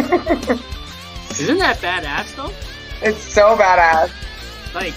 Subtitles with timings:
[1.40, 2.52] Isn't that badass though?
[3.02, 4.10] It's so badass.
[4.74, 4.94] Like,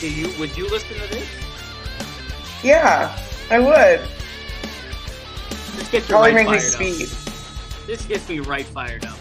[0.00, 1.28] do you would you listen to this?
[2.62, 3.16] Yeah,
[3.50, 4.00] I would.
[5.76, 6.72] This gets me Probably right make me fired up.
[6.72, 7.86] speed.
[7.86, 9.16] This gets me right fired up.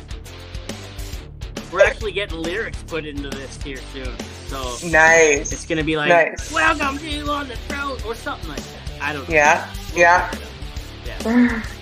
[1.71, 4.15] We're actually getting lyrics put into this here soon,
[4.47, 5.51] so Nice.
[5.51, 6.51] it's gonna be like Nice.
[6.51, 9.01] "Welcome to on the throne" or something like that.
[9.01, 9.27] I don't.
[9.27, 9.35] know.
[9.35, 10.29] Yeah, We'll yeah.
[10.29, 10.45] figure
[11.05, 11.25] it out.
[11.25, 11.65] Yeah.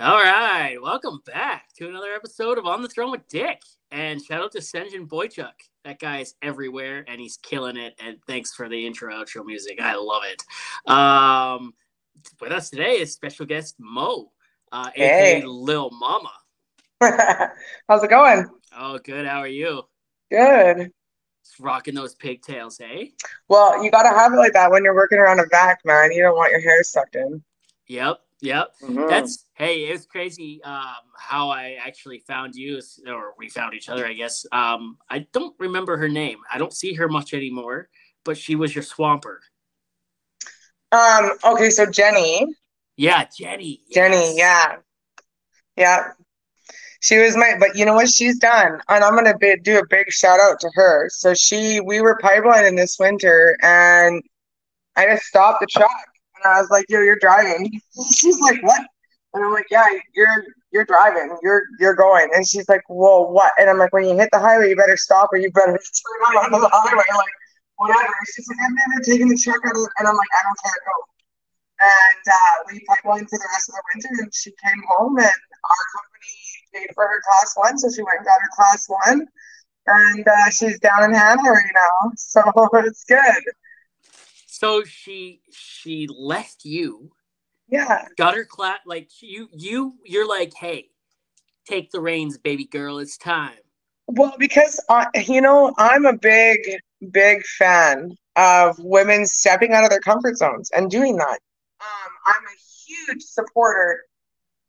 [0.00, 3.60] All right, welcome back to another episode of On the Throne with Dick.
[3.90, 5.52] And shout out to Senjin Boychuk.
[5.84, 7.94] That guy's everywhere and he's killing it.
[8.02, 9.78] And thanks for the intro outro music.
[9.80, 10.42] I love it.
[10.90, 11.74] Um,
[12.40, 14.32] with us today is special guest Moe,
[14.72, 15.38] uh, Hey.
[15.40, 16.32] aka Lil Mama.
[17.88, 18.46] How's it going?
[18.74, 19.26] Oh, good.
[19.26, 19.82] How are you?
[20.30, 20.92] Good.
[21.44, 23.06] Just rocking those pigtails, eh?
[23.48, 26.10] Well, you gotta have it like that when you're working around a vac, man.
[26.12, 27.42] You don't want your hair sucked in.
[27.88, 28.68] Yep, yep.
[28.82, 29.08] Mhm.
[29.08, 33.90] That's hey, it was crazy um, how I actually found you, or we found each
[33.90, 34.46] other, I guess.
[34.52, 36.38] Um, I don't remember her name.
[36.52, 37.90] I don't see her much anymore,
[38.24, 39.40] but she was your swamper.
[40.92, 41.32] um.
[41.44, 42.46] Okay, so Jenny,
[42.96, 43.82] Yeah, Jenny.
[43.92, 44.76] Jenny, yeah,
[45.76, 46.12] yeah.
[47.00, 49.86] She was my, but you know what she's done, and I'm gonna be, do a
[49.88, 51.08] big shout out to her.
[51.10, 54.22] So she, we were pipelining this winter, and
[54.96, 55.90] I just stopped the truck,
[56.36, 57.80] and I was like, "Yo, you're driving."
[58.14, 58.82] She's like, "What?"
[59.32, 61.36] And I'm like, "Yeah, you're you're driving.
[61.42, 64.40] You're you're going." And she's like, "Whoa, what?" And I'm like, "When you hit the
[64.40, 67.34] highway, you better stop, or you better turn on the highway, like
[67.76, 70.58] whatever." She's like, "I'm never taking the truck out of," and I'm like, "I don't
[70.62, 71.10] care, go."
[71.80, 75.26] And uh, we pipelined for the rest of the winter, and she came home, and
[75.26, 76.36] our company
[76.74, 79.26] paid for her class one, so she went and got her class one,
[79.86, 82.42] and uh, she's down in Hanna right now, so
[82.74, 83.44] it's good.
[84.46, 87.12] So she she left you,
[87.70, 88.80] Yeah, got her class.
[88.86, 90.88] Like you you you're like, hey,
[91.68, 92.98] take the reins, baby girl.
[92.98, 93.56] It's time.
[94.06, 96.60] well, because I, you know, I'm a big,
[97.12, 101.38] big fan of women stepping out of their comfort zones and doing that.
[101.80, 102.56] Um, I'm a
[102.86, 104.02] huge supporter.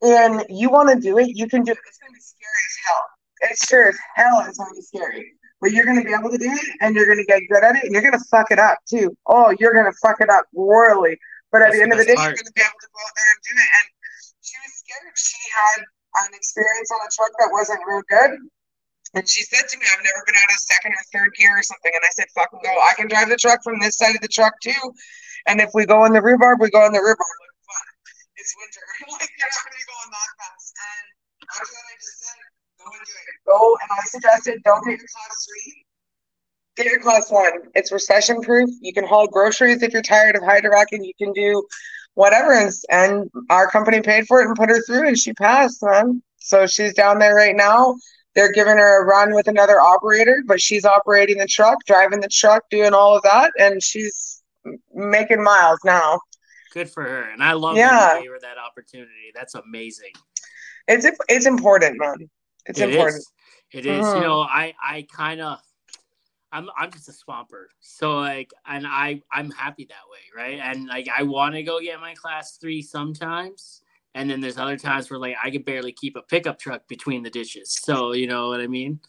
[0.01, 1.77] And you want to do it, you can do it.
[1.87, 3.05] It's going to be scary as hell.
[3.51, 5.33] It's sure as hell it's going to be scary.
[5.61, 7.63] But you're going to be able to do it and you're going to get good
[7.63, 9.15] at it and you're going to fuck it up too.
[9.27, 11.19] Oh, you're going to fuck it up royally.
[11.51, 12.91] But at That's the end of the day, best you're going to be able to
[12.95, 13.69] go out there and do it.
[13.75, 13.87] And
[14.39, 15.15] she was scared.
[15.19, 18.39] She had an experience on a truck that wasn't real good.
[19.11, 21.63] And she said to me, I've never been out of second or third gear or
[21.63, 21.91] something.
[21.91, 22.71] And I said, fucking go.
[22.71, 24.83] I can drive the truck from this side of the truck too.
[25.51, 27.19] And if we go in the rhubarb, we go in the rhubarb.
[27.19, 27.87] Like, fun.
[28.39, 28.83] It's winter.
[29.19, 30.71] like, you're not going to be going that fast.
[30.79, 31.05] And
[31.43, 32.39] after that, I just said,
[32.79, 33.35] go and do it.
[33.43, 33.59] Go.
[33.83, 35.83] And I suggested, don't get your class three.
[36.81, 37.51] Get your class one.
[37.75, 38.69] It's recession proof.
[38.81, 41.03] You can haul groceries if you're tired of hydrovacing.
[41.03, 41.63] You can do
[42.15, 42.53] whatever.
[42.53, 46.23] And, and our company paid for it and put her through, and she passed, man.
[46.37, 47.95] So she's down there right now.
[48.33, 52.29] They're giving her a run with another operator, but she's operating the truck, driving the
[52.29, 54.41] truck, doing all of that, and she's
[54.93, 56.19] making miles now.
[56.73, 57.29] Good for her.
[57.29, 57.91] And I love Yeah.
[57.91, 59.31] that you gave her that opportunity.
[59.35, 60.13] That's amazing.
[60.87, 62.29] It's it's important, man.
[62.65, 63.17] It's It important.
[63.17, 63.31] is.
[63.71, 64.05] It is.
[64.05, 64.15] Mhm.
[64.15, 65.59] You know, I I kind of
[66.51, 67.69] I'm I'm just a swamper.
[67.79, 70.59] So like and I I'm happy that way, right?
[70.59, 73.81] And like I want to go get my class 3 sometimes.
[74.13, 77.23] And then there's other times where like I could barely keep a pickup truck between
[77.23, 77.71] the dishes.
[77.81, 78.99] So, you know what I mean?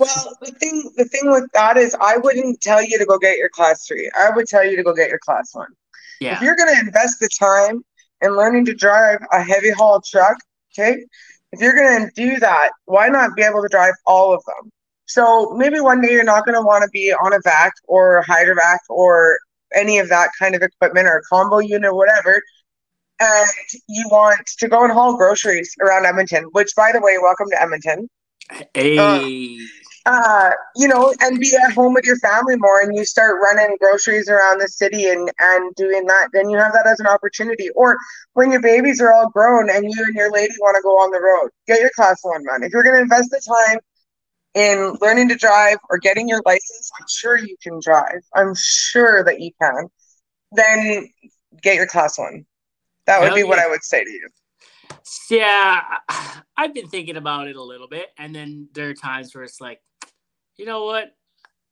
[0.00, 3.36] Well, the thing the thing with that is, I wouldn't tell you to go get
[3.36, 4.10] your class three.
[4.18, 5.68] I would tell you to go get your class one.
[6.20, 6.36] Yeah.
[6.36, 7.84] If you're going to invest the time
[8.22, 10.38] in learning to drive a heavy haul truck,
[10.72, 11.04] okay,
[11.52, 14.70] if you're going to do that, why not be able to drive all of them?
[15.10, 18.18] So maybe one day you're not going to want to be on a vac or
[18.18, 19.38] a hydrovac or
[19.74, 22.40] any of that kind of equipment or a combo unit or whatever.
[23.18, 23.48] And
[23.88, 27.60] you want to go and haul groceries around Edmonton, which, by the way, welcome to
[27.60, 28.08] Edmonton
[28.50, 29.58] Hey.
[30.06, 33.76] uh, you know, and be at home with your family more and you start running
[33.80, 37.68] groceries around the city and, and doing that, then you have that as an opportunity.
[37.70, 37.96] Or
[38.32, 41.10] when your babies are all grown and you and your lady want to go on
[41.10, 42.62] the road, get your class one, man.
[42.62, 43.78] If you're going to invest the time
[44.54, 48.20] in learning to drive or getting your license, I'm sure you can drive.
[48.34, 49.88] I'm sure that you can.
[50.52, 51.08] Then
[51.62, 52.44] get your class one.
[53.06, 53.58] That would Hell be what.
[53.58, 54.28] I would say to you.
[55.30, 55.82] Yeah,
[56.56, 59.60] I've been thinking about it a little bit, and then there are times where it's
[59.60, 59.80] like,
[60.56, 61.16] you know what?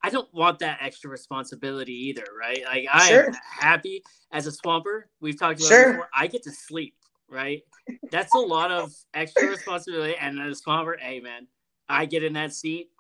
[0.03, 2.63] I don't want that extra responsibility either, right?
[2.65, 3.27] Like I Sure.
[3.27, 5.11] am happy as a swamper.
[5.21, 5.89] We've talked about Sure.
[5.89, 6.09] it before.
[6.15, 6.95] I get to sleep,
[7.29, 7.63] right?
[8.13, 10.15] That's a lot of extra responsibility.
[10.17, 11.49] And as a swamper, hey man,
[11.89, 12.91] I get in that seat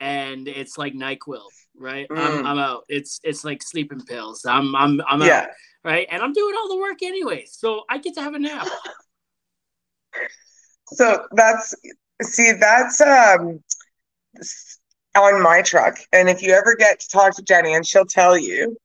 [0.00, 1.42] and it's like Nyquil,
[1.78, 2.06] right?
[2.10, 2.46] I'm, Mm.
[2.46, 2.84] I'm out.
[2.88, 4.44] It's it's like sleeping pills.
[4.44, 5.46] I'm I'm I'm out, Yeah.
[5.84, 6.06] right?
[6.10, 8.68] And I'm doing all the work anyway, so I get to have a nap.
[10.88, 11.74] So that's
[12.22, 13.60] see, that's um
[15.16, 15.96] on my truck.
[16.12, 18.76] And if you ever get to talk to Jenny, and she'll tell you,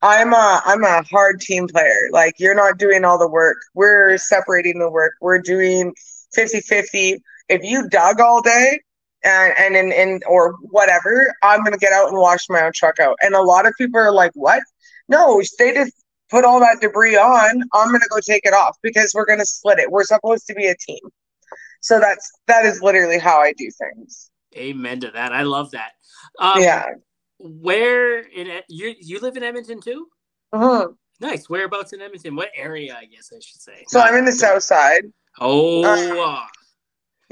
[0.00, 2.08] I'm a I'm a hard team player.
[2.10, 3.58] Like you're not doing all the work.
[3.74, 5.14] We're separating the work.
[5.20, 5.92] We're doing
[6.36, 7.20] 50-50.
[7.48, 8.80] If you dug all day
[9.24, 12.98] and and in, in or whatever, I'm gonna get out and wash my own truck
[13.00, 13.16] out.
[13.22, 14.62] And a lot of people are like, What?
[15.08, 15.92] No, they just
[16.30, 17.62] put all that debris on.
[17.72, 19.90] I'm gonna go take it off because we're gonna split it.
[19.90, 21.00] We're supposed to be a team.
[21.80, 24.30] So that's that is literally how I do things.
[24.56, 25.32] Amen to that.
[25.32, 25.92] I love that.
[26.38, 26.84] Um, yeah.
[27.38, 30.06] Where in you you live in Edmonton too?
[30.52, 30.88] Uh-huh.
[31.20, 31.48] Nice.
[31.48, 32.36] Whereabouts in Edmonton?
[32.36, 32.96] What area?
[32.98, 33.84] I guess I should say.
[33.88, 35.04] So Not I'm in the south side.
[35.40, 35.82] Oh.
[35.84, 36.44] Uh,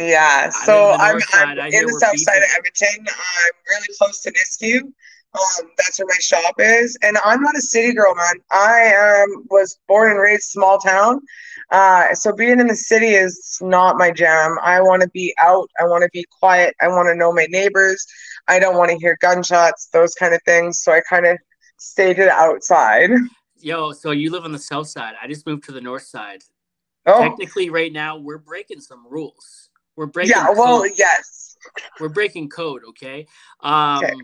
[0.01, 0.51] yeah.
[0.51, 3.07] So I'm, I'm in the south side of Edmonton.
[3.09, 4.93] I'm really close to Nisku.
[5.33, 8.35] Um, that's where my shop is, and I'm not a city girl, man.
[8.51, 11.21] I um was born and raised small town,
[11.71, 14.57] uh, so being in the city is not my jam.
[14.61, 15.71] I want to be out.
[15.79, 16.75] I want to be quiet.
[16.81, 18.05] I want to know my neighbors.
[18.49, 20.81] I don't want to hear gunshots, those kind of things.
[20.81, 21.39] So I kind of
[21.79, 23.11] stay to the outside.
[23.61, 25.15] Yo, so you live on the south side.
[25.23, 26.43] I just moved to the north side.
[27.07, 27.21] Oh.
[27.21, 29.60] Technically, right now we're breaking some rules.
[30.01, 30.31] We're breaking.
[30.35, 30.47] Yeah.
[30.53, 30.93] Well, code.
[30.97, 31.59] yes.
[32.01, 32.85] We're breaking code.
[32.89, 33.27] Okay.
[33.61, 34.15] Um, okay.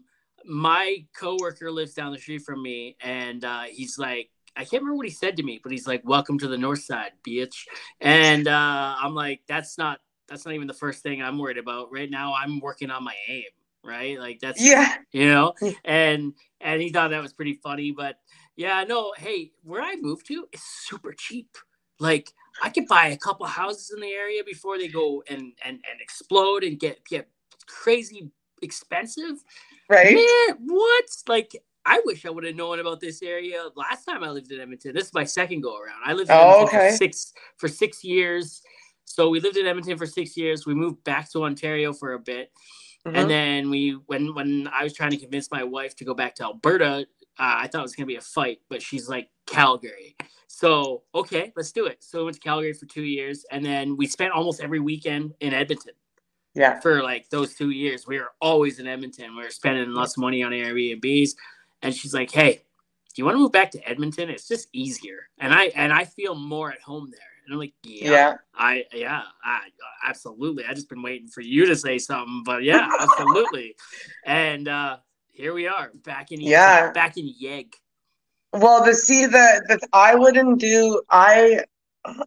[0.47, 4.97] My coworker lives down the street from me, and uh, he's like, I can't remember
[4.97, 7.67] what he said to me, but he's like, "Welcome to the North Side, bitch,"
[8.01, 11.93] and uh, I'm like, "That's not that's not even the first thing I'm worried about
[11.93, 12.33] right now.
[12.33, 13.45] I'm working on my aim,
[13.85, 14.19] right?
[14.19, 15.53] Like that's yeah, you know."
[15.85, 18.17] And and he thought that was pretty funny, but
[18.57, 21.59] yeah, no, hey, where I moved to is super cheap.
[21.99, 22.33] Like
[22.63, 26.01] I could buy a couple houses in the area before they go and and and
[26.01, 27.29] explode and get get
[27.67, 28.31] crazy
[28.63, 29.43] expensive.
[29.89, 30.15] Right?
[30.15, 31.05] Man, what?
[31.29, 34.61] Like I wish I would have known about this area last time I lived in
[34.61, 34.95] Edmonton.
[34.95, 36.01] This is my second go around.
[36.05, 36.91] I lived in oh, Edmonton okay.
[36.91, 38.63] for six for six years.
[39.05, 40.67] So we lived in Edmonton for six years.
[40.67, 42.51] We moved back to Ontario for a bit,
[43.07, 43.17] mm-hmm.
[43.17, 46.35] and then we when when I was trying to convince my wife to go back
[46.37, 47.07] to Alberta,
[47.39, 50.17] uh, I thought it was gonna be a fight, but she's like Calgary.
[50.47, 52.03] So okay, let's do it.
[52.03, 55.35] So we went to Calgary for two years, and then we spent almost every weekend
[55.41, 55.95] in Edmonton.
[56.55, 56.81] Yeah.
[56.81, 59.37] For like those two years, we were always in Edmonton.
[59.37, 61.33] We were spending lots of money on Airbnbs
[61.83, 62.63] and she's like, "Hey,
[63.15, 64.31] do you want to move back to Edmonton?
[64.31, 67.21] It's just easier." And I and I feel more at home there.
[67.45, 68.35] And I'm like, "Yeah, yeah.
[68.55, 69.61] I yeah, I
[70.07, 70.65] absolutely.
[70.65, 73.77] I just been waiting for you to say something, but yeah, absolutely."
[74.25, 74.99] and uh
[75.37, 77.75] here we are, back in yeah, back in YEG.
[78.53, 81.61] Well, to see the that I wouldn't do I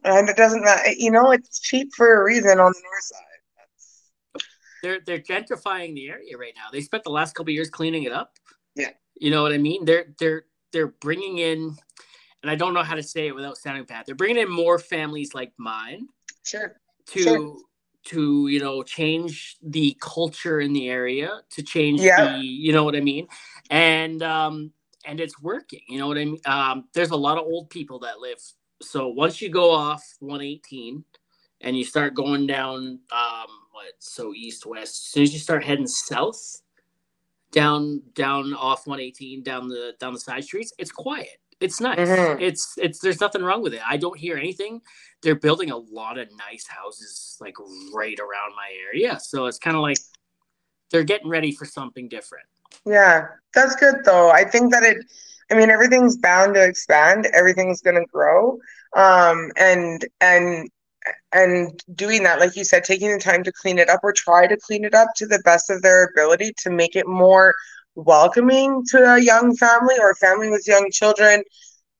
[0.04, 0.92] and it doesn't matter.
[0.96, 4.42] You know, it's cheap for a reason on the north side.
[4.82, 6.70] They're they're gentrifying the area right now.
[6.72, 8.34] They spent the last couple years cleaning it up.
[8.74, 8.90] Yeah.
[9.16, 9.84] You know what I mean?
[9.84, 11.76] They're they're they're bringing in,
[12.42, 14.06] and I don't know how to say it without sounding bad.
[14.06, 16.08] They're bringing in more families like mine.
[16.44, 16.80] Sure.
[17.08, 17.56] To sure.
[18.04, 22.36] To you know change the culture in the area to change yeah.
[22.36, 23.28] the you know what I mean,
[23.70, 24.72] and um
[25.04, 25.82] and it's working.
[25.88, 26.40] You know what I mean?
[26.44, 28.38] Um, there's a lot of old people that live.
[28.82, 31.04] So once you go off 118
[31.62, 35.64] and you start going down um what so east west, as soon as you start
[35.64, 36.62] heading south
[37.52, 41.98] down down off 118 down the down the side streets it's quiet it's nice.
[41.98, 42.40] Mm-hmm.
[42.40, 43.82] it's it's there's nothing wrong with it.
[43.86, 44.80] I don't hear anything.
[45.22, 47.56] They're building a lot of nice houses like
[47.94, 49.18] right around my area.
[49.20, 49.98] So it's kind of like
[50.90, 52.46] they're getting ready for something different.
[52.86, 54.30] Yeah that's good though.
[54.30, 54.98] I think that it
[55.50, 57.26] i mean everything's bound to expand.
[57.32, 58.58] Everything's going to grow.
[58.96, 60.68] Um and and
[61.32, 64.46] and doing that like you said taking the time to clean it up or try
[64.46, 67.54] to clean it up to the best of their ability to make it more
[68.04, 71.42] welcoming to a young family or a family with young children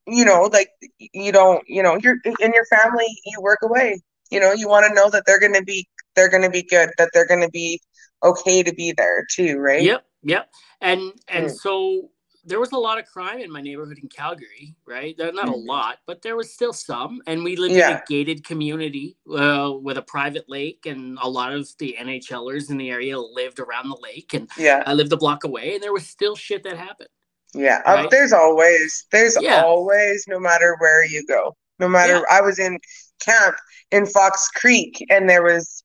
[0.07, 4.01] you know like you don't you know you're in your family you work away.
[4.31, 6.63] You know you want to know that they're going to be they're going to be
[6.63, 7.81] good that they're going to be
[8.23, 9.83] okay to be there too right?
[9.83, 10.51] Yep yep.
[10.81, 11.51] And and mm.
[11.51, 12.11] so
[12.45, 15.15] there was a lot of crime in my neighborhood in Calgary, right?
[15.19, 15.67] Not a mm-hmm.
[15.67, 17.23] lot, but there was still some.
[17.27, 17.91] And we lived yeah.
[17.91, 22.71] in a gated community uh, with a private lake, and a lot of the NHLers
[22.71, 24.35] in the area lived around the lake.
[24.35, 27.11] And yeah, I lived a block away, and there was still shit that happened.
[27.55, 28.11] Yeah, uh, right?
[28.11, 29.63] there's always, there's yeah.
[29.63, 32.15] always, no matter where you go, no matter.
[32.15, 32.23] Yeah.
[32.31, 32.79] I was in
[33.21, 33.57] camp
[33.91, 35.85] in Fox Creek, and there was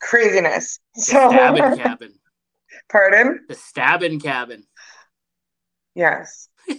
[0.00, 0.80] craziness.
[0.94, 2.14] So, stabbing cabin.
[2.90, 3.44] Pardon?
[3.48, 4.64] The stabbing cabin.
[5.98, 6.48] Yes.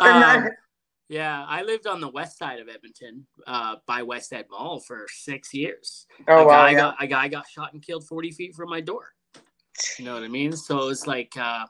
[0.00, 0.48] um,
[1.08, 5.06] yeah, I lived on the west side of Edmonton, uh, by West Ed Mall for
[5.08, 6.08] six years.
[6.26, 6.64] Oh a wow!
[6.64, 6.76] Guy yeah.
[6.76, 9.12] got, a guy got shot and killed forty feet from my door.
[9.96, 10.56] You know what I mean?
[10.56, 11.66] So it's like uh,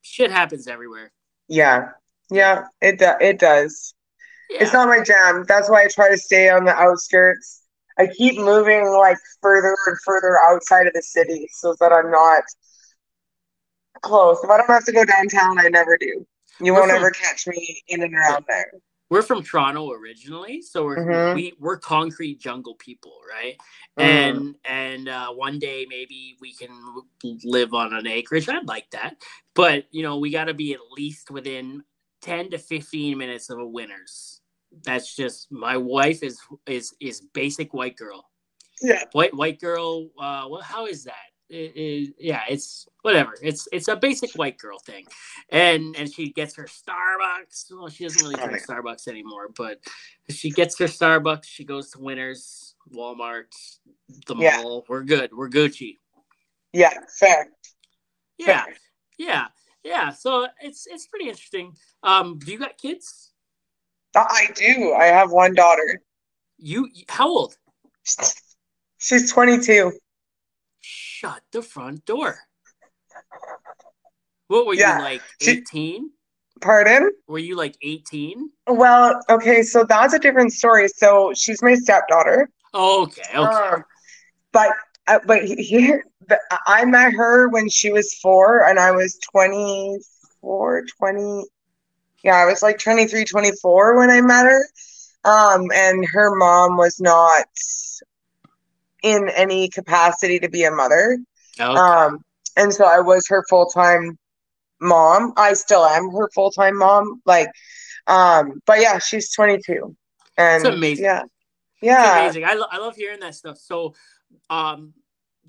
[0.00, 1.12] shit happens everywhere.
[1.46, 1.90] Yeah,
[2.30, 3.92] yeah, it do- it does.
[4.48, 4.62] Yeah.
[4.62, 5.44] It's not my jam.
[5.46, 7.64] That's why I try to stay on the outskirts.
[7.98, 12.44] I keep moving like further and further outside of the city so that I'm not
[14.06, 14.38] close.
[14.42, 16.26] If I don't have to go downtown, I never do.
[16.60, 18.72] You We're won't from- ever catch me in and around there.
[19.10, 21.34] we're from Toronto originally, so we're Mhm.
[21.34, 23.56] we we're concrete jungle people, right?
[23.98, 24.02] Mm.
[24.04, 26.70] And and uh, one day maybe we can
[27.44, 28.48] live on an acreage.
[28.48, 29.16] I'd like that,
[29.54, 31.84] but you know we got to be at least within
[32.22, 34.40] ten to fifteen minutes of a Winners.
[34.82, 38.28] That's just my wife is is is basic white girl.
[38.82, 39.04] Yeah.
[39.12, 40.06] White white girl.
[40.18, 41.30] Uh, well, how is that?
[41.48, 43.34] It, it, yeah, it's whatever.
[43.40, 45.06] It's it's a basic white girl thing,
[45.50, 47.70] and and she gets her Starbucks.
[47.70, 49.78] Well, she doesn't really drink Starbucks anymore, but
[50.28, 51.44] she gets her Starbucks.
[51.44, 53.52] She goes to Winners, Walmart,
[54.26, 54.60] the Yeah.
[54.62, 54.84] mall.
[54.88, 55.30] We're good.
[55.32, 55.98] We're Gucci.
[56.72, 57.48] Yeah, fair.
[58.38, 58.74] Yeah, fair.
[59.18, 59.46] yeah,
[59.84, 60.10] yeah.
[60.10, 61.74] So it's it's pretty interesting.
[62.02, 63.32] Um, do you got kids?
[64.16, 64.94] I do.
[64.94, 66.02] I have one daughter.
[66.58, 67.56] You how old?
[68.98, 69.92] She's 22.
[71.18, 72.40] Shut the front door.
[74.48, 75.22] What were Yeah, you like?
[75.40, 76.10] she- Eighteen?
[76.60, 77.10] Pardon?
[77.26, 78.50] Were you like eighteen?
[78.66, 80.88] Well, okay, so that's a different story.
[80.88, 82.50] So she's my stepdaughter.
[82.74, 83.40] Okay, okay.
[83.40, 83.84] Um,
[84.52, 84.72] but
[85.06, 90.84] uh, but here, the, I met her when she was four, and I was 24,
[90.98, 91.44] 20.
[92.24, 94.62] Yeah, I was like 23, 24 when I met her.
[95.24, 97.46] Um, and her mom was not
[99.02, 101.18] in any capacity to be a mother.
[101.60, 101.78] okay.
[101.78, 102.24] Um,
[102.56, 104.18] and so I was her full time
[104.80, 105.32] mom.
[105.36, 107.20] I still am her full time mom.
[107.26, 107.50] Like,
[108.06, 109.94] um, but yeah, she's 22.
[110.38, 111.04] And It's amazing.
[111.04, 111.22] Yeah.
[111.22, 111.30] It's
[111.82, 112.22] Yeah.
[112.22, 112.44] amazing.
[112.44, 113.58] I, lo- I love hearing that stuff.
[113.58, 113.94] So,
[114.50, 114.92] um,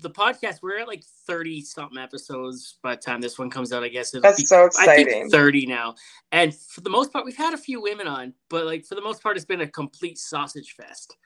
[0.00, 3.82] the podcast we're at like thirty something episodes by the time this one comes out.
[3.82, 5.28] I guess it'll be, That's so I think exciting.
[5.30, 5.96] thirty now,
[6.30, 9.00] and for the most part, we've had a few women on, but like for the
[9.00, 11.16] most part, it's been a complete sausage fest.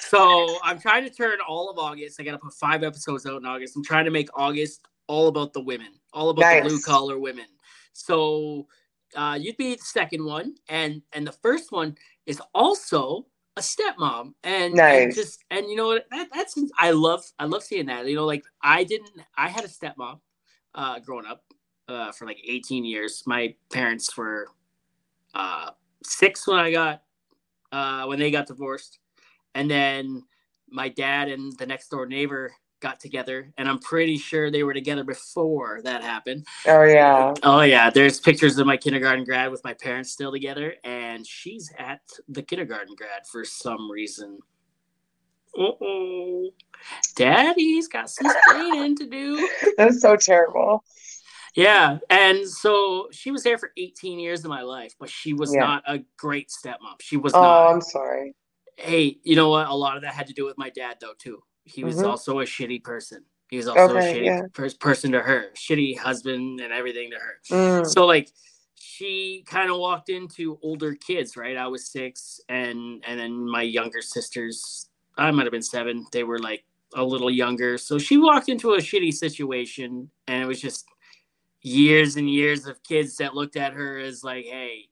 [0.00, 2.20] So I'm trying to turn all of August.
[2.20, 3.76] I got to put five episodes out in August.
[3.76, 7.46] I'm trying to make August all about the women, all about the blue collar women.
[7.92, 8.66] So
[9.16, 13.26] uh, you'd be the second one, and and the first one is also
[13.56, 17.62] a stepmom, and, and just and you know what that, that's I love I love
[17.62, 18.06] seeing that.
[18.06, 20.20] You know, like I didn't I had a stepmom
[20.74, 21.44] uh, growing up
[21.88, 23.22] uh, for like 18 years.
[23.26, 24.48] My parents were
[25.34, 25.70] uh,
[26.04, 27.02] six when I got
[27.72, 28.98] uh, when they got divorced,
[29.54, 30.22] and then
[30.70, 34.74] my dad and the next door neighbor got together, and I'm pretty sure they were
[34.74, 36.46] together before that happened.
[36.66, 37.34] Oh yeah.
[37.42, 41.72] Oh yeah, there's pictures of my kindergarten grad with my parents still together, and she's
[41.78, 44.38] at the kindergarten grad for some reason.
[45.58, 46.50] Uh-oh.
[47.16, 49.48] Daddy's got some explaining to do.
[49.76, 50.84] That's so terrible.
[51.56, 55.52] Yeah, and so she was there for 18 years of my life, but she was
[55.52, 55.60] Yeah.
[55.60, 57.00] not a great stepmom.
[57.00, 57.72] She was Oh, not.
[57.72, 58.36] I'm sorry.
[58.78, 59.68] Hey, you know what?
[59.68, 61.42] A lot of that had to do with my dad, though, too.
[61.64, 62.08] He was Mhm.
[62.08, 63.24] also a shitty person.
[63.50, 64.42] He was also a shitty yeah.
[64.54, 67.40] pers- person to her, shitty husband, and everything to her.
[67.50, 67.86] Mm.
[67.86, 68.30] So like
[68.76, 71.56] she kind of walked into older kids, right?
[71.56, 76.06] I was six, and and then my younger sisters, I might have been seven.
[76.12, 80.46] They were like a little younger, so she walked into a shitty situation, and it
[80.46, 80.86] was just
[81.62, 84.88] years and years of kids that looked at her as like, hey.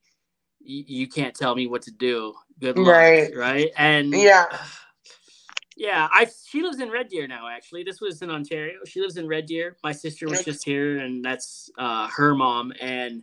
[0.67, 2.35] You can't tell me what to do.
[2.61, 3.37] Good luck, Right.
[3.37, 3.71] right?
[3.77, 4.47] And Yeah.
[5.77, 7.49] yeah, I she lives in Red Deer now.
[7.49, 8.81] Actually, this was in Ontario.
[8.87, 9.77] She lives in Red Deer.
[9.85, 12.73] My sister was just here, and that's uh, her mom.
[12.81, 13.23] And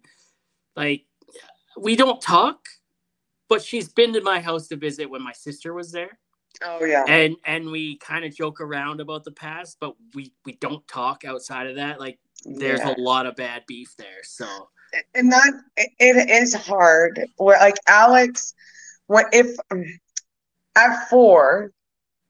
[0.76, 1.06] like,
[1.78, 2.68] we don't talk,
[3.50, 6.20] but she's been to my house to visit when my sister was there,
[6.64, 7.06] Oh yeah.
[7.08, 11.26] and and we kind of joke around about the past, but we we don't talk
[11.26, 12.00] outside of that.
[12.00, 12.94] Like, there's Yeah.
[12.96, 14.24] a lot of bad beef there.
[14.24, 14.70] So
[15.14, 17.26] and that it, is hard.
[17.38, 18.54] Where like Alex,
[19.08, 19.56] when if
[20.76, 21.72] at four,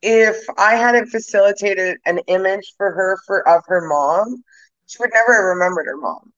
[0.01, 4.43] if I hadn't facilitated an image for her for of her mom,
[4.87, 6.31] she would never have remembered her mom.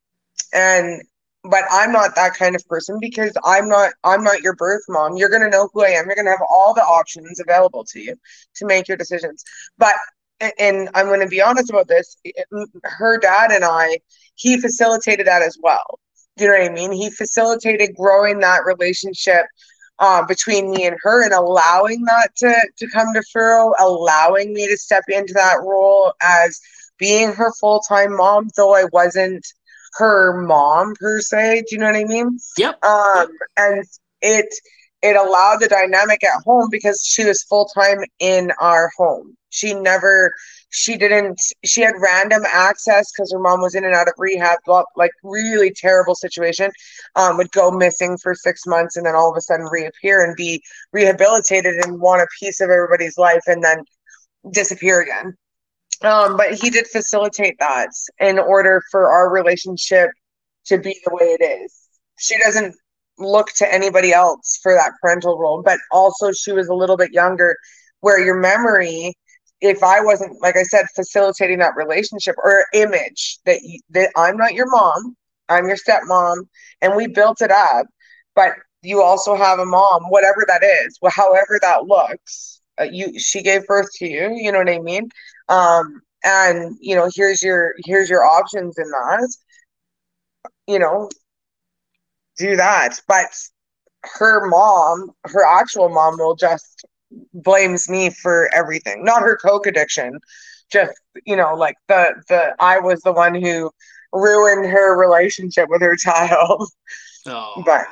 [0.53, 1.01] And
[1.43, 5.17] but I'm not that kind of person because I'm not I'm not your birth mom.
[5.17, 6.05] You're gonna know who I am.
[6.07, 8.15] You're gonna have all the options available to you
[8.55, 9.43] to make your decisions.
[9.77, 9.95] But
[10.59, 12.17] and I'm going to be honest about this.
[12.83, 13.99] Her dad and I,
[14.35, 15.99] he facilitated that as well.
[16.37, 16.91] Do you know what I mean?
[16.91, 19.45] He facilitated growing that relationship
[19.99, 24.67] uh, between me and her and allowing that to, to come to furrow, allowing me
[24.67, 26.59] to step into that role as
[26.97, 29.45] being her full time mom, though I wasn't
[29.95, 31.63] her mom per se.
[31.69, 32.37] Do you know what I mean?
[32.57, 32.83] Yep.
[32.83, 33.27] Um,
[33.57, 33.85] and
[34.21, 34.53] it
[35.01, 39.37] it allowed the dynamic at home because she was full time in our home.
[39.49, 40.33] She never
[40.75, 44.59] she didn't she had random access because her mom was in and out of rehab
[44.97, 46.69] like really terrible situation
[47.15, 50.35] um, would go missing for six months and then all of a sudden reappear and
[50.35, 53.77] be rehabilitated and want a piece of everybody's life and then
[54.51, 55.33] disappear again.
[56.01, 57.89] Um, but he did facilitate that
[58.19, 60.09] in order for our relationship
[60.65, 61.73] to be the way it is.
[62.19, 62.75] She doesn't
[63.17, 67.13] look to anybody else for that parental role but also she was a little bit
[67.13, 67.55] younger
[68.01, 69.13] where your memory
[69.65, 74.37] if I wasn't, like I said, facilitating that relationship or image that you, that I'm
[74.37, 75.15] not your mom,
[75.49, 76.47] I'm your stepmom,
[76.81, 77.87] and we built it up,
[78.35, 82.61] but you also have a mom, whatever that is, well, however that looks.
[82.79, 84.31] Uh, you, she gave birth to you.
[84.35, 85.09] You know what I mean?
[85.49, 89.35] Um, and you know, here's your here's your options in that.
[90.67, 91.09] You know,
[92.37, 93.27] do that, but
[94.19, 96.85] her mom, her actual mom, will just
[97.33, 99.03] blames me for everything.
[99.03, 100.19] Not her coke addiction,
[100.71, 100.93] just
[101.25, 103.71] you know, like the the I was the one who
[104.13, 106.69] ruined her relationship with her child.
[107.27, 107.87] Oh, but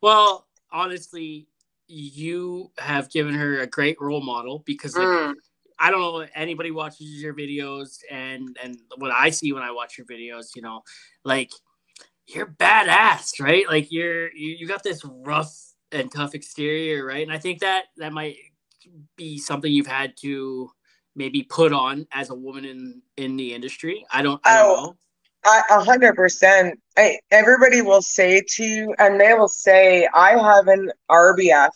[0.00, 1.48] well, honestly,
[1.86, 5.34] you have given her a great role model because like, mm.
[5.78, 9.98] I don't know anybody watches your videos and and what I see when I watch
[9.98, 10.82] your videos, you know,
[11.24, 11.50] like
[12.26, 13.68] you're badass, right?
[13.68, 15.54] Like you're you, you got this rough
[15.94, 17.22] and tough exterior, right?
[17.22, 18.36] And I think that that might
[19.16, 20.70] be something you've had to
[21.16, 24.04] maybe put on as a woman in in the industry.
[24.10, 24.40] I don't.
[24.44, 24.96] I don't oh, know.
[25.70, 26.80] A hundred percent.
[27.30, 31.70] Everybody will say to you, and they will say, "I have an RBF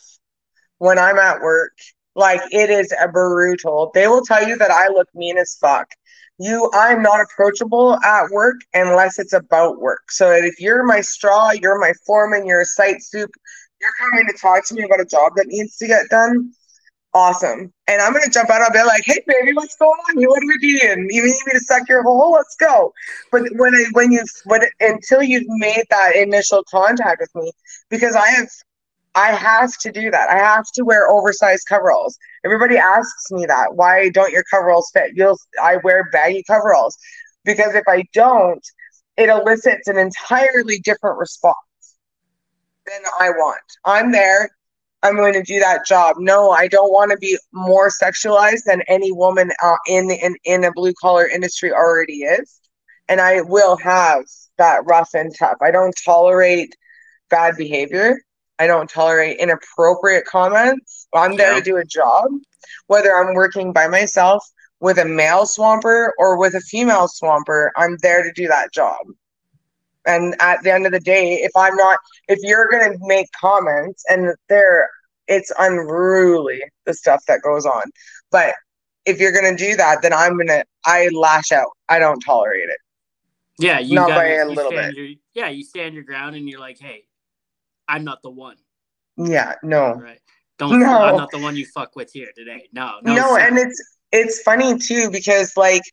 [0.79, 1.73] when I'm at work."
[2.15, 3.91] Like it is a brutal.
[3.93, 5.87] They will tell you that I look mean as fuck.
[6.41, 10.09] You, I'm not approachable at work unless it's about work.
[10.09, 13.29] So if you're my straw, you're my foreman, you're a site soup,
[13.81, 16.51] you're coming to talk to me about a job that needs to get done,
[17.13, 17.73] awesome.
[17.87, 18.61] And I'm gonna jump out.
[18.61, 20.19] of bed like, "Hey, baby, what's going on?
[20.19, 21.07] You want to be doing?
[21.09, 22.31] You need me to suck your hole?
[22.31, 22.93] Let's go."
[23.31, 27.51] But when I, when you when until you've made that initial contact with me,
[27.89, 28.49] because I have
[29.15, 30.29] I have to do that.
[30.29, 32.17] I have to wear oversized coveralls.
[32.45, 33.75] Everybody asks me that.
[33.75, 35.11] Why don't your coveralls fit?
[35.15, 36.97] You'll I wear baggy coveralls
[37.43, 38.63] because if I don't,
[39.17, 41.57] it elicits an entirely different response
[42.89, 43.61] than I want.
[43.85, 44.49] I'm there.
[45.01, 46.17] I'm going to do that job.
[46.19, 50.35] No, I don't want to be more sexualized than any woman uh, in the in,
[50.43, 52.59] in a blue collar industry already is.
[53.07, 54.25] And I will have
[54.57, 55.57] that rough and tough.
[55.61, 56.75] I don't tolerate
[57.29, 58.19] bad behavior.
[58.59, 61.07] I don't tolerate inappropriate comments.
[61.13, 61.59] I'm there yeah.
[61.59, 62.27] to do a job,
[62.87, 64.45] whether I'm working by myself
[64.81, 67.71] with a male swamper or with a female swamper.
[67.77, 68.97] I'm there to do that job.
[70.09, 74.03] And at the end of the day, if I'm not, if you're gonna make comments
[74.09, 74.89] and there,
[75.27, 77.83] it's unruly the stuff that goes on.
[78.31, 78.55] But
[79.05, 81.69] if you're gonna do that, then I'm gonna, I lash out.
[81.89, 82.77] I don't tolerate it.
[83.59, 84.95] Yeah, you not by a little bit.
[84.95, 87.05] Your, yeah, you stand your ground and you're like, hey,
[87.87, 88.57] I'm not the one.
[89.15, 89.93] Yeah, no.
[89.93, 90.19] Right.
[90.57, 90.79] Don't.
[90.79, 90.87] No.
[90.87, 92.67] I'm not the one you fuck with here today.
[92.73, 92.99] No.
[93.03, 93.13] No.
[93.13, 95.83] No, and it's it's funny too because like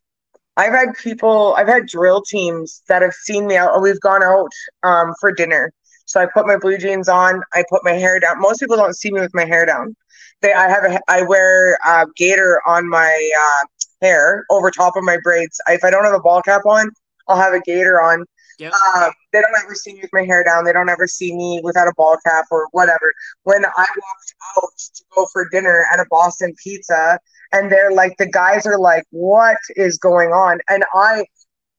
[0.57, 3.81] I've had people, I've had drill teams that have seen me out.
[3.81, 4.49] We've gone out
[4.83, 5.71] um, for dinner.
[6.05, 7.41] So I put my blue jeans on.
[7.53, 8.41] I put my hair down.
[8.41, 9.95] Most people don't see me with my hair down.
[10.41, 13.65] They, I have a, I wear a gaiter on my uh,
[14.01, 15.59] hair over top of my braids.
[15.67, 16.89] If I don't have a ball cap on,
[17.27, 18.25] I'll have a gaiter on.
[18.59, 18.73] Yep.
[18.73, 20.65] Uh, they don't ever see me with my hair down.
[20.65, 23.13] They don't ever see me without a ball cap or whatever.
[23.43, 27.19] When I walked out to go for dinner at a Boston Pizza,
[27.51, 31.25] and they're like the guys are like what is going on and i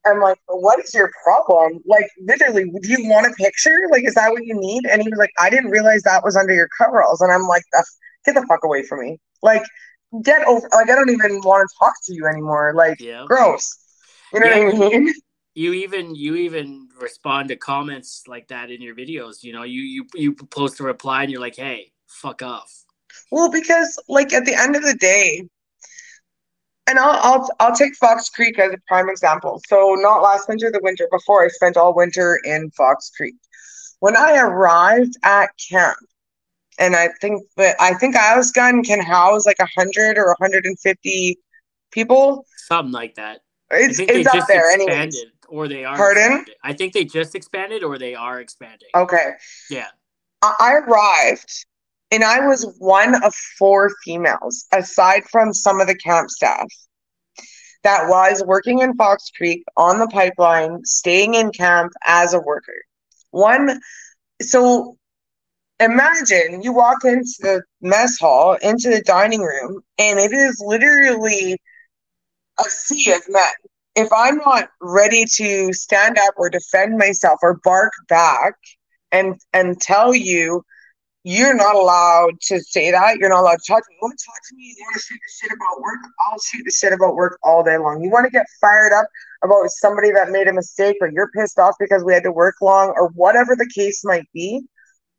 [0.06, 4.14] am like what is your problem like literally do you want a picture like is
[4.14, 6.68] that what you need and he was like i didn't realize that was under your
[6.78, 7.62] coveralls and i'm like
[8.24, 9.62] get the fuck away from me like
[10.22, 13.24] get over like i don't even want to talk to you anymore like yeah.
[13.26, 13.78] gross
[14.32, 14.64] you know yeah.
[14.64, 15.14] what i mean
[15.58, 19.82] you even you even respond to comments like that in your videos you know you
[19.82, 22.84] you you post a reply and you're like hey fuck off
[23.32, 25.42] well because like at the end of the day
[26.88, 29.60] and I'll, I'll I'll take Fox Creek as a prime example.
[29.68, 33.34] So not last winter, the winter before, I spent all winter in Fox Creek.
[34.00, 35.98] When I arrived at camp,
[36.78, 38.16] and I think that I think
[38.54, 41.36] Gun can house like hundred or hundred and fifty
[41.90, 43.40] people, something like that.
[43.70, 45.14] It's it's up there, anyways.
[45.48, 45.96] Or they are.
[45.96, 46.24] Pardon?
[46.24, 46.54] Expanded.
[46.62, 48.88] I think they just expanded, or they are expanding.
[48.94, 49.30] Okay.
[49.70, 49.88] Yeah.
[50.42, 51.66] I arrived
[52.10, 56.66] and I was one of four females, aside from some of the camp staff,
[57.82, 62.82] that was working in Fox Creek on the pipeline, staying in camp as a worker.
[63.30, 63.80] One,
[64.40, 64.96] so
[65.80, 71.56] imagine you walk into the mess hall, into the dining room, and it is literally
[72.58, 73.42] a sea of men.
[73.98, 78.54] If I'm not ready to stand up or defend myself or bark back
[79.12, 80.62] and and tell you
[81.24, 83.18] you're not allowed to say that.
[83.18, 83.96] You're not allowed to talk to me.
[84.00, 84.74] You want to talk to me?
[84.78, 85.98] You want to shoot the shit about work?
[86.26, 88.02] I'll shoot the shit about work all day long.
[88.02, 89.06] You want to get fired up
[89.42, 92.54] about somebody that made a mistake or you're pissed off because we had to work
[92.62, 94.62] long or whatever the case might be?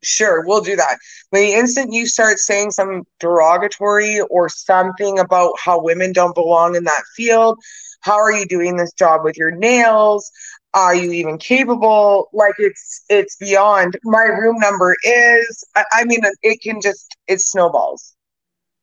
[0.02, 0.96] Sure, we'll do that.
[1.30, 6.74] But the instant you start saying some derogatory or something about how women don't belong
[6.74, 7.58] in that field,
[8.00, 10.30] how are you doing this job with your nails?
[10.72, 12.28] Are you even capable?
[12.32, 13.98] Like it's it's beyond.
[14.04, 15.64] My room number is.
[15.76, 18.14] I, I mean, it can just it snowballs.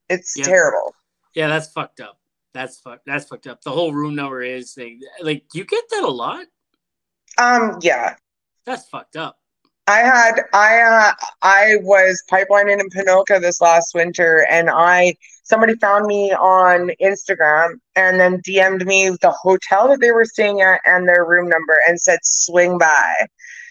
[0.08, 0.94] It's terrible.
[1.34, 2.18] Yeah, that's fucked up.
[2.54, 3.06] That's fucked.
[3.06, 3.62] That's fucked up.
[3.62, 6.46] The whole room number is like, like you get that a lot.
[7.38, 7.78] Um.
[7.80, 8.16] Yeah.
[8.66, 9.38] That's fucked up.
[9.88, 15.76] I had I uh, I was pipelining in Ponoka this last winter, and I somebody
[15.76, 20.82] found me on Instagram and then DM'd me the hotel that they were staying at
[20.84, 23.14] and their room number and said swing by.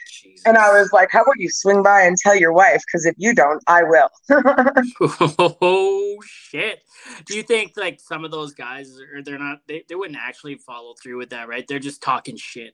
[0.10, 0.48] Jesus.
[0.48, 2.82] And I was like, "How about you swing by and tell your wife?
[2.88, 4.10] Because if you don't, I will."
[5.62, 6.80] oh shit!
[7.28, 10.56] Do you think like some of those guys, or they're not, they, they wouldn't actually
[10.56, 11.66] follow through with that, right?
[11.68, 12.74] They're just talking shit.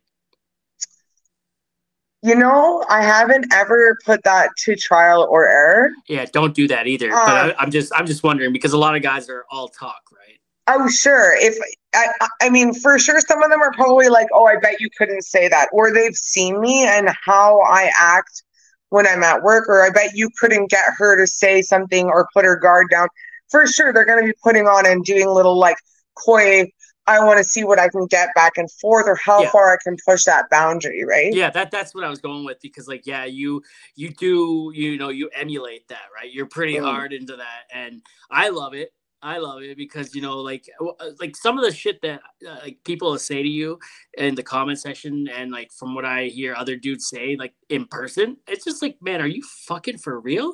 [2.23, 5.91] You know, I haven't ever put that to trial or error.
[6.07, 7.09] Yeah, don't do that either.
[7.09, 9.67] but I, am um, just, I'm just wondering because a lot of guys are all
[9.67, 10.39] talk, right?
[10.67, 11.35] Oh, sure.
[11.35, 11.57] If
[11.93, 12.07] I,
[12.41, 15.23] I mean, for sure, some of them are probably like, "Oh, I bet you couldn't
[15.23, 18.43] say that," or they've seen me and how I act
[18.87, 22.29] when I'm at work, or I bet you couldn't get her to say something or
[22.33, 23.09] put her guard down.
[23.51, 25.77] For sure, they're going to be putting on and doing little like
[26.15, 26.71] coy
[27.05, 29.49] I want to see what I can get back and forth or how yeah.
[29.49, 31.33] far I can push that boundary, right?
[31.33, 33.61] Yeah, that that's what I was going with because like yeah, you
[33.95, 36.31] you do you know you emulate that, right?
[36.31, 36.83] You're pretty mm.
[36.83, 38.93] hard into that and I love it.
[39.23, 42.57] I love it because you know like uh, like some of the shit that uh,
[42.61, 43.79] like people say to you
[44.17, 47.85] in the comment section and like from what I hear other dudes say like in
[47.85, 50.53] person, it's just like, man, are you fucking for real?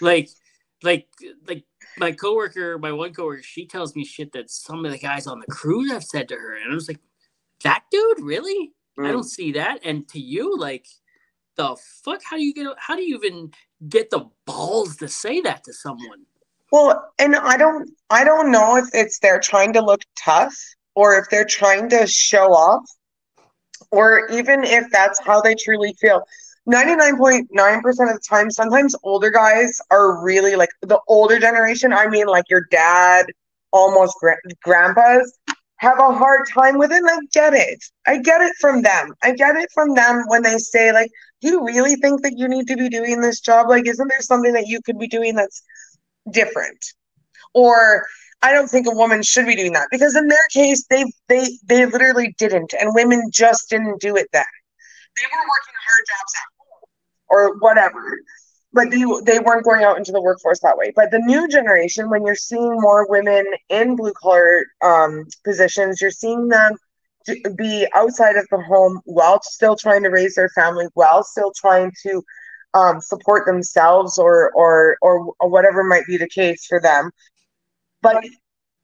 [0.00, 0.28] Like
[0.82, 1.08] like
[1.46, 1.64] like
[1.98, 5.40] my coworker, my one coworker, she tells me shit that some of the guys on
[5.40, 7.00] the crew have said to her, and I was like,
[7.62, 8.72] "That dude, really?
[8.98, 9.08] Mm.
[9.08, 9.36] I don't mm.
[9.36, 10.86] see that." And to you, like,
[11.56, 12.20] the fuck?
[12.24, 12.66] How do you get?
[12.78, 13.52] How do you even
[13.88, 16.24] get the balls to say that to someone?
[16.72, 20.54] Well, and I don't, I don't know if it's they're trying to look tough
[20.94, 22.88] or if they're trying to show off,
[23.90, 26.22] or even if that's how they truly feel.
[26.68, 31.92] 99.9% of the time, sometimes older guys are really like the older generation.
[31.92, 33.26] I mean, like your dad,
[33.72, 35.38] almost gra- grandpas,
[35.76, 36.98] have a hard time with it.
[36.98, 37.82] And I get it.
[38.06, 39.14] I get it from them.
[39.22, 42.46] I get it from them when they say, like, do you really think that you
[42.48, 43.68] need to be doing this job?
[43.68, 45.62] Like, isn't there something that you could be doing that's
[46.30, 46.84] different?
[47.54, 48.04] Or,
[48.42, 51.58] I don't think a woman should be doing that because in their case, they they
[51.66, 54.44] they literally didn't, and women just didn't do it then.
[55.20, 56.48] They were working hard jobs at
[57.28, 58.20] or whatever.
[58.72, 60.92] But they, they weren't going out into the workforce that way.
[60.94, 66.12] But the new generation, when you're seeing more women in blue collar um, positions, you're
[66.12, 66.76] seeing them
[67.56, 71.92] be outside of the home while still trying to raise their family, while still trying
[72.02, 72.22] to
[72.74, 77.10] um, support themselves or, or or or whatever might be the case for them.
[78.02, 78.24] But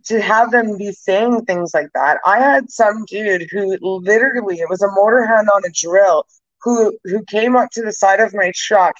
[0.06, 4.68] to have them be saying things like that, I had some dude who literally it
[4.68, 6.24] was a motor hand on a drill
[6.62, 8.94] who who came up to the side of my truck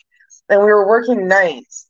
[0.49, 1.87] and we were working nights.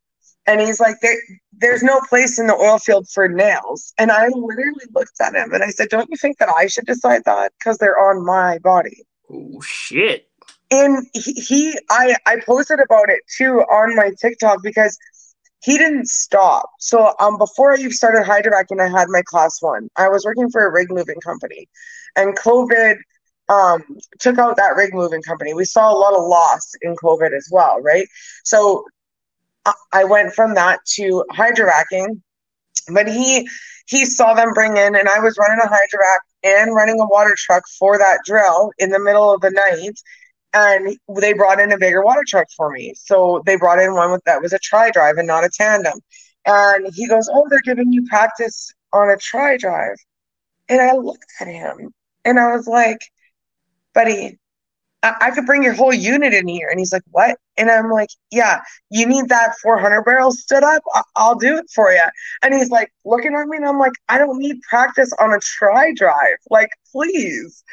[0.46, 1.16] And he's like there,
[1.52, 3.92] there's no place in the oil field for nails.
[3.98, 6.86] And i literally looked at him and i said don't you think that i should
[6.86, 7.52] decide that?
[7.58, 9.04] Because they're on my body.
[9.30, 10.28] Oh shit.
[10.70, 14.98] And he, he i i posted about it too on my tiktok because
[15.66, 16.70] he didn't stop.
[16.78, 19.88] So um before i even started hydrovacing i had my class one.
[19.96, 21.68] I was working for a rig moving company.
[22.14, 22.96] And covid
[23.48, 23.82] um,
[24.18, 25.54] took out that rig moving company.
[25.54, 28.06] We saw a lot of loss in COVID as well, right?
[28.44, 28.84] So
[29.92, 32.22] I went from that to hydrovacing,
[32.92, 33.48] but he
[33.86, 37.34] he saw them bring in, and I was running a hydrovac and running a water
[37.36, 39.94] truck for that drill in the middle of the night,
[40.56, 42.94] and they brought in a bigger water truck for me.
[42.96, 46.00] So they brought in one with that was a tri drive and not a tandem.
[46.46, 49.96] And he goes, "Oh, they're giving you practice on a tri drive,"
[50.68, 51.92] and I looked at him
[52.24, 53.00] and I was like
[53.94, 54.38] buddy,
[55.02, 56.68] I-, could bring your whole unit in here.
[56.70, 57.38] And he's like, what?
[57.56, 60.82] And I'm like, yeah, you need that 400 barrels stood up?
[60.94, 62.02] I- I'll do it for you.
[62.42, 65.40] And he's like, looking at me, and I'm like, I don't need practice on a
[65.40, 66.38] tri drive.
[66.50, 67.64] Like, please.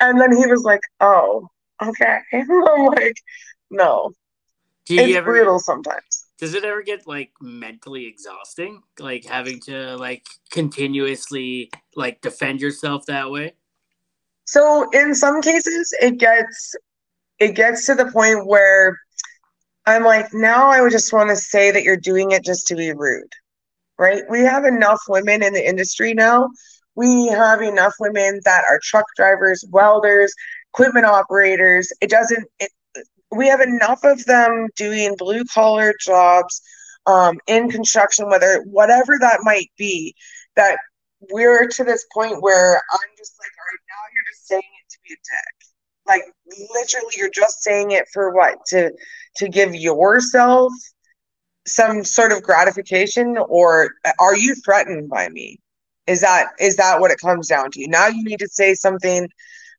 [0.00, 1.48] And then he was like, oh,
[1.82, 2.18] okay.
[2.32, 3.16] I'm like,
[3.70, 4.12] no.
[4.88, 6.26] Do you it's ever, brutal sometimes.
[6.38, 13.04] does it ever get like mentally exhausting like having to like continuously like defend yourself
[13.06, 13.52] that way
[14.46, 16.74] so in some cases it gets
[17.38, 18.98] it gets to the point where
[19.84, 22.74] i'm like now i would just want to say that you're doing it just to
[22.74, 23.32] be rude
[23.98, 26.48] right we have enough women in the industry now
[26.94, 30.32] we have enough women that are truck drivers welders
[30.72, 32.70] equipment operators it doesn't it,
[33.30, 36.62] we have enough of them doing blue collar jobs
[37.06, 40.14] um, in construction, whether whatever that might be,
[40.56, 40.78] that
[41.30, 44.90] we're to this point where I'm just like, all right, now you're just saying it
[44.92, 45.68] to be a dick.
[46.06, 46.22] Like
[46.74, 48.92] literally, you're just saying it for what to
[49.36, 50.72] to give yourself
[51.66, 55.60] some sort of gratification, or are you threatened by me?
[56.06, 57.86] Is that is that what it comes down to?
[57.88, 59.28] Now you need to say something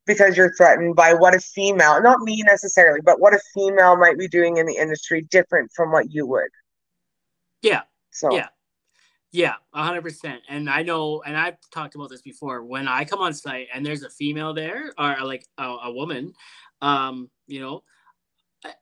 [0.06, 4.18] because you're threatened by what a female, not me necessarily, but what a female might
[4.18, 6.50] be doing in the industry different from what you would.
[7.62, 7.82] Yeah.
[8.12, 8.48] So, yeah.
[9.32, 10.40] Yeah, 100%.
[10.50, 13.86] And I know, and I've talked about this before, when I come on site and
[13.86, 16.34] there's a female there or like a, a woman,
[16.82, 17.84] um, you know,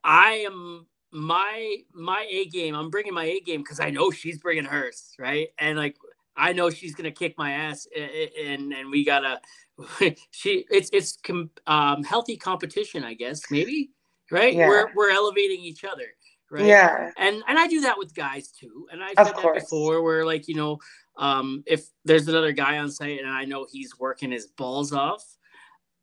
[0.03, 2.75] I am my my A game.
[2.75, 5.49] I'm bringing my A game because I know she's bringing hers, right?
[5.59, 5.95] And like
[6.35, 9.41] I know she's gonna kick my ass, and and we gotta.
[10.31, 13.91] She it's it's com, um, healthy competition, I guess maybe,
[14.31, 14.53] right?
[14.53, 14.67] Yeah.
[14.67, 16.07] We're we're elevating each other,
[16.49, 16.65] right?
[16.65, 17.11] Yeah.
[17.17, 20.47] And and I do that with guys too, and I've said that before, where like
[20.47, 20.79] you know,
[21.17, 25.23] um, if there's another guy on site and I know he's working his balls off,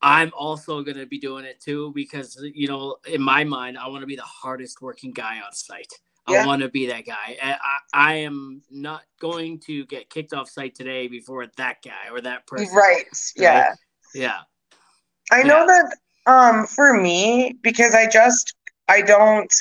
[0.03, 3.89] I'm also going to be doing it too because you know, in my mind, I
[3.89, 5.93] want to be the hardest working guy on site.
[6.29, 6.43] Yeah.
[6.43, 7.37] I want to be that guy.
[7.43, 7.57] I,
[7.93, 12.47] I, am not going to get kicked off site today before that guy or that
[12.47, 12.75] person.
[12.75, 13.05] Right.
[13.05, 13.33] right?
[13.37, 13.75] Yeah.
[14.15, 14.39] Yeah.
[15.31, 15.67] I know yeah.
[15.67, 18.55] that um for me because I just
[18.89, 19.53] I don't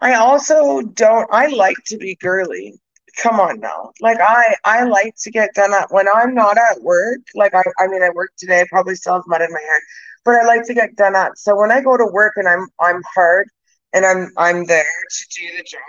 [0.00, 2.78] I also don't I like to be girly.
[3.20, 3.92] Come on now.
[4.00, 7.62] Like I I like to get done at when I'm not at work, like I
[7.78, 9.80] I mean I work today, I probably still have mud in my hair,
[10.24, 11.38] but I like to get done at.
[11.38, 13.48] So when I go to work and I'm I'm hard
[13.92, 15.80] and I'm I'm there to do the job.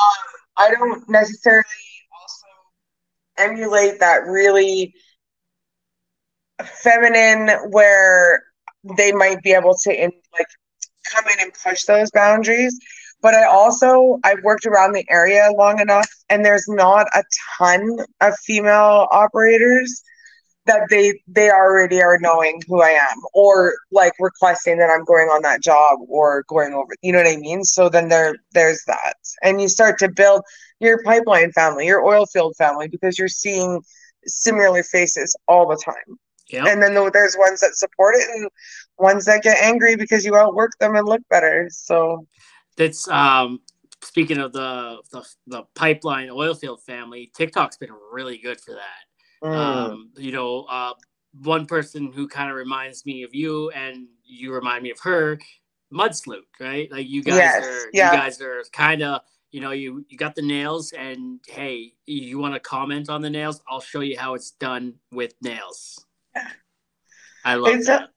[0.00, 0.24] Um,
[0.56, 1.64] I don't necessarily
[2.20, 2.46] also
[3.36, 4.94] emulate that really
[6.64, 8.42] feminine where
[8.96, 10.46] they might be able to in, like
[11.12, 12.78] come in and push those boundaries.
[13.20, 17.24] But I also I've worked around the area long enough, and there's not a
[17.58, 20.02] ton of female operators
[20.68, 25.28] that they they already are knowing who I am or like requesting that I'm going
[25.28, 27.64] on that job or going over you know what I mean?
[27.64, 29.16] So then there there's that.
[29.42, 30.42] And you start to build
[30.80, 33.82] your pipeline family your oil field family because you're seeing
[34.26, 36.18] similar faces all the time.
[36.50, 36.66] Yep.
[36.66, 38.48] and then there's ones that support it and
[38.98, 41.68] ones that get angry because you outwork them and look better.
[41.70, 42.26] So
[42.76, 43.60] that's um
[44.02, 49.07] speaking of the the, the pipeline oil field family TikTok's been really good for that
[49.42, 49.54] Mm.
[49.54, 50.92] Um, you know, uh,
[51.42, 55.38] one person who kind of reminds me of you, and you remind me of her,
[55.90, 56.14] Mud
[56.60, 56.90] right?
[56.90, 57.64] Like you guys yes.
[57.64, 58.12] are, yeah.
[58.12, 62.38] you guys are kind of, you know, you you got the nails, and hey, you
[62.38, 63.62] want to comment on the nails?
[63.68, 66.04] I'll show you how it's done with nails.
[67.44, 67.76] I love it.
[67.76, 68.10] it's that.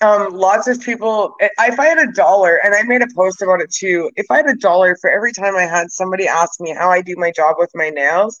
[0.00, 1.34] A, um, lots of people.
[1.40, 4.10] If I had a dollar, and I made a post about it too.
[4.16, 7.00] If I had a dollar for every time I had somebody ask me how I
[7.00, 8.38] do my job with my nails,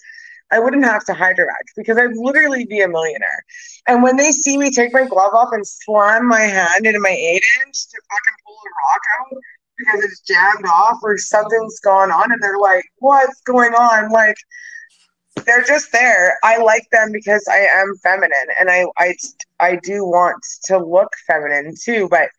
[0.52, 3.44] I wouldn't have to hydrovac because I'd literally be a millionaire.
[3.88, 7.10] And when they see me take my glove off and slam my hand into my
[7.10, 9.42] eight inch to fucking pull a rock out
[9.78, 14.36] because it's jammed off or something's gone on, and they're like, "What's going on?" Like
[15.44, 16.38] they're just there.
[16.42, 19.14] I like them because I am feminine, and I I
[19.60, 22.30] I do want to look feminine too, but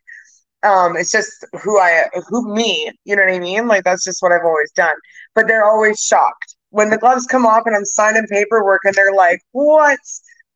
[0.64, 4.20] um it's just who i who me you know what i mean like that's just
[4.20, 4.96] what i've always done
[5.34, 9.14] but they're always shocked when the gloves come off and I'm signing paperwork and they're
[9.14, 9.98] like, what?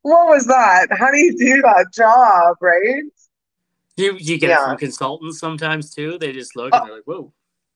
[0.03, 0.89] What was that?
[0.91, 3.05] How do you do that job, right?
[3.97, 4.67] You you get yeah.
[4.67, 6.19] from consultants sometimes too.
[6.19, 7.33] They just look and they're like, whoa.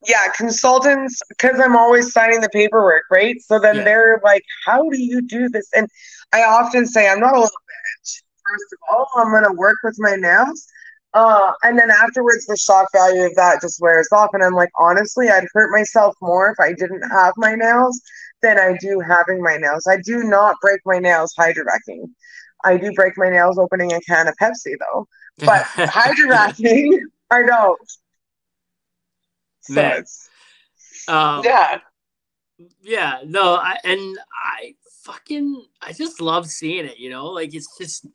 [0.07, 3.41] Yeah, consultants, because I'm always signing the paperwork, right?
[3.41, 3.85] So then yeah.
[3.85, 5.69] they're like, how do you do this?
[5.75, 5.89] And
[6.33, 8.23] I often say, I'm not a little bitch.
[8.47, 10.67] First of all, I'm going to work with my nails.
[11.15, 14.31] Uh, and then afterwards, the shock value of that just wears off.
[14.33, 18.01] And I'm like, honestly, I'd hurt myself more if I didn't have my nails
[18.43, 19.87] than I do having my nails.
[19.87, 22.15] I do not break my nails hydrovacing.
[22.65, 25.07] I do break my nails opening a can of Pepsi though.
[25.39, 27.81] But hydrovacing, I don't.
[29.63, 30.03] So
[31.09, 31.79] um, yeah.
[32.81, 37.27] Yeah, no, I and I fucking I just love seeing it, you know?
[37.27, 38.07] Like it's just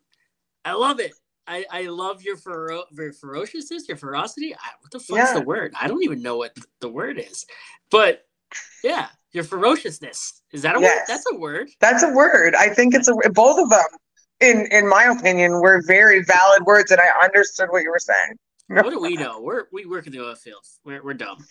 [0.64, 1.12] I love it.
[1.46, 4.54] I, I love your, fero- your ferociousness, your ferocity.
[4.54, 5.34] I, what the fuck's yeah.
[5.34, 5.74] the word?
[5.78, 7.46] I don't even know what the word is.
[7.90, 8.24] But
[8.84, 10.42] Yeah, your ferociousness.
[10.52, 10.84] Is that a word?
[10.84, 11.08] Yes.
[11.08, 11.68] That's a word.
[11.80, 12.54] That's a word.
[12.54, 13.86] I think it's a both of them.
[14.40, 18.38] In in my opinion, were very valid words, and I understood what you were saying.
[18.68, 19.40] What do we know?
[19.40, 20.80] We're we work in the oil fields.
[20.84, 21.44] We're we're dumb.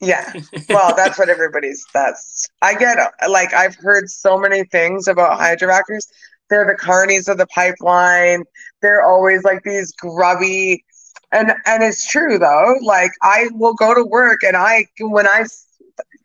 [0.00, 0.32] Yeah.
[0.68, 1.84] Well, that's what everybody's.
[1.94, 2.98] That's I get.
[3.28, 6.06] Like I've heard so many things about hydrovacs.
[6.50, 8.44] They're the carnies of the pipeline.
[8.82, 10.84] They're always like these grubby,
[11.32, 12.74] and and it's true though.
[12.82, 15.44] Like I will go to work, and I when I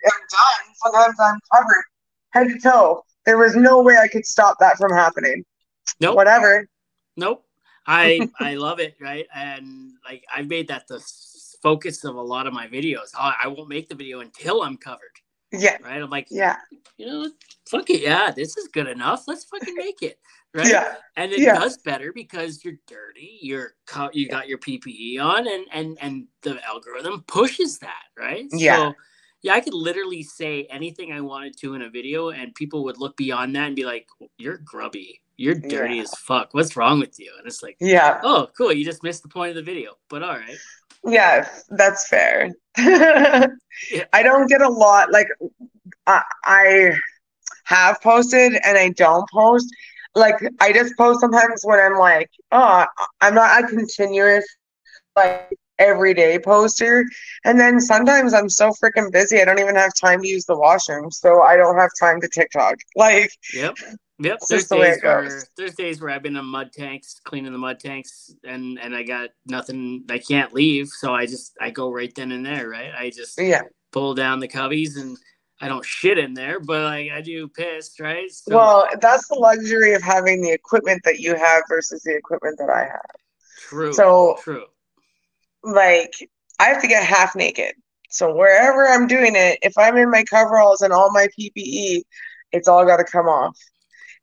[0.05, 1.83] am done, sometimes I'm covered
[2.31, 3.03] head to toe.
[3.25, 5.43] There was no way I could stop that from happening.
[5.99, 6.15] Nope.
[6.15, 6.67] Whatever.
[7.17, 7.45] Nope.
[7.85, 9.25] I I love it, right?
[9.33, 11.03] And like I've made that the
[11.61, 13.09] focus of a lot of my videos.
[13.17, 14.99] I, I won't make the video until I'm covered,
[15.51, 15.77] Yeah.
[15.83, 16.01] right?
[16.01, 16.55] I'm like, Yeah.
[16.97, 17.29] you know,
[17.69, 19.23] fuck it, yeah, this is good enough.
[19.27, 20.19] Let's fucking make it,
[20.53, 20.67] right?
[20.67, 20.95] Yeah.
[21.17, 21.55] And it Yeah.
[21.55, 23.39] does better because you're dirty.
[23.41, 28.45] You're co- you got your PPE on, and and and the algorithm pushes that, right?
[28.51, 28.91] Yeah.
[28.91, 28.95] So,
[29.41, 32.97] yeah, I could literally say anything I wanted to in a video, and people would
[32.97, 35.21] look beyond that and be like, "You're grubby.
[35.37, 36.01] You're dirty Yeah.
[36.03, 36.53] as fuck.
[36.53, 38.19] What's wrong with you?" And it's like, Yeah.
[38.23, 38.73] "Oh, cool.
[38.73, 40.57] You just missed the point of the video." But all right.
[41.05, 42.49] Yeah, that's fair.
[42.77, 45.27] I don't get a lot like
[46.07, 46.91] I, I
[47.65, 49.67] have posted and I don't post.
[50.15, 52.85] Like I just post sometimes when I'm like, oh,
[53.21, 54.45] I'm not a continuous
[55.15, 55.49] like
[55.79, 57.05] everyday poster.
[57.43, 60.57] And then sometimes I'm so freaking busy I don't even have time to use the
[60.57, 62.75] washroom, so I don't have time to TikTok.
[62.95, 63.77] Like Yep.
[64.21, 64.39] Yep.
[64.49, 67.79] There's the days where there's days where I've been in mud tanks, cleaning the mud
[67.79, 70.03] tanks, and and I got nothing.
[70.09, 72.69] I can't leave, so I just I go right then and there.
[72.69, 72.91] Right.
[72.93, 73.61] I just yeah.
[73.93, 75.17] pull down the cubbies and
[75.61, 77.97] I don't shit in there, but like I do piss.
[77.99, 78.29] Right.
[78.29, 82.57] So, Well, that's the luxury of having the equipment that you have versus the equipment
[82.59, 83.15] that I have.
[83.69, 83.93] true.
[83.93, 84.65] So true.
[85.63, 86.13] Like
[86.59, 87.73] I have to get half naked.
[88.09, 92.01] So wherever I'm doing it, if I'm in my coveralls and all my PPE,
[92.51, 93.57] it's all got to come off.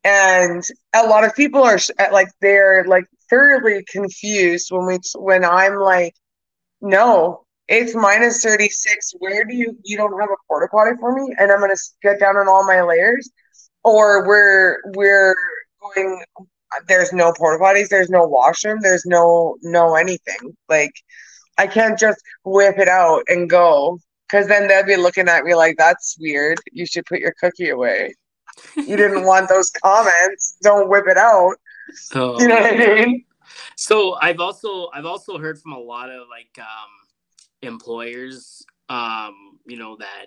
[0.04, 0.62] And
[0.94, 1.78] a lot of people are
[2.12, 6.14] like they're like thoroughly confused when we when I'm like,
[6.80, 9.14] no, it's minus 36.
[9.18, 11.34] Where do you you don't have a porta potty for me?
[11.38, 13.30] And I'm gonna get down on all my layers,
[13.84, 15.34] or we're we're
[15.80, 16.22] going.
[16.88, 17.88] There's no porta potties.
[17.88, 18.80] There's no washroom.
[18.82, 20.56] There's no no anything.
[20.68, 20.92] Like
[21.58, 25.54] I can't just whip it out and go because then they'll be looking at me
[25.54, 26.58] like that's weird.
[26.72, 28.14] You should put your cookie away.
[28.76, 30.56] You didn't want those comments.
[30.62, 31.54] Don't whip it out.
[32.14, 33.24] Oh, You know what I mean?
[33.76, 36.90] So I've also I've also heard from a lot of like um
[37.62, 40.26] employers um you know that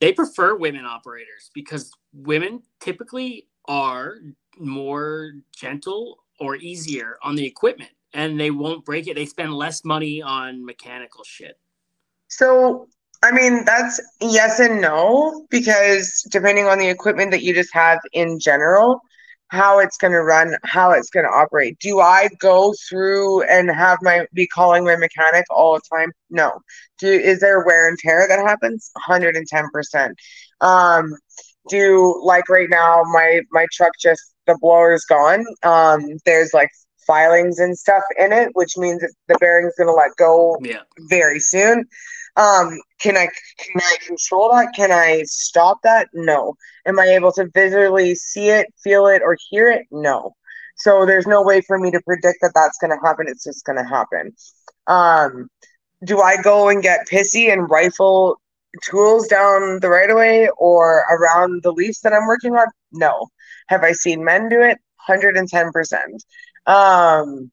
[0.00, 4.18] they prefer women operators because women typically are
[4.58, 9.14] more gentle or easier on the equipment and they won't break it.
[9.14, 11.56] They spend less money on mechanical shit.
[12.28, 12.86] So,
[13.22, 17.98] I mean, that's yes and no because depending on the equipment that you just have
[18.12, 19.00] in general,
[19.50, 21.76] how it's going to run, how it's going to operate.
[21.80, 26.12] Do I go through and have my be calling my mechanic all the time?
[26.30, 26.52] No.
[26.98, 28.90] Do is there wear and tear that happens?
[29.08, 30.14] 110%.
[30.60, 31.14] Um
[31.68, 35.44] do like right now my my truck just the blower's gone.
[35.64, 36.70] Um there's like
[37.06, 40.82] filings and stuff in it, which means the bearing's going to let go Yeah.
[41.08, 41.84] very soon.
[42.36, 44.72] Um, can I can I control that?
[44.74, 46.08] Can I stop that?
[46.14, 46.54] No.
[46.86, 49.86] Am I able to visually see it, feel it, or hear it?
[49.90, 50.34] No.
[50.76, 53.26] So there's no way for me to predict that that's going to happen.
[53.28, 54.32] It's just going to happen.
[54.86, 55.50] Um,
[56.04, 58.40] do I go and get pissy and rifle
[58.82, 62.66] tools down the right of way or around the leaves that I'm working on?
[62.92, 63.26] No.
[63.68, 64.78] Have I seen men do it?
[65.08, 65.98] 110%.
[66.66, 67.50] Um,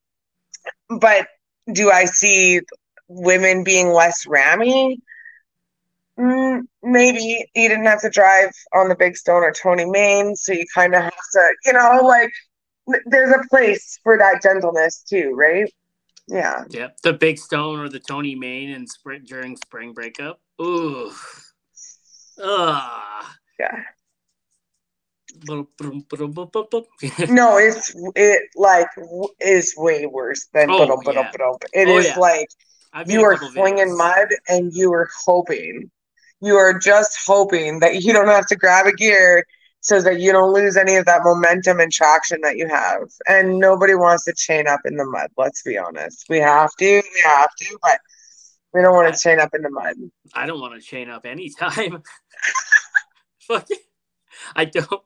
[1.00, 1.28] but
[1.72, 2.62] do I see
[3.08, 5.00] women being less rammy?
[6.20, 10.52] Mm, maybe you didn't have to drive on the Big Stone or Tony Main, so
[10.52, 12.32] you kind of have to, you know, like
[13.06, 15.72] there's a place for that gentleness too, right?
[16.28, 16.64] Yeah.
[16.70, 16.98] Yep.
[17.04, 20.42] The big stone or the Tony Main and spring during spring breakup.
[20.62, 21.12] Ooh.
[22.44, 23.26] Ugh.
[23.60, 23.84] Yeah.
[27.30, 31.32] No, it's it like w- is way worse than Oh, yeah.
[31.74, 32.20] It Oh, is yeah.
[32.20, 32.48] like
[33.06, 35.90] you are flinging mud and you are hoping.
[36.42, 39.46] You are just hoping that you don't have to grab a gear
[39.82, 43.04] so that you don't lose any of that momentum and traction that you have.
[43.28, 46.26] And nobody wants to chain up in the mud, let's be honest.
[46.30, 48.00] We have to, we have to, but
[48.74, 49.96] we don't want to chain up in the mud.
[50.34, 52.04] I don't want to chain up anytime.
[53.48, 53.68] Fuck.
[54.56, 55.02] I don't.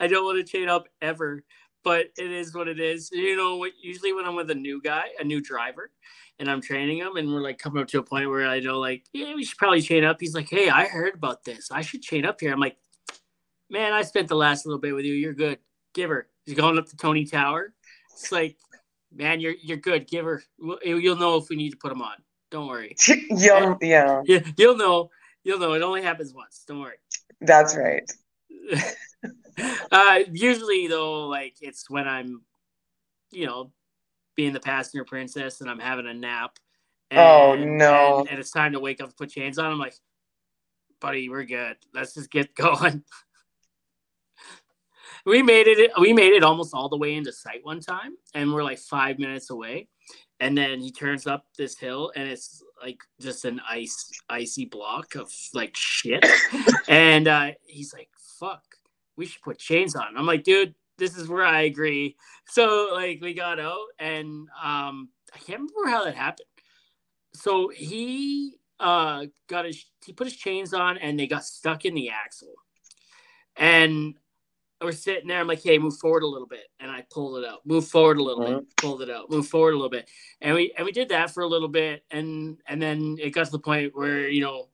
[0.00, 1.44] I don't want to chain up ever.
[1.84, 3.10] but it is what it is.
[3.12, 5.90] You know, usually when I'm with a new guy, a new driver,
[6.38, 8.78] and I'm training him, and we're like coming up to a point where I know,
[8.78, 10.18] like, yeah, we should probably chain up.
[10.20, 11.70] He's like, hey, I heard about this.
[11.70, 12.52] I should chain up here.
[12.52, 12.76] I'm like,
[13.70, 15.14] man, I spent the last little bit with you.
[15.14, 15.58] You're good.
[15.94, 16.28] Give her.
[16.44, 17.74] He's going up to Tony Tower.
[18.12, 18.56] It's like,
[19.12, 20.06] man, you're you're good.
[20.06, 20.42] Give her.
[20.84, 22.16] You'll know if we need to put him on.
[22.50, 22.96] Don't worry.
[23.30, 24.22] you'll, yeah.
[24.24, 24.40] yeah.
[24.56, 25.10] You'll know.
[25.44, 25.74] You'll know.
[25.74, 26.64] It only happens once.
[26.66, 26.96] Don't worry.
[27.40, 28.10] That's right.
[29.92, 32.42] uh, usually though, like it's when I'm,
[33.30, 33.72] you know,
[34.36, 36.58] being the passenger princess and I'm having a nap.
[37.10, 38.18] Oh, and, oh no!
[38.20, 39.72] And, and, it's time to wake up, and put chains on.
[39.72, 39.94] I'm like,
[41.00, 41.76] buddy, we're good.
[41.94, 43.02] Let's just get going.
[45.24, 45.90] we made it.
[45.98, 49.18] We made it almost all the way into sight one time, and we're like five
[49.18, 49.88] minutes away.
[50.40, 55.16] And then he turns up this hill, and it's like just an ice, icy block
[55.16, 56.24] of like shit.
[56.88, 58.62] and uh, he's like, "Fuck,
[59.18, 62.16] we should put chains on." I'm like, "Dude, this is where I agree."
[62.46, 66.46] So like, we got out, and um, I can't remember how that happened.
[67.34, 71.94] So he uh got his he put his chains on, and they got stuck in
[71.94, 72.54] the axle.
[73.56, 74.14] And
[74.80, 75.40] we're sitting there.
[75.40, 77.66] I'm like, hey, move forward a little bit, and I pulled it out.
[77.66, 78.60] Move forward a little bit, uh-huh.
[78.76, 79.30] pulled it out.
[79.30, 80.08] Move forward a little bit,
[80.40, 83.46] and we and we did that for a little bit, and and then it got
[83.46, 84.68] to the point where you know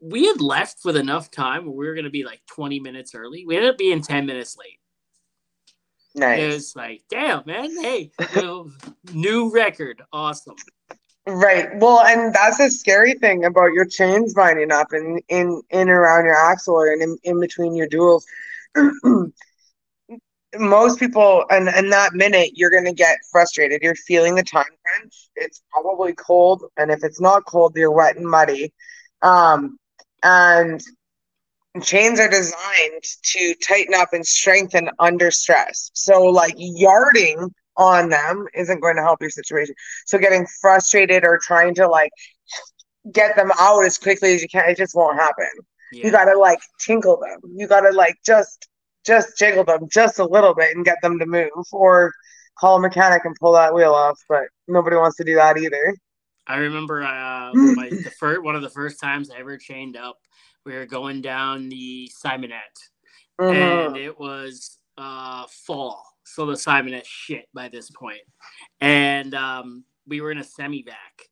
[0.00, 3.14] we had left with enough time where we were going to be like 20 minutes
[3.14, 3.44] early.
[3.46, 4.78] We ended up being 10 minutes late.
[6.14, 6.40] Nice.
[6.40, 7.70] It was like, damn, man.
[7.80, 8.10] Hey,
[9.12, 10.02] new record.
[10.12, 10.56] Awesome.
[11.26, 11.68] Right.
[11.76, 16.24] Well, and that's a scary thing about your chains lining up in in in around
[16.24, 18.22] your axle and in, in between your duals
[20.56, 24.64] most people and in that minute you're going to get frustrated you're feeling the time
[24.82, 28.72] crunch it's probably cold and if it's not cold you're wet and muddy
[29.22, 29.78] um,
[30.22, 30.82] and
[31.82, 38.46] chains are designed to tighten up and strengthen under stress so like yarding on them
[38.54, 42.10] isn't going to help your situation so getting frustrated or trying to like
[43.12, 45.46] get them out as quickly as you can it just won't happen
[45.92, 46.06] yeah.
[46.06, 47.40] You gotta like tinkle them.
[47.56, 48.68] You gotta like just
[49.06, 52.12] just jiggle them just a little bit and get them to move, or
[52.58, 54.20] call a mechanic and pull that wheel off.
[54.28, 55.96] But nobody wants to do that either.
[56.48, 60.18] I remember uh, my, the first one of the first times I ever chained up.
[60.64, 62.78] We were going down the Simonette,
[63.40, 63.56] mm-hmm.
[63.56, 68.20] and it was uh, fall, so the Simonette shit by this point,
[68.80, 71.22] and um, we were in a semi vac,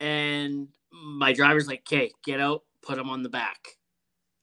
[0.00, 3.58] and my driver's like, "Okay, get out, put them on the back."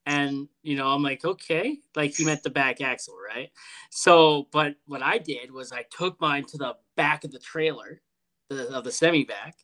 [0.06, 3.50] And, you know, I'm like, okay, like he meant the back axle, right?
[3.90, 8.02] So, but what I did was I took mine to the back of the trailer,
[8.48, 9.56] the, of the semi vac,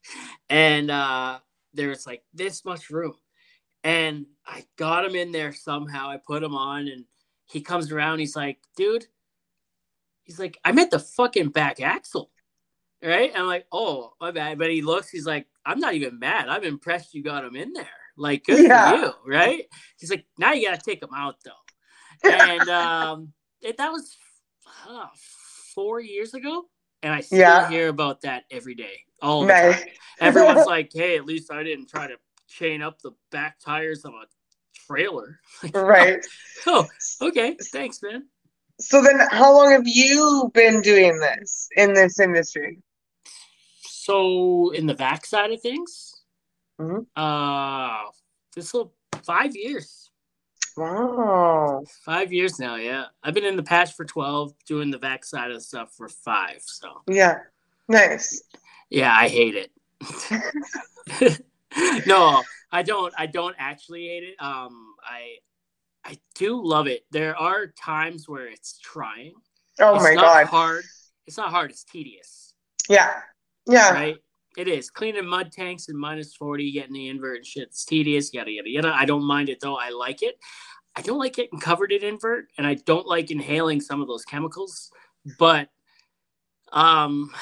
[0.48, 1.38] and uh,
[1.74, 3.14] there's like this much room.
[3.82, 6.10] And I got him in there somehow.
[6.10, 7.04] I put him on, and
[7.46, 8.18] he comes around.
[8.18, 9.06] He's like, dude,
[10.24, 12.30] he's like, I meant the fucking back axle.
[13.02, 13.30] Right.
[13.30, 14.58] And I'm like, oh, my bad.
[14.58, 16.48] But he looks, he's like, I'm not even mad.
[16.48, 17.86] I'm impressed you got him in there.
[18.16, 18.90] Like, good yeah.
[18.90, 19.64] for you, right?
[19.98, 21.50] He's like, now you got to take him out though.
[22.30, 24.14] And um, it, that was
[24.86, 25.06] uh,
[25.74, 26.66] four years ago,
[27.02, 27.68] and I still yeah.
[27.68, 29.80] hear about that every day, all the nice.
[29.80, 29.88] time.
[30.20, 32.16] Everyone's like, hey, at least I didn't try to
[32.48, 34.26] chain up the back tires of a
[34.86, 35.40] trailer.
[35.74, 36.24] right.
[36.66, 36.86] oh,
[37.22, 37.56] okay.
[37.72, 38.24] Thanks, man.
[38.80, 42.78] So then, how long have you been doing this in this industry?
[43.82, 46.20] So, in the vac side of things,
[46.80, 47.00] Mm-hmm.
[47.14, 48.10] Uh,
[48.56, 50.09] this will five years.
[50.76, 51.82] Wow.
[52.04, 53.06] Five years now, yeah.
[53.22, 56.60] I've been in the patch for 12, doing the vac side of stuff for five.
[56.62, 57.38] So, yeah.
[57.88, 58.42] Nice.
[58.88, 59.70] Yeah, I hate it.
[62.06, 62.42] no,
[62.72, 63.12] I don't.
[63.16, 64.42] I don't actually hate it.
[64.42, 65.36] Um, I,
[66.04, 67.04] I do love it.
[67.10, 69.34] There are times where it's trying.
[69.78, 70.46] Oh it's my god!
[70.46, 70.84] Hard.
[71.26, 71.70] It's not hard.
[71.70, 72.54] It's tedious.
[72.88, 73.12] Yeah.
[73.66, 73.92] Yeah.
[73.92, 74.16] Right.
[74.56, 77.68] It is cleaning mud tanks in minus forty, getting the invert and shit.
[77.68, 78.92] It's tedious, yada yada yada.
[78.94, 79.76] I don't mind it though.
[79.76, 80.38] I like it.
[80.96, 84.24] I don't like getting covered in invert, and I don't like inhaling some of those
[84.24, 84.90] chemicals.
[85.38, 85.68] But
[86.72, 87.32] um,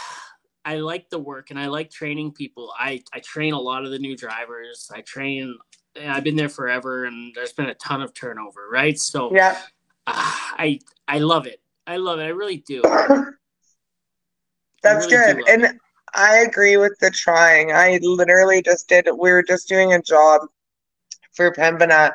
[0.64, 2.72] I like the work, and I like training people.
[2.78, 4.90] I I train a lot of the new drivers.
[4.94, 5.56] I train.
[5.98, 8.98] I've been there forever, and there's been a ton of turnover, right?
[8.98, 9.56] So yeah,
[10.06, 11.62] uh, I I love it.
[11.86, 12.24] I love it.
[12.24, 12.82] I really do.
[14.82, 15.48] That's really good.
[15.48, 15.76] And it.
[16.14, 17.72] I agree with the trying.
[17.72, 20.42] I literally just did, we were just doing a job
[21.34, 22.12] for Pembina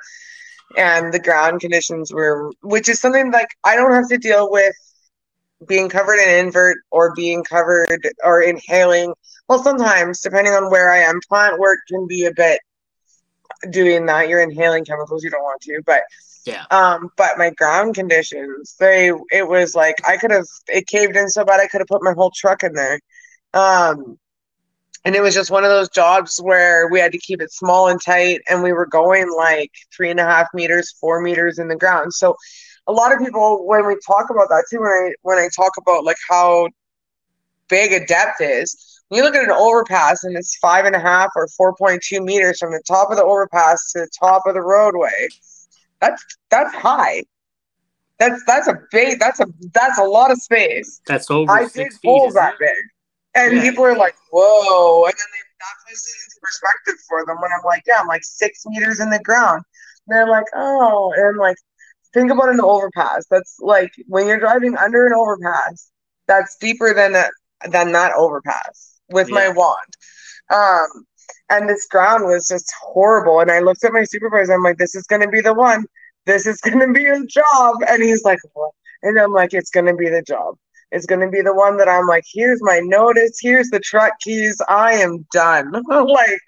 [0.78, 4.76] and the ground conditions were, which is something like I don't have to deal with
[5.68, 9.14] being covered in invert or being covered or inhaling.
[9.48, 12.60] Well, sometimes, depending on where I am, plant work can be a bit
[13.70, 14.30] doing that.
[14.30, 16.02] You're inhaling chemicals you don't want to, but
[16.46, 16.66] Yeah.
[16.72, 21.30] Um, but my ground conditions, they it was like I could have it caved in
[21.30, 23.00] so bad I could have put my whole truck in there.
[23.54, 24.18] Um,
[25.06, 27.88] and it was just one of those jobs where we had to keep it small
[27.90, 31.68] and tight, and we were going like three and a half meters, four meters in
[31.68, 32.14] the ground.
[32.14, 32.36] So
[32.88, 35.74] a lot of people when we talk about that too, when I when I talk
[35.78, 36.70] about like how
[37.70, 41.00] big a depth is, when you look at an overpass and it's five and a
[41.00, 44.44] half or four point two meters from the top of the overpass to the top
[44.46, 45.28] of the roadway,
[46.00, 47.24] that's that's high.
[48.20, 51.02] That's that's a big that's a that's a lot of space.
[51.08, 52.34] That's over I six did feet.
[52.36, 52.70] that big.
[53.36, 53.62] And Yeah.
[53.62, 55.06] people are like, whoa.
[55.06, 58.08] And then they, that puts it into perspective for them when I'm like, yeah, I'm
[58.08, 59.64] like six meters in the ground.
[60.08, 61.14] And they're like, oh.
[61.16, 61.58] And I'm like,
[62.14, 63.26] think about an overpass.
[63.30, 65.90] That's like when you're driving under an overpass,
[66.28, 67.26] that's deeper than a,
[67.70, 69.78] than that overpass with my wand.
[70.54, 71.06] Um,
[71.50, 73.40] and this ground was just horrible.
[73.40, 74.54] And I looked at my supervisor.
[74.54, 75.86] I'm like, this is going to be the one.
[76.26, 77.78] This is going to be a job.
[77.88, 78.72] And he's like, what?
[79.02, 80.56] And I'm like, it's going to be the job.
[80.94, 83.40] It's going to be the one that I'm like, here's my notice.
[83.42, 84.62] Here's the truck keys.
[84.70, 85.72] I am done.
[85.88, 86.40] like,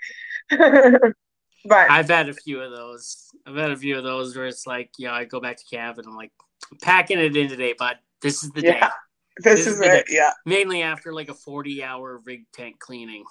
[0.51, 3.31] but I've had a few of those.
[3.47, 5.97] I've had a few of those where it's like, yeah, I go back to camp
[5.97, 6.31] and I'm like,
[6.71, 8.79] I'm packing it in today, but this is the day.
[9.37, 10.05] This, this is is the it.
[10.09, 10.31] Yeah.
[10.45, 13.23] Mainly after like a 40 hour rig tank cleaning.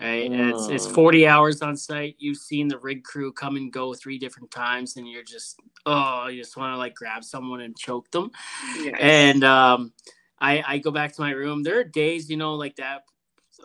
[0.00, 0.30] Right.
[0.30, 0.94] And it's it's Mm.
[0.94, 2.16] 40 hours on site.
[2.18, 6.26] You've seen the rig crew come and go three different times, and you're just oh,
[6.26, 8.32] you just want to like grab someone and choke them.
[8.78, 8.96] Yes.
[8.98, 9.92] And um
[10.38, 11.62] I I go back to my room.
[11.62, 13.04] There are days, you know, like that.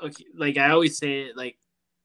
[0.03, 1.57] Okay, like I always say, like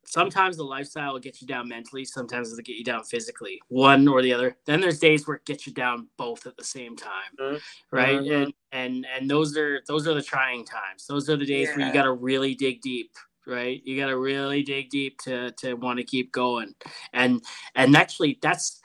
[0.07, 4.07] sometimes the lifestyle will get you down mentally, sometimes it'll get you down physically, one
[4.09, 4.57] or the other.
[4.67, 7.61] Then there's days where it gets you down both at the same time, Mhm.
[7.91, 8.21] right?
[8.21, 8.43] Mhm.
[8.43, 11.07] And and and those are those are the trying times.
[11.07, 13.13] Those are the days where you got to really dig deep,
[13.47, 13.83] right?
[13.85, 16.75] You got to really dig deep to to want to keep going.
[17.13, 17.43] And
[17.75, 18.81] and actually, that's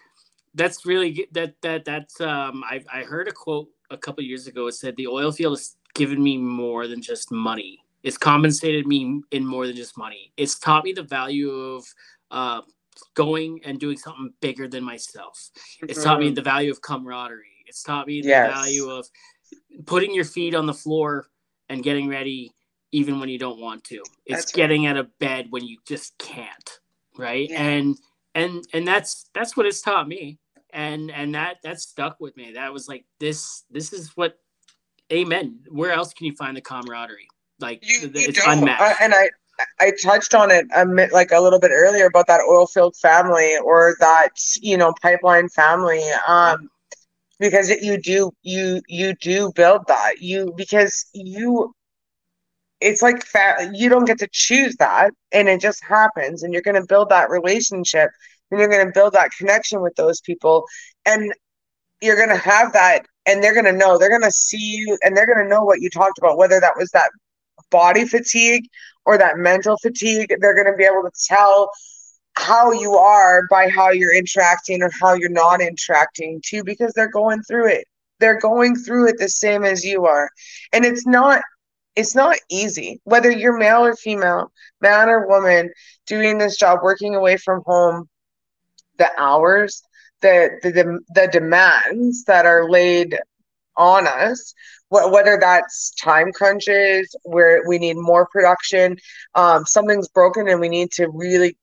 [0.56, 4.68] that's really that that that's um I I heard a quote a couple years ago.
[4.68, 7.80] It said the oil field has given me more than just money.
[8.04, 10.32] It's compensated me in more than just money.
[10.38, 11.86] It's taught me the value of
[12.32, 12.62] uh,
[13.16, 15.50] going and doing something bigger than myself.
[15.82, 16.36] It's taught me Mhm.
[16.36, 17.64] the value of camaraderie.
[17.68, 18.48] It's taught me the Yes.
[18.56, 19.08] value of
[19.86, 21.30] putting your feet on the floor
[21.70, 22.52] and getting ready
[22.92, 23.96] even when you don't want to.
[24.26, 24.54] It's That's right.
[24.56, 26.80] getting out of bed when you just can't,
[27.18, 27.50] right?
[27.50, 27.62] Yeah.
[27.62, 27.98] And
[28.36, 30.38] and and that's that's what it's taught me.
[30.72, 32.54] And and that that stuck with me.
[32.54, 34.38] That was like this this is what
[35.12, 35.60] amen.
[35.70, 37.28] Where else can you find the camaraderie?
[37.60, 38.60] Like you, th- you it's don't.
[38.60, 38.82] unmatched.
[38.82, 39.30] I, and I
[39.80, 42.96] I touched on it a bit, like a little bit earlier about that oil field
[42.96, 44.30] family or that
[44.62, 46.04] you know pipeline family.
[46.28, 46.70] Um,
[47.40, 51.74] because it, you do you you do build that you because you
[52.82, 56.62] it's like fa- you don't get to choose that and it just happens and you're
[56.62, 58.10] going to build that relationship
[58.52, 60.66] and you're going to build that connection with those people
[61.06, 61.34] and
[62.02, 63.98] you're going to have that and they're going to know.
[63.98, 66.60] They're going to see you and they're going to know what you talked about whether
[66.60, 67.12] that was that
[67.70, 68.66] body fatigue
[69.06, 70.34] or that mental fatigue.
[70.40, 71.70] They're going to be able to tell
[72.34, 77.10] how you are by how you're interacting or how you're not interacting too because they're
[77.10, 77.86] going through it.
[78.20, 80.30] They're going through it the same as you are.
[80.74, 81.42] And it's not
[81.96, 83.02] it's not easy.
[83.04, 85.72] Whether you're male or female man or woman
[86.08, 88.08] doing this job working away from home
[89.00, 89.84] the hours
[90.22, 93.18] the the, the, demands that are laid
[93.78, 94.54] on us
[94.90, 98.98] whether that's time crunches where we need more production
[99.36, 101.58] um, something's broken and we need to really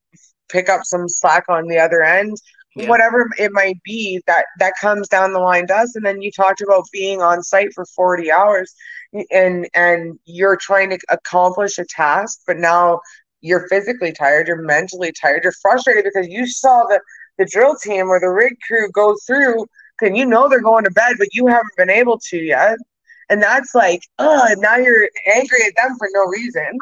[0.51, 2.37] pick up some slack on the other end
[2.77, 2.89] Yeah.
[2.89, 6.31] whatever it might be that that comes down the line to us and then you
[6.33, 8.75] talked about being on site for 40 hours
[9.31, 13.01] and and you're trying to accomplish a task but now
[13.43, 17.01] you're physically tired you're mentally tired you're frustrated because you saw the
[17.39, 19.67] the drill team or the rig crew go through
[20.03, 22.77] and you know they're going to bed but you haven't been able to yet
[23.31, 26.79] and that's like oh now you're angry at them for no reason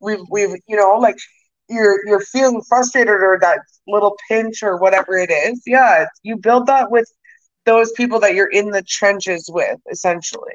[0.00, 1.16] we've we've you know like
[1.68, 6.66] you're you're feeling frustrated or that little pinch or whatever it is yeah you build
[6.66, 7.10] that with
[7.64, 10.54] those people that you're in the trenches with essentially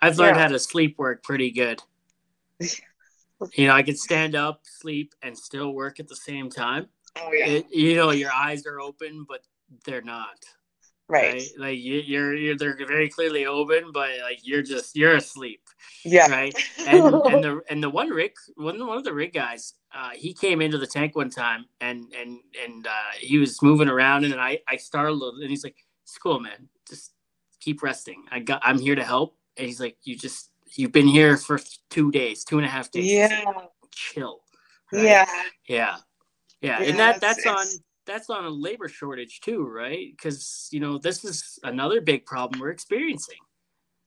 [0.00, 0.42] I've learned Yeah.
[0.42, 1.82] how to sleep work pretty good.
[3.54, 6.88] You know, I can stand up, sleep, and still work at the same time.
[7.16, 9.40] Oh It, you know, your eyes are open, but
[9.84, 10.44] they're not.
[11.08, 15.62] right Like you, you're, you're, they're very clearly open, but like you're just you're asleep,
[16.04, 16.54] yeah right?
[16.86, 20.32] And and the and the one rig, one one of the rig guys, uh, he
[20.32, 24.32] came into the tank one time, and and and uh, he was moving around, and
[24.32, 26.68] then I I startled, and he's like, "It's cool, man.
[26.88, 27.12] Just
[27.60, 28.24] keep resting.
[28.30, 31.58] I got, I'm here to help." And he's like, "You just." You've been here for
[31.88, 33.10] two days, two and a half days.
[33.10, 33.52] Like, yeah
[33.98, 34.42] chill.
[34.92, 35.04] right?
[35.04, 35.26] yeah
[35.66, 35.96] Yeah.
[36.60, 36.80] Yeah.
[36.80, 37.66] Yeah, and that that's on
[38.06, 40.08] that's on a labor shortage too, right?
[40.10, 43.38] Because you know this is another big problem we're experiencing.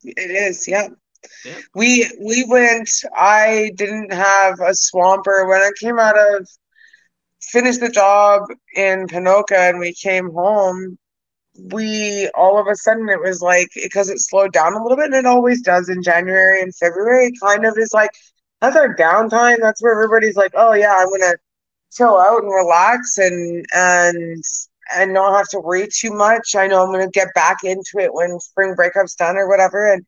[0.04, 0.90] It is, yeah.
[1.46, 1.60] Yeah.
[1.76, 2.90] We we went.
[3.16, 6.48] I didn't have a swamper when I came out of
[7.42, 8.44] finished the job
[8.76, 10.98] in Ponoka and we came home.
[11.72, 15.08] We all of a sudden it was like because it slowed down a little bit
[15.08, 17.32] and it always does in January and February.
[17.42, 18.12] Kind of is like
[18.62, 19.58] that's our downtime.
[19.62, 21.36] That's where everybody's like, oh yeah, I'm gonna
[21.92, 24.44] chill out and relax and and
[24.96, 26.56] and not have to worry too much.
[26.56, 29.92] I know I'm gonna get back into it when spring breakup's done or whatever.
[29.94, 30.06] And,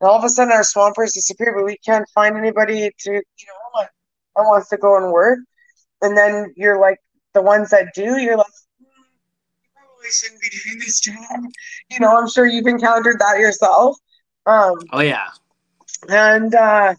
[0.00, 3.46] and all of a sudden our swampers disappear, but we can't find anybody to you
[3.46, 3.90] know like
[4.36, 5.38] that wants to go and work.
[6.02, 6.98] And then you're like
[7.34, 8.46] the ones that do, you're like.
[8.78, 8.84] "Hmm,
[9.62, 11.40] you Probably shouldn't be doing this job.
[11.90, 13.96] You know, I'm sure you've encountered that yourself.
[14.46, 15.28] Um, Oh yeah,
[16.08, 16.94] and uh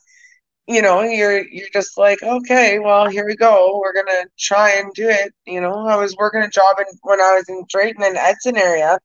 [0.67, 4.91] you know you're you're just like okay well here we go we're gonna try and
[4.93, 8.03] do it you know i was working a job in when i was in drayton
[8.03, 8.97] and edson area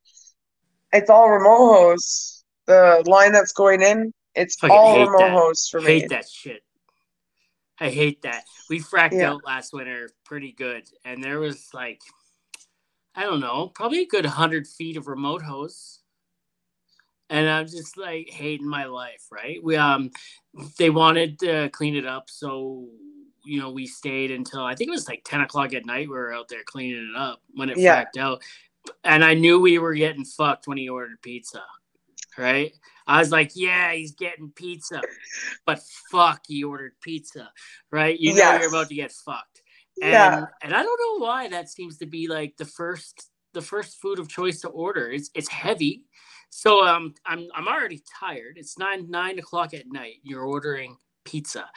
[0.93, 5.33] it's all remote hose the line that's going in it's Fucking all remote that.
[5.33, 6.63] hose for me hate that shit.
[7.83, 8.45] I hate that.
[8.69, 9.33] We fracked Yeah.
[9.33, 12.01] out last winter pretty good, and there was like,
[13.15, 16.00] I don't know, probably a good hundred feet of remote hose.
[17.31, 19.63] And I'm just like hating my life, right?
[19.63, 20.11] We um,
[20.79, 22.89] they wanted to clean it up, so
[23.45, 26.09] you know we stayed until I think it was like ten o'clock at night.
[26.09, 28.05] We were out there cleaning it up when it Yeah.
[28.05, 28.43] fracked out,
[29.05, 31.63] and I knew we were getting fucked when he ordered pizza,
[32.37, 32.73] right?
[33.07, 35.01] I was like, yeah, he's getting pizza,
[35.67, 37.51] but fuck, he ordered pizza,
[37.93, 38.19] right?
[38.19, 38.61] You know Yes.
[38.61, 39.63] you're about to get fucked,
[40.03, 43.63] and yeah and I don't know why that seems to be like the first the
[43.63, 45.11] first food of choice to order.
[45.11, 46.03] It's it's heavy,
[46.51, 48.59] so um I'm I'm already tired.
[48.59, 50.17] It's nine nine o'clock at night.
[50.23, 51.71] You're ordering pizza.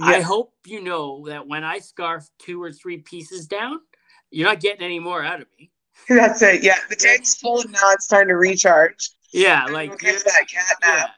[0.00, 3.80] I hope you know that when I scarf two or three pieces down,
[4.30, 5.70] you're not getting any more out of me.
[6.08, 9.98] that's it yeah the tank's full and now it's time to recharge Yeah, Go like
[9.98, 11.10] give that cat yeah, nap.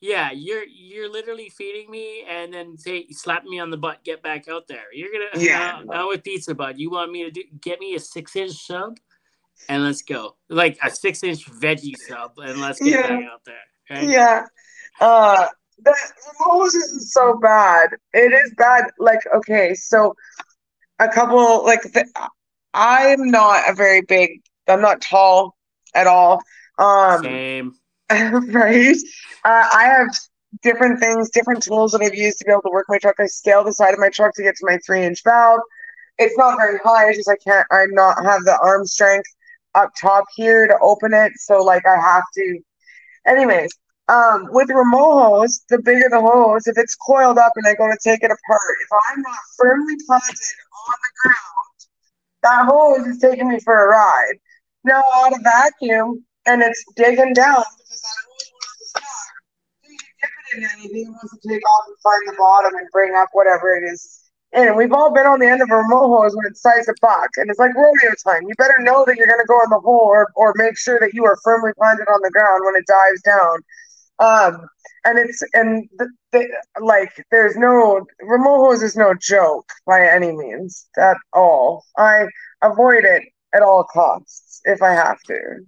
[0.00, 4.22] yeah, you're you're literally feeding me and then say slap me on the butt, get
[4.22, 4.84] back out there.
[4.92, 5.80] You're gonna Yeah.
[5.80, 6.78] uh, not with pizza, bud.
[6.78, 8.96] You want me to do get me a six inch sub
[9.68, 10.36] and let's go.
[10.48, 13.02] Like a six inch veggie sub and let's get Yeah.
[13.08, 13.54] back out there.
[13.90, 14.08] right?
[14.08, 14.46] Yeah.
[15.00, 15.46] Uh
[15.84, 15.94] the
[16.38, 17.90] hose isn't so bad.
[18.12, 18.84] It is bad.
[18.98, 20.14] Like, okay, so
[21.00, 22.04] a couple like the,
[22.74, 25.56] I'm not a very big I'm not tall
[25.94, 26.42] at all.
[26.78, 27.74] Um Same.
[28.10, 28.96] right?
[29.44, 30.08] Uh, I have
[30.62, 33.16] different things, different tools that I've used to be able to work my truck.
[33.18, 35.60] I scale the side of my truck to get to my three inch valve.
[36.18, 39.28] It's not very high, it's just I can't I not have the arm strength
[39.74, 41.32] up top here to open it.
[41.36, 42.60] So like I have to
[43.26, 43.70] anyways.
[44.08, 47.86] Um, with remote hose, the bigger the hose, if it's coiled up and I go
[47.86, 50.36] to take it apart, if I'm not firmly planted
[50.88, 51.46] on the ground,
[52.42, 54.34] that hose is taking me for a ride.
[54.84, 59.06] Now add a vacuum and it's digging down because that hose wants to start.
[59.82, 62.74] So you dip it in anything, it wants to take off and find the bottom
[62.74, 64.21] and bring up whatever it is.
[64.54, 66.94] And we've all been on the end of a remote hose when it starts to
[67.00, 68.42] buck, and it's like rodeo time.
[68.46, 70.98] You better know that you're going to go in the hole, or, or make sure
[71.00, 73.58] that you are firmly planted on the ground when it dives down.
[74.18, 74.68] Um,
[75.04, 76.48] and it's and the, the,
[76.80, 81.84] like there's no remote hose is no joke by any means at all.
[81.96, 82.26] I
[82.62, 83.24] avoid it
[83.54, 85.64] at all costs if I have to.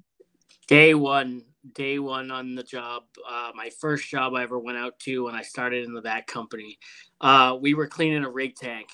[0.69, 3.05] Day one, day one on the job.
[3.29, 6.27] Uh, my first job I ever went out to when I started in the vac
[6.27, 6.79] company.
[7.21, 8.89] Uh, we were cleaning a rig tank,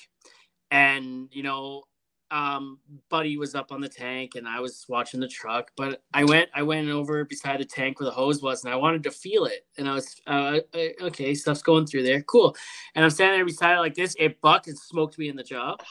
[0.69, 1.83] and you know,
[2.31, 5.71] um, Buddy was up on the tank, and I was watching the truck.
[5.75, 8.77] But I went, I went over beside the tank where the hose was, and I
[8.77, 9.65] wanted to feel it.
[9.77, 12.55] And I was, uh, uh, okay, stuff's going through there, cool.
[12.95, 14.15] And I'm standing there beside it like this.
[14.17, 15.81] It bucked and smoked me in the job.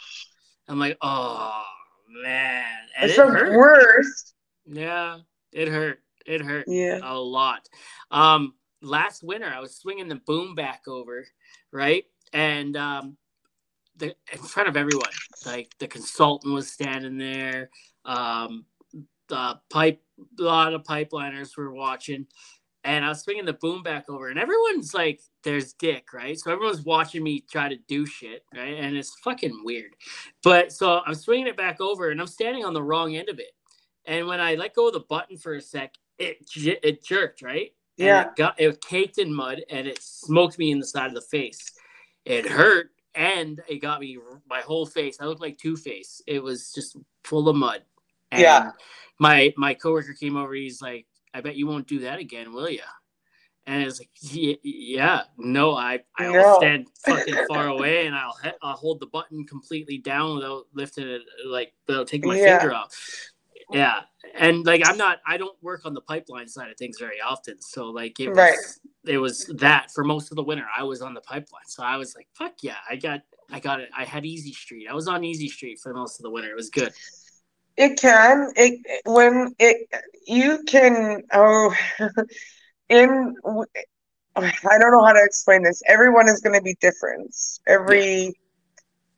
[0.67, 1.63] I'm like, oh
[2.23, 2.65] man,
[2.97, 3.53] and It's it the hurt.
[3.53, 4.35] worst.
[4.67, 5.19] Yeah,
[5.53, 6.01] it hurt.
[6.27, 7.01] It hurt Yeah.
[7.03, 7.69] a lot.
[8.11, 11.27] Um, last winter, I was swinging the boom back over,
[11.73, 13.17] right, and um,
[13.97, 15.11] the in front of everyone,
[15.47, 17.71] like the consultant was standing there.
[18.05, 18.65] Um,
[19.29, 20.03] the pipe,
[20.39, 22.27] a lot of pipeliners were watching,
[22.85, 26.39] and I was swinging the boom back over, and everyone's like, "There's Dick," right?
[26.39, 28.75] So everyone's watching me try to do shit, right?
[28.79, 29.95] And it's fucking weird.
[30.43, 33.39] But so I'm swinging it back over, and I'm standing on the wrong end of
[33.39, 33.53] it.
[34.07, 36.39] And when I let go of the button for a sec, it
[36.85, 37.73] it jerked, right?
[37.99, 38.23] And Yeah.
[38.29, 41.21] It got it caked in mud and it smoked me in the side of the
[41.23, 41.73] face.
[42.25, 44.19] It hurt and it got me
[44.49, 45.19] my whole face.
[45.21, 46.23] I looked like Two Face.
[46.27, 47.83] It was just full of mud.
[48.31, 48.73] And Yeah.
[49.19, 50.55] My my coworker came over.
[50.55, 52.81] He's like, "I bet you won't do that again, will you?"
[53.67, 54.11] And it's like,
[54.63, 56.57] yeah, no, I I'll No.
[56.57, 61.23] stand fucking far away and I'll I'll hold the button completely down without lifting it,
[61.45, 62.59] like without taking my Yeah.
[62.61, 62.95] finger off.
[63.73, 64.01] Yeah,
[64.35, 67.61] and like I'm not, I don't work on the pipeline side of things very often,
[67.61, 68.59] so like it was, Right.
[69.07, 71.97] it was that for most of the winter I was on the pipeline, so I
[71.97, 75.09] was like, fuck yeah, I got, I got it, I had Easy Street, I was
[75.09, 76.93] on Easy Street for most of the winter, it was good.
[77.77, 78.53] It can.
[78.57, 79.89] It when it
[80.27, 81.75] you can oh
[82.91, 83.35] in
[84.37, 85.83] I don't know how to explain this.
[85.87, 87.35] Everyone is going to be different.
[87.67, 88.35] Every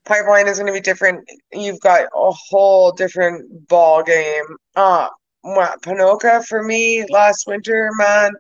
[0.05, 1.29] pipeline is going to be different.
[1.53, 4.45] You've got a whole different ball game.
[4.75, 5.09] Uh,
[5.45, 8.33] Ponoka for me last winter, man,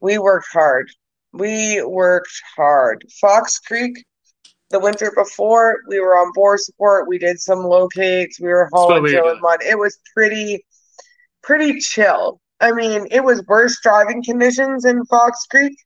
[0.00, 0.90] we worked hard.
[1.32, 3.04] We worked hard.
[3.20, 4.04] Fox Creek,
[4.70, 7.08] the winter before, we were on board support.
[7.08, 8.40] We did some locates.
[8.40, 9.60] We were hauling we were and mud.
[9.62, 10.64] It was pretty,
[11.42, 12.40] pretty chill.
[12.60, 15.76] I mean, it was worse driving conditions in Fox Creek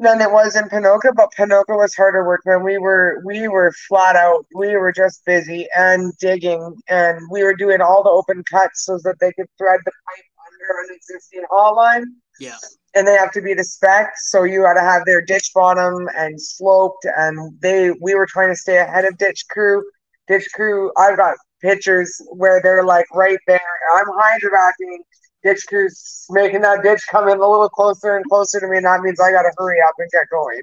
[0.00, 2.64] than it was in Ponoka, but Ponoka was harder work, man.
[2.64, 4.46] We were we were flat out.
[4.54, 8.98] We were just busy and digging, and we were doing all the open cuts so
[9.04, 12.04] that they could thread the pipe under an existing haul line
[12.40, 12.56] Yeah,
[12.94, 14.12] and they have to be to spec.
[14.16, 17.06] So you got to have their ditch bottom and sloped.
[17.16, 19.82] And they, we were trying to stay ahead of ditch crew.
[20.28, 23.60] Ditch crew, I've got pictures where they're like right there.
[23.94, 25.02] I'm hydrovacing.
[25.42, 28.86] Ditch crew's making that ditch come in a little closer and closer to me, and
[28.86, 30.62] that means I got to hurry up and get going.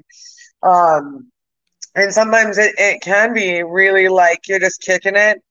[0.62, 1.32] Um,
[1.94, 5.42] and sometimes it, it can be really like you're just kicking it.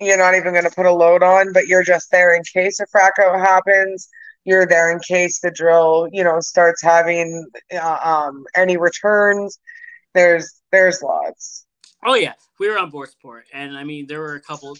[0.00, 2.80] You're not even going to put a load on, but you're just there in case
[2.80, 4.08] a frack out happens
[4.44, 9.58] you're there in case the drill you know starts having uh, um any returns
[10.14, 11.66] there's there's lots
[12.08, 14.76] Oh yeah, we were on board support, and I mean there were a couple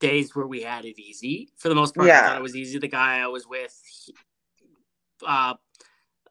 [0.00, 1.50] days where we had it easy.
[1.56, 2.26] For the most part, I Yeah.
[2.26, 2.78] thought it was easy.
[2.78, 4.14] The guy I was with, he-
[5.26, 5.54] uh,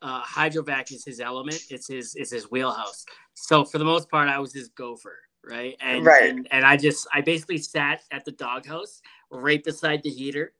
[0.01, 1.61] uh, hydrovac is his element.
[1.69, 3.05] It's his it's his wheelhouse.
[3.33, 5.75] So for the most part, I was his gopher, right?
[5.81, 6.29] And Right.
[6.29, 9.01] and, and I just I basically sat at the doghouse
[9.31, 10.53] right beside the heater.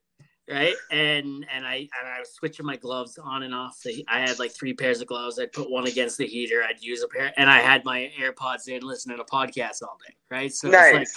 [0.49, 3.81] Right and and I and I was switching my gloves on and off.
[3.83, 5.37] The, I had like three pairs of gloves.
[5.39, 6.63] I'd put one against the heater.
[6.63, 10.15] I'd use a pair, and I had my AirPods in, listening to podcasts all day.
[10.31, 11.07] Right, so it's like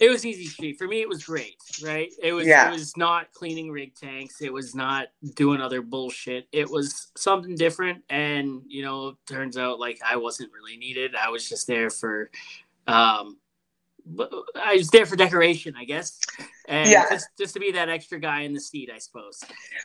[0.00, 1.00] it was easy street for me.
[1.00, 2.12] It was great, right?
[2.22, 2.68] It was Yeah.
[2.68, 4.42] it was not cleaning rig tanks.
[4.42, 6.46] It was not doing other bullshit.
[6.52, 11.14] It was something different, and you know, turns out like I wasn't really needed.
[11.14, 12.30] I was just there for,
[12.86, 13.38] um,
[14.54, 16.20] I was there for decoration, I guess,
[16.66, 17.06] and Yeah.
[17.10, 19.40] just just to be that extra guy in the seat, I suppose.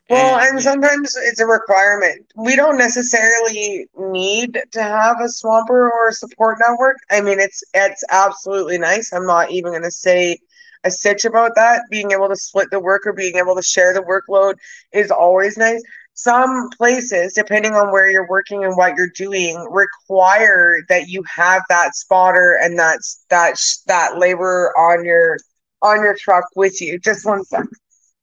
[0.10, 0.60] well and yeah.
[0.60, 6.58] sometimes it's a requirement we don't necessarily need to have a swamper or a support
[6.60, 10.38] network i mean it's it's absolutely nice i'm not even going to say
[10.84, 13.94] a stitch about that being able to split the work or being able to share
[13.94, 14.56] the workload
[14.94, 15.82] is always nice
[16.14, 21.64] some places depending on where you're working and what you're doing require that you have
[21.70, 25.38] that spotter and that's that sh- that labor on your
[25.82, 27.66] on your truck with you just one sec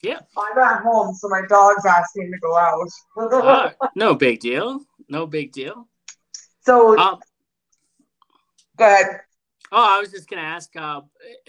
[0.02, 0.20] Yeah.
[0.36, 2.88] i'm at home so my dog's asking to go out
[3.32, 4.80] Ah, no big deal.
[5.08, 5.88] No big deal.
[6.60, 7.18] so Um,
[8.76, 9.20] go ahead
[9.72, 10.74] Oh, I was just gonna ask.
[10.76, 11.00] Uh,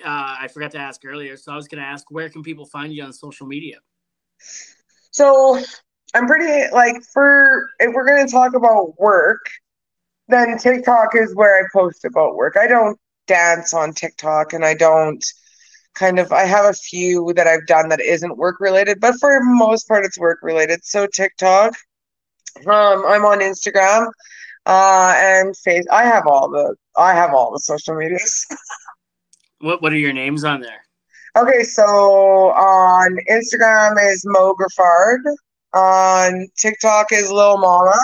[0.03, 2.91] uh, I forgot to ask earlier, so I was gonna ask where can people find
[2.91, 3.77] you on social media?
[5.11, 5.59] So
[6.15, 9.45] I'm pretty like for if we're gonna talk about work,
[10.29, 12.57] then TikTok is where I post about work.
[12.57, 12.97] I don't
[13.27, 15.23] dance on TikTok and I don't
[15.95, 19.39] kind of I have a few that I've done that isn't work related, but for
[19.43, 20.83] most part it's work related.
[20.83, 21.73] So TikTok.
[22.65, 24.07] Um I'm on Instagram.
[24.65, 28.45] Uh and face I have all the I have all the social medias.
[29.59, 30.81] What What are your names on there?
[31.37, 35.21] Okay, so on Instagram is Mo Griffard.
[35.73, 37.95] On TikTok is Lil Mama.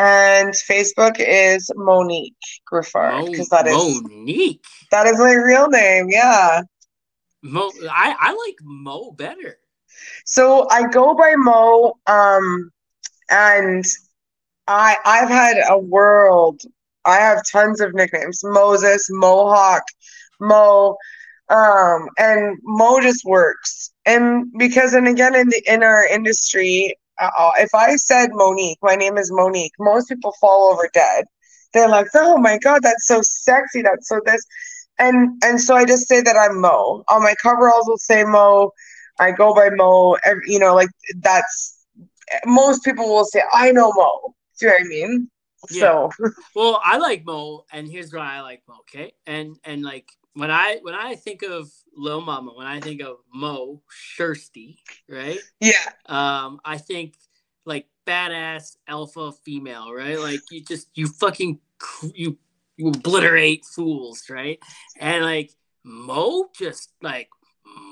[0.00, 2.32] And Facebook is Monique
[2.72, 3.30] Griffard.
[3.30, 4.64] Because that is Monique.
[4.90, 6.62] that is my real name, yeah.
[7.42, 7.70] Mo.
[7.90, 9.58] I I like Mo better.
[10.24, 12.70] So I go by Mo, um,
[13.28, 13.84] and
[14.66, 16.62] I I've had a world.
[17.04, 19.82] I have tons of nicknames: Moses, Mohawk,
[20.40, 20.96] Mo,
[21.50, 23.92] um, and Mo just works.
[24.06, 28.94] And because, and again, in the in our industry, uh, if I said Monique, my
[28.94, 31.24] name is Monique, most people fall over dead.
[31.72, 33.82] They're like, "Oh my God, that's so sexy!
[33.82, 34.44] That's so this,"
[34.98, 37.04] and and so I just say that I'm Mo.
[37.08, 38.72] On my coveralls will say Mo.
[39.20, 40.16] I go by Mo.
[40.46, 40.88] You know, like
[41.20, 41.78] that's
[42.46, 44.34] most people will say, I know Mo.
[44.58, 45.30] Do you know what I mean?
[45.68, 46.10] So
[46.54, 48.76] Well, I like Mo, and here's why I like Mo.
[48.80, 53.02] Okay, and and like when I when I think of Lil Mama, when I think
[53.02, 55.40] of Mo Shirsty, right?
[55.60, 57.14] yeah, Um, I think
[57.64, 60.18] like badass alpha female, right?
[60.18, 61.60] Like you just you fucking
[62.14, 62.38] you
[62.76, 64.58] you obliterate fools, right?
[64.98, 65.52] And like
[65.84, 67.28] Mo just like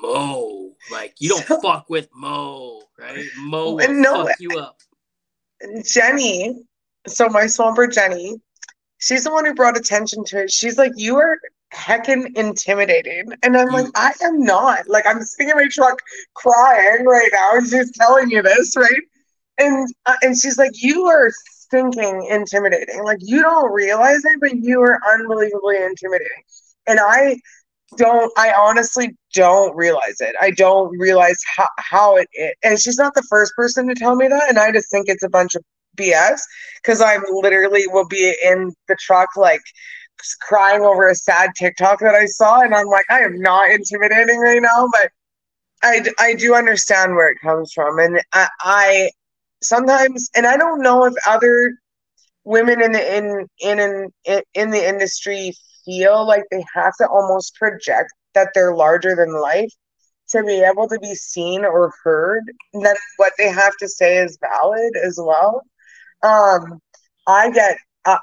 [0.02, 3.24] Mo, like you don't so, fuck with Mo, right?
[3.36, 4.80] Mo will no, fuck you up.
[5.84, 6.64] Jenny,
[7.10, 8.40] so my swamper Jenny,
[8.98, 10.52] she's the one who brought attention to it.
[10.52, 11.38] She's like, you are
[11.72, 13.32] heckin' intimidating.
[13.42, 14.88] And I'm like, I am not.
[14.88, 15.98] Like, I'm sitting in my truck
[16.34, 19.02] crying right now, and she's telling you this, right?
[19.58, 23.02] And uh, and she's like, you are stinking intimidating.
[23.04, 26.42] Like, you don't realize it, but you are unbelievably intimidating.
[26.86, 27.38] And I
[27.96, 30.34] don't, I honestly don't realize it.
[30.40, 32.52] I don't realize how, how it is.
[32.62, 34.48] And she's not the first person to tell me that.
[34.48, 35.62] And I just think it's a bunch of
[35.98, 36.42] BS
[36.82, 39.62] because I literally will be in the truck, like,
[40.42, 44.38] crying over a sad TikTok that I saw, and I'm like, I am not intimidating
[44.40, 45.10] right now, but
[45.82, 49.10] I, I do understand where it comes from, and I, I
[49.62, 51.74] sometimes, and I don't know if other
[52.44, 55.52] women in the in in in in the industry
[55.84, 59.72] feel like they have to almost project that they're larger than life
[60.30, 62.44] to be able to be seen or heard
[62.82, 65.62] that what they have to say is valid as well
[66.22, 66.80] um
[67.26, 68.18] i get uh,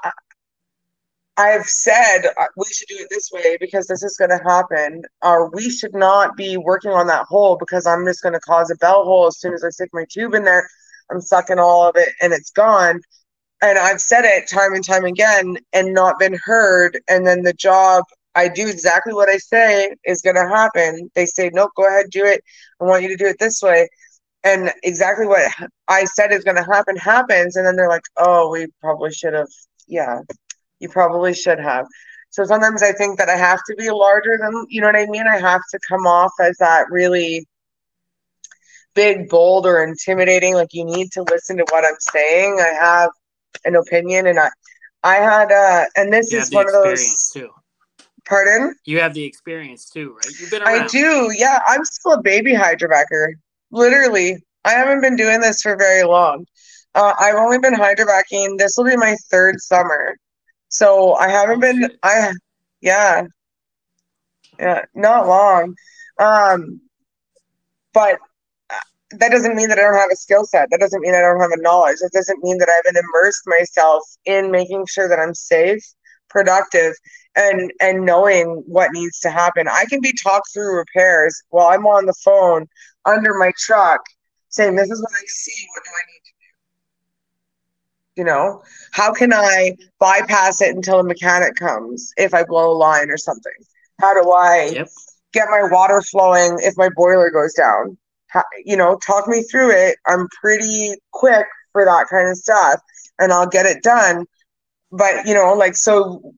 [1.36, 5.02] I've said uh, we should do it this way because this is going to happen,
[5.22, 8.70] or we should not be working on that hole because I'm just going to cause
[8.70, 10.66] a bell hole as soon as I stick my tube in there.
[11.10, 13.00] I'm sucking all of it and it's gone.
[13.62, 16.98] And I've said it time and time again and not been heard.
[17.08, 21.10] And then the job, I do exactly what I say is going to happen.
[21.14, 22.42] They say, nope, go ahead, do it.
[22.80, 23.88] I want you to do it this way.
[24.46, 25.52] And exactly what
[25.88, 27.56] I said is going to happen happens.
[27.56, 29.48] And then they're like, oh, we probably should have,
[29.88, 30.20] yeah,
[30.78, 31.84] you probably should have.
[32.30, 35.06] So sometimes I think that I have to be larger than, you know what I
[35.06, 35.26] mean?
[35.26, 37.44] I have to come off as that really
[38.94, 40.54] big, bold, or intimidating.
[40.54, 42.58] Like you need to listen to what I'm saying.
[42.60, 43.10] I have
[43.64, 44.50] an opinion, and I,
[45.02, 47.30] I had, uh, and this you is one of those.
[47.32, 47.50] Too.
[48.26, 48.74] Pardon?
[48.84, 50.40] You have the experience too, right?
[50.40, 50.82] You've been around.
[50.82, 51.32] I do.
[51.36, 53.34] Yeah, I'm still a baby hydrovacker.
[53.70, 56.46] Literally, I haven't been doing this for very long.
[56.94, 58.58] Uh, I've only been hydrovacking.
[58.58, 60.16] This will be my third summer.
[60.68, 62.32] So I haven't been I
[62.80, 63.24] yeah.
[64.58, 65.74] Yeah, not long.
[66.18, 66.80] Um
[67.94, 68.18] but
[68.70, 68.74] uh,
[69.12, 70.68] that doesn't mean that I don't have a skill set.
[70.70, 71.98] That doesn't mean I don't have a knowledge.
[72.00, 75.82] That doesn't mean that I haven't immersed myself in making sure that I'm safe,
[76.28, 76.94] productive,
[77.36, 79.68] and and knowing what needs to happen.
[79.68, 82.66] I can be talked through repairs while I'm on the phone
[83.06, 84.00] under my truck
[84.48, 86.46] saying, This is what I see, what do I need to do?
[88.16, 92.76] you know, how can I bypass it until a mechanic comes if I blow a
[92.76, 93.52] line or something?
[94.00, 94.88] How do I yep.
[95.32, 97.96] get my water flowing if my boiler goes down?
[98.28, 99.98] How, you know, talk me through it.
[100.06, 102.80] I'm pretty quick for that kind of stuff
[103.18, 104.24] and I'll get it done.
[104.90, 106.34] But, you know, like, so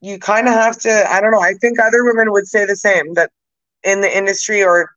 [0.00, 2.76] you kind of have to, I don't know, I think other women would say the
[2.76, 3.30] same that
[3.82, 4.90] in the industry or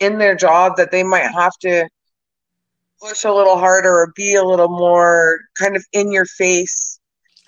[0.00, 1.88] in their job that they might have to
[3.00, 6.98] push a little harder or be a little more kind of in your face.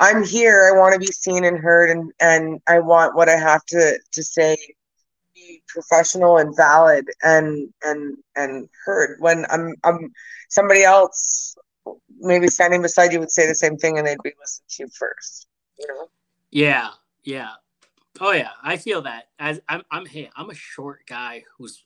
[0.00, 0.70] I'm here.
[0.72, 3.98] I want to be seen and heard, and and I want what I have to
[4.12, 4.56] to say
[5.34, 9.16] be professional and valid and and and heard.
[9.20, 10.12] When I'm I'm
[10.48, 11.56] somebody else
[12.20, 14.88] maybe standing beside you would say the same thing, and they'd be listening to you
[14.96, 15.48] first.
[15.78, 16.08] You know?
[16.50, 16.90] Yeah,
[17.24, 17.52] yeah.
[18.20, 19.28] Oh yeah, I feel that.
[19.38, 21.84] As I'm, I'm hey, I'm a short guy who's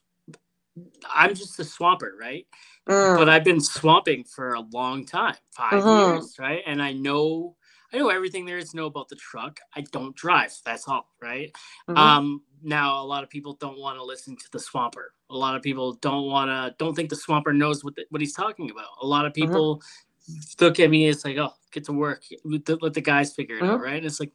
[1.13, 2.47] I'm just a swamper, right?
[2.87, 3.17] Mm.
[3.17, 6.15] But I've been swamping for a long time, 5 mm-hmm.
[6.15, 6.61] years, right?
[6.65, 7.55] And I know
[7.93, 9.59] I know everything there is to know about the truck.
[9.75, 10.51] I don't drive.
[10.65, 11.55] That's all, right?
[11.87, 11.95] mm-hmm.
[11.95, 15.13] Um, now a lot of people don't want to listen to the swamper.
[15.29, 18.19] A lot of people don't want to don't think the swamper knows what the, what
[18.19, 18.87] he's talking about.
[19.01, 19.43] A lot of mm-hmm.
[19.43, 20.65] people mm-hmm.
[20.65, 22.23] look at me it's like, "Oh, get to work.
[22.43, 23.83] Let the, let the guys figure it out," mm-hmm.
[23.83, 23.97] right?
[23.97, 24.31] And it's like,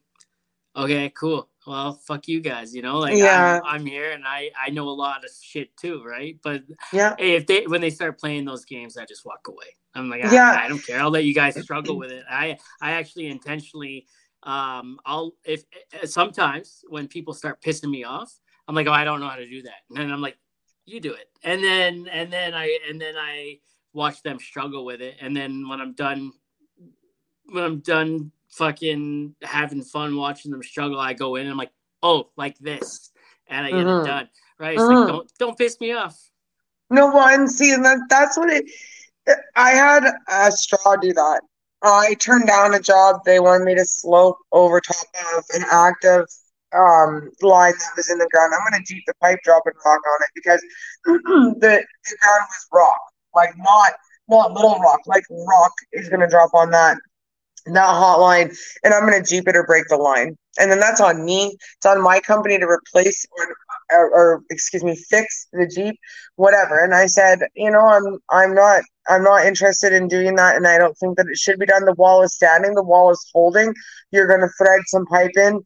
[0.77, 3.61] "Okay, cool well, fuck you guys, you know, like yeah.
[3.63, 6.39] I'm, I'm, here and I, I know a lot of shit too, right?
[6.43, 6.63] But
[6.95, 9.77] yeah, if they when they start playing those games, I just walk away.
[9.95, 10.99] I'm like, yeah, I, I don't care.
[10.99, 12.25] I'll let you guys struggle with it.
[12.29, 14.07] I I actually intentionally,
[14.45, 18.33] um, I'll if eh, sometimes when people start pissing me off,
[18.67, 20.39] I'm like, oh, I don't know how to do that, and then I'm like,
[20.87, 23.59] you do it, and then and then I and then I
[23.93, 26.33] watch them struggle with it, and then when I'm done,
[27.45, 30.99] when I'm done fucking having fun watching them struggle.
[30.99, 33.11] I go in and I'm like, oh, like this,
[33.49, 34.05] and I get mm-hmm.
[34.05, 34.29] it done.
[34.59, 34.75] Right?
[34.75, 34.99] It's mm-hmm.
[34.99, 36.19] like don't don't piss me off.
[36.91, 38.65] No, well, and see, and that, that's what it.
[39.57, 41.43] I had a straw do that.
[41.83, 43.21] I turned down a job.
[43.25, 44.97] They wanted me to slope over top
[45.37, 46.25] of an active
[46.75, 48.53] um, line that was in the ground.
[48.55, 50.65] I'm going to jeep the pipe drop and rock on it because
[51.05, 53.01] the, the ground was rock,
[53.35, 53.93] like not
[54.29, 56.99] not Little Rock, like Rock is going to drop on that
[57.67, 60.37] that hotline and I'm going to Jeep it or break the line.
[60.61, 61.57] And then that's on me.
[61.77, 63.57] It's on my company to replace or,
[63.97, 65.95] or, or, excuse me, fix the Jeep,
[66.37, 66.83] whatever.
[66.83, 70.67] And I said, you know, I'm I'm not I'm not interested in doing that, and
[70.67, 71.85] I don't think that it should be done.
[71.85, 73.73] The wall is standing, the wall is holding.
[74.11, 75.63] You're going to thread some pipe in.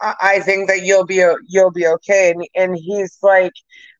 [0.00, 2.30] I, I think that you'll be you'll be okay.
[2.30, 3.52] And and he's like,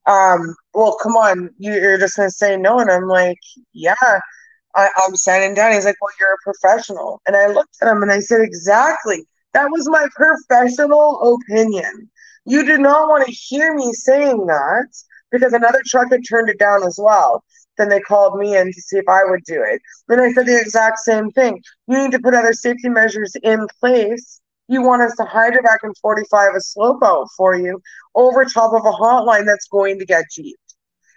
[0.07, 3.37] um, well, come on, you're just going to say no, and I'm like,
[3.73, 4.19] yeah.
[4.77, 5.73] I, I'm standing down.
[5.73, 7.21] He's like, Well, you're a professional.
[7.25, 9.25] And I looked at him and I said, Exactly.
[9.53, 12.09] That was my professional opinion.
[12.45, 14.87] You did not want to hear me saying that
[15.31, 17.43] because another truck had turned it down as well.
[17.77, 19.81] Then they called me in to see if I would do it.
[20.07, 21.61] Then I said the exact same thing.
[21.87, 24.41] You need to put other safety measures in place.
[24.67, 27.81] You want us to hydrovac and 45 a slope out for you
[28.15, 30.59] over top of a hotline that's going to get jeeped.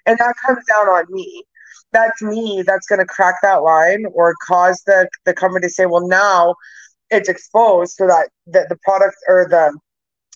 [0.07, 1.45] And that comes down on me
[1.93, 5.87] that's me that's going to crack that line or cause the the company to say
[5.87, 6.55] well now
[7.11, 9.77] it's exposed so that the, the product or the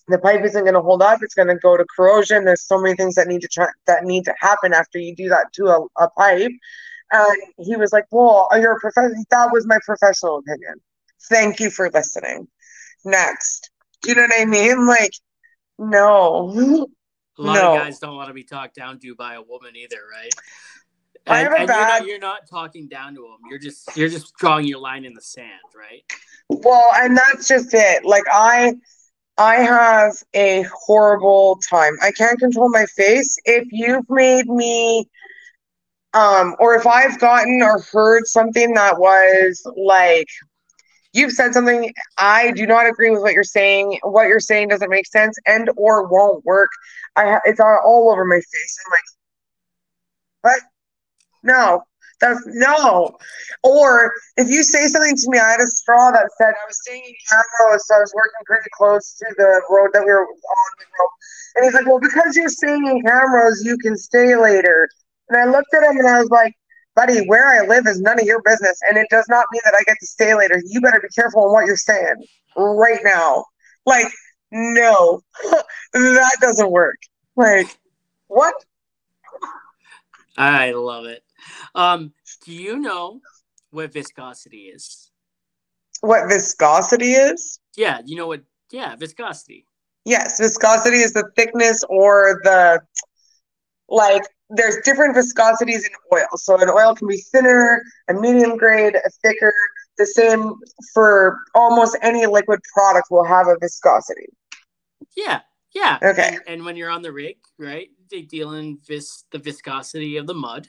[0.09, 1.23] the pipe isn't going to hold up.
[1.23, 2.45] It's going to go to corrosion.
[2.45, 5.31] There's so many things that need to try that need to happen after you do
[5.31, 6.53] that to a, a pipe.
[7.13, 9.25] And he was like well you're a professional.
[9.31, 10.75] That was my professional opinion.
[11.29, 12.49] Thank you for listening.
[13.05, 13.71] Next.
[14.05, 14.87] You know what i mean?
[14.87, 15.13] Like
[15.79, 16.89] no.
[17.37, 17.73] A lot no.
[17.75, 20.33] of guys don't want to be talked down to by a woman either right
[21.27, 21.69] and, I have a bad.
[21.69, 23.39] You're not, you're not, talking down to them.
[23.49, 26.05] You're just you're just drawing your line in the sand, right?
[26.49, 28.05] Well, and that's just it.
[28.05, 28.75] Like I,
[29.39, 31.95] I have a horrible time.
[32.03, 33.37] I can't control my face.
[33.45, 35.09] If you've made me,
[36.13, 40.29] um, or if I've gotten or heard something that was like
[41.15, 44.91] you've said something i do not agree with what you're saying what you're saying doesn't
[44.91, 46.71] make sense and or won't work
[47.17, 49.01] i it's all over my face i'm like
[50.43, 50.74] what
[51.45, 51.83] no,
[52.21, 53.17] that's no.
[53.63, 56.81] Or if you say something to me, I had a straw that said I was
[56.83, 60.27] staying in Camrose, so I was working pretty close to the road that we were
[60.27, 61.11] on the road.
[61.57, 64.89] And he's like, Well, because you're staying in Camrose, you can stay later.
[65.29, 66.55] And I looked at him and I was like,
[66.95, 69.75] Buddy, where I live is none of your business, and it does not mean that
[69.79, 70.63] I get to stay later.
[70.65, 72.25] You better be careful on what you're saying
[72.57, 73.45] right now.
[73.85, 74.07] Like,
[74.53, 75.21] no,
[75.93, 76.99] that doesn't work.
[77.37, 77.67] Like,
[78.29, 78.55] what?
[80.37, 81.23] I love it.
[81.75, 82.13] Um,
[82.45, 83.21] do you know
[83.71, 85.11] what viscosity is?
[86.01, 87.61] What viscosity is?
[87.77, 88.43] Yeah, you know what?
[88.71, 89.67] Yeah, viscosity.
[90.05, 92.81] Yes, viscosity is the thickness or the
[93.89, 94.23] like.
[94.51, 96.27] There's different viscosities in oil.
[96.37, 99.53] So an oil can be thinner, a medium grade, a thicker.
[99.97, 100.55] The same
[100.93, 104.27] for almost any liquid product will have a viscosity.
[105.17, 105.41] Yeah,
[105.75, 105.99] yeah.
[106.03, 106.29] Okay.
[106.29, 110.27] And, and, when you're on the rig, right, they deal in vis the viscosity of
[110.27, 110.69] the mud.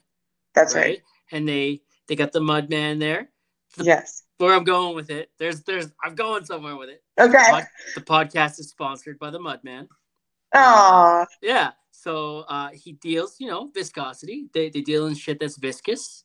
[0.54, 0.86] That's right.
[0.86, 1.02] right.
[1.32, 3.30] And they they got the mud man there.
[3.78, 4.24] The, yes.
[4.38, 5.30] Where I'm going with it.
[5.38, 7.04] There's there's I'm going somewhere with it.
[7.20, 7.32] Okay.
[7.32, 9.88] The, pod, the podcast is sponsored by the Mudman.
[10.54, 11.22] Ah.
[11.22, 11.72] Uh, yeah.
[11.92, 14.50] So uh, he deals, you know, viscosity.
[14.54, 16.24] They they deal in shit that's viscous.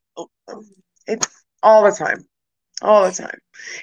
[1.08, 2.26] it's all the time.
[2.82, 3.38] All the time.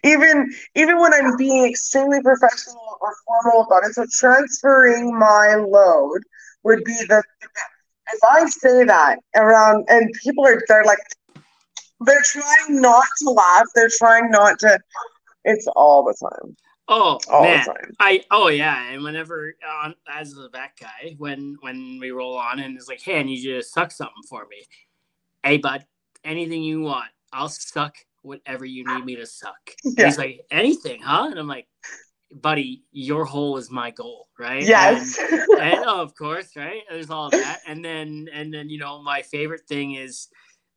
[0.05, 3.95] Even even when I'm being extremely professional or formal about it.
[3.95, 6.23] So transferring my load
[6.65, 7.23] would be the
[8.13, 10.99] if I say that around and people are they're like
[12.01, 14.79] they're trying not to laugh, they're trying not to
[15.45, 16.57] it's all the time
[16.93, 17.93] Oh all man, the time.
[18.01, 22.59] I oh yeah, and whenever on as the vac guy, when when we roll on
[22.59, 24.65] and it's like, hey, I need you to suck something for me.
[25.45, 25.87] Hey bud,
[26.25, 29.71] anything you want, I'll suck whatever you need me to suck.
[29.85, 30.07] Yeah.
[30.07, 31.29] He's like, anything, huh?
[31.31, 31.69] And I'm like,
[32.33, 34.63] buddy, your hole is my goal, right?
[34.63, 35.19] Yes.
[35.19, 36.83] And, and oh, of course, right?
[36.89, 40.29] There's all of that, and then and then you know my favorite thing is,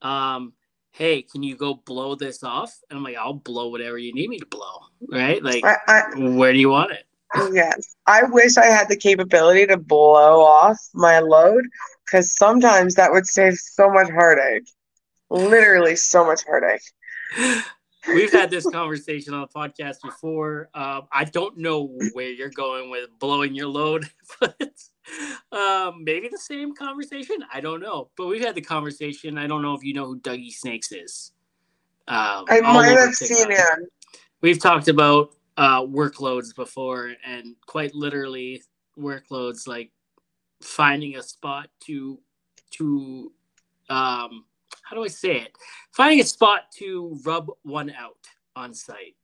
[0.01, 0.53] um,
[0.91, 2.77] hey, can you go blow this off?
[2.89, 4.79] And I'm like, I'll blow whatever you need me to blow,
[5.09, 5.43] right?
[5.43, 7.05] Like, I, I, where do you want it?
[7.51, 7.95] yes.
[8.05, 11.63] I wish I had the capability to blow off my load
[12.05, 14.67] because sometimes that would save so much heartache.
[15.29, 16.83] Literally so much heartache.
[18.07, 20.69] We've had this conversation on the podcast before.
[20.73, 24.05] Um, I don't know where you're going with blowing your load,
[24.39, 24.73] but
[25.51, 27.37] um, maybe the same conversation.
[27.53, 29.37] I don't know, but we've had the conversation.
[29.37, 31.31] I don't know if you know who Dougie Snakes is.
[32.07, 33.87] Um, I might have seen him.
[34.41, 38.61] We've talked about uh, workloads before, and quite literally
[38.99, 39.91] workloads like
[40.61, 42.19] finding a spot to
[42.71, 43.31] to
[43.89, 44.45] um,
[44.93, 45.57] how do I say it?
[45.91, 49.15] Finding a spot to rub one out on site.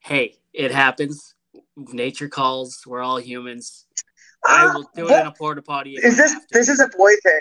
[0.00, 1.36] Hey, it happens.
[1.76, 2.82] Nature calls.
[2.84, 3.86] We're all humans.
[4.44, 5.96] I will do it in a porta potty.
[6.02, 7.40] Ah, Is this this is a boy thing?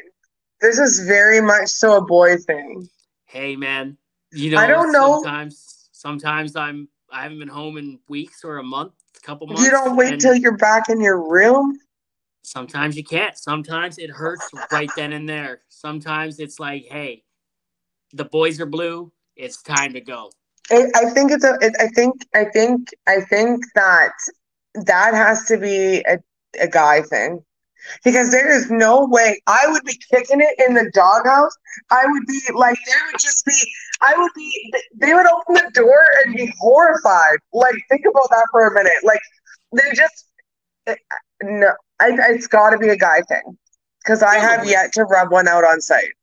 [0.62, 2.88] This is very much so a boy thing.
[3.26, 3.97] Hey, man.
[4.32, 5.24] You know, I don't know.
[5.24, 6.88] Sometimes, sometimes I'm.
[7.12, 9.64] I haven't been home in weeks or a month, a couple months.
[9.64, 11.80] You don't wait till you're back in your room.
[12.43, 13.36] Sometimes you can't.
[13.36, 15.62] Sometimes it hurts right then and there.
[15.70, 17.24] Sometimes it's like, hey,
[18.18, 19.11] the boys are blue.
[19.36, 20.32] It's time to go.
[20.72, 21.57] I, I think it's a.
[21.61, 22.15] It, I think.
[22.36, 22.89] I think.
[23.07, 24.11] I think that
[24.86, 26.18] that has to be a,
[26.59, 27.41] a guy thing,
[28.03, 31.55] because there is no way I would be kicking it in the doghouse.
[31.89, 33.57] I would be like, there would just be.
[34.01, 34.74] I would be.
[34.95, 37.38] They would open the door and be horrified.
[37.53, 39.03] Like, think about that for a minute.
[39.03, 39.22] Like,
[39.74, 40.26] they just.
[40.88, 40.99] It,
[41.43, 43.57] no, I, it's got to be a guy thing,
[44.03, 46.13] because I have yet to rub one out on site.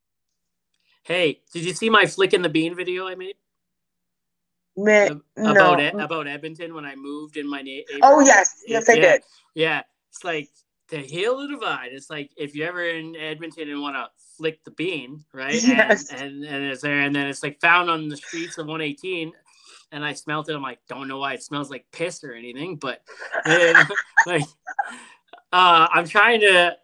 [1.05, 3.37] Hey, did you see my flick in the bean video I made
[5.11, 5.51] Ab- no.
[5.51, 8.01] about Ed- about Edmonton when I moved in my neighborhood?
[8.03, 9.23] Oh yes, yes I yeah, did.
[9.55, 10.49] Yeah, it's like
[10.89, 11.91] to heal the divide.
[11.93, 15.55] It's like if you're ever in Edmonton and want to flick the bean, right?
[15.63, 16.11] Yes.
[16.11, 19.33] And, and and it's there, and then it's like found on the streets of 118.
[19.93, 20.57] And I smelled it.
[20.57, 23.03] I'm like, don't know why it smells like piss or anything, but
[23.47, 23.77] then,
[24.27, 24.43] like,
[25.53, 26.77] uh, I'm trying to,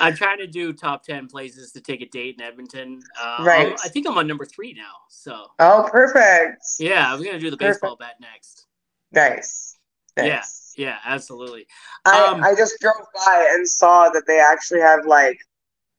[0.00, 3.00] I'm trying to do top ten places to take a date in Edmonton.
[3.20, 3.68] Uh, Right.
[3.68, 4.92] I'll- I think I'm on number three now.
[5.08, 6.62] So Oh, perfect.
[6.78, 7.82] yeah, I was gonna do the Perfect.
[7.82, 8.66] baseball bat next.
[9.12, 9.76] Nice.
[10.16, 10.36] Yeah.
[10.36, 10.74] Nice.
[10.76, 11.66] Yeah, absolutely.
[12.04, 12.94] I, Um, I just drove
[13.26, 15.38] by and saw that they actually have like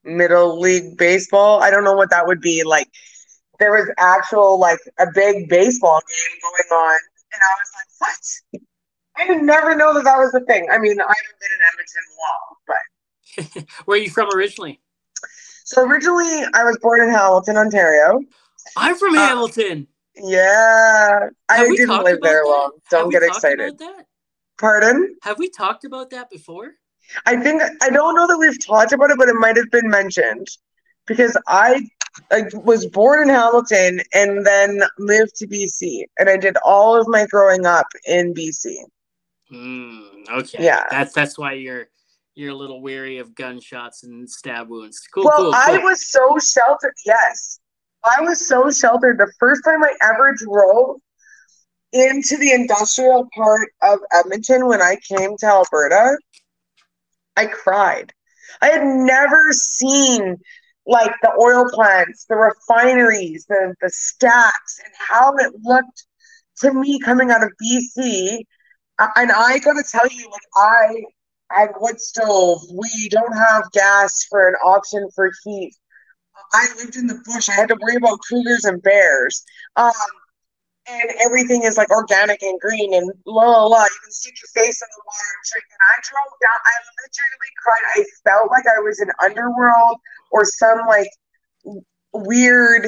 [0.03, 1.61] middle league baseball.
[1.61, 2.63] I don't know what that would be.
[2.63, 2.89] Like
[3.59, 6.99] there was actual like a big baseball game going on,
[7.33, 7.87] and I was like,
[8.51, 8.61] "What?"
[9.15, 10.67] I did never know that that was a thing.
[10.71, 12.77] I mean, I haven't been in Edmonton long, but
[13.85, 14.79] Where are you from originally?
[15.65, 18.19] so originally I was born in Hamilton, Ontario.
[18.77, 19.87] I'm from Uh, Hamilton.
[20.15, 22.49] Yeah, I Have we didn't live there that?
[22.49, 22.71] long.
[22.91, 23.59] Don't get excited.
[23.59, 24.05] About that?
[24.59, 25.15] Pardon?
[25.23, 26.73] Have we talked about that before?
[27.25, 29.89] I think I don't know that we've talked about it, but it might have been
[29.89, 30.47] mentioned
[31.07, 31.87] because I,
[32.31, 37.07] I was born in Hamilton and then moved to BC, and I did all of
[37.07, 38.75] my growing up in BC.
[39.49, 40.01] Hmm.
[40.31, 40.63] okay.
[40.63, 40.83] Yeah.
[40.89, 41.87] That's that's why you're
[42.35, 44.99] you're a little weary of gunshots and stab wounds.
[45.13, 45.25] Cool.
[45.25, 45.53] well, cool.
[45.53, 46.93] I was so sheltered.
[47.05, 47.59] Yes,
[48.03, 49.17] I was so sheltered.
[49.17, 50.97] The first time I ever drove
[51.91, 56.17] into the industrial part of Edmonton when I came to Alberta,
[57.37, 58.11] I cried.
[58.61, 60.37] I had never seen
[60.85, 66.05] like the oil plants, the refineries, the, the stacks, and how it looked
[66.57, 68.39] to me coming out of BC.
[68.99, 71.03] And I gotta tell you, like I
[71.61, 72.61] had wood stove.
[72.71, 75.73] We don't have gas for an option for heat.
[76.53, 77.49] I lived in the bush.
[77.49, 79.43] I had to worry about cougars and bears.
[79.75, 79.91] Um,
[80.87, 83.83] and everything is like organic and green and la la la.
[83.83, 85.65] You can stick your face in the water and drink.
[85.71, 86.59] And I drove down.
[86.65, 87.85] I literally cried.
[87.95, 89.97] I felt like I was in Underworld
[90.31, 91.09] or some like
[92.13, 92.85] weird.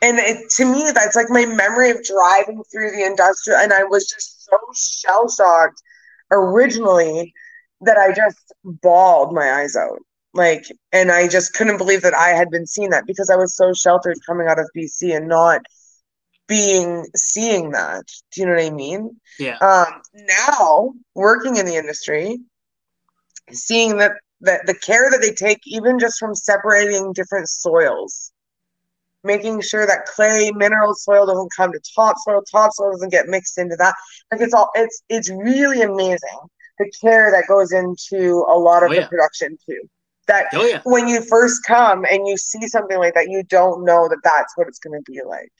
[0.00, 3.60] And it, to me, that's like my memory of driving through the industrial.
[3.60, 5.82] And I was just so shell shocked
[6.30, 7.34] originally
[7.82, 9.98] that I just bawled my eyes out.
[10.34, 13.56] Like, and I just couldn't believe that I had been seeing that because I was
[13.56, 15.62] so sheltered coming out of BC and not
[16.46, 18.04] being seeing that.
[18.32, 19.20] Do you know what I mean?
[19.38, 19.56] yeah.
[19.58, 22.38] Um, now working in the industry,
[23.52, 28.32] seeing that that the care that they take, even just from separating different soils,
[29.24, 33.76] making sure that clay, mineral soil doesn't come to topsoil, topsoil doesn't get mixed into
[33.76, 33.94] that.
[34.30, 36.38] Like it's all it's it's really amazing
[36.78, 39.06] the care that goes into a lot of Oh, the yeah.
[39.08, 39.80] production too.
[40.26, 40.80] That Oh yeah.
[40.84, 44.56] when you first come and you see something like that, you don't know that that's
[44.56, 45.50] what it's going to be like.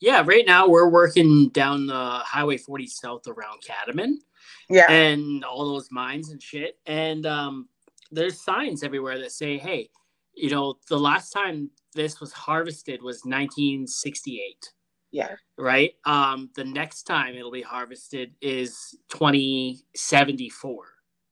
[0.00, 4.18] Yeah, right now we're working down the Highway 40 south around Catamount
[4.68, 6.78] Yeah, and all those mines and shit.
[6.86, 7.68] And um,
[8.10, 9.88] there's signs everywhere that say, hey,
[10.34, 14.70] you know, the last time this was harvested was 1968,
[15.10, 15.94] yeah, right?
[16.04, 20.86] Um, the next time it'll be harvested is 2074,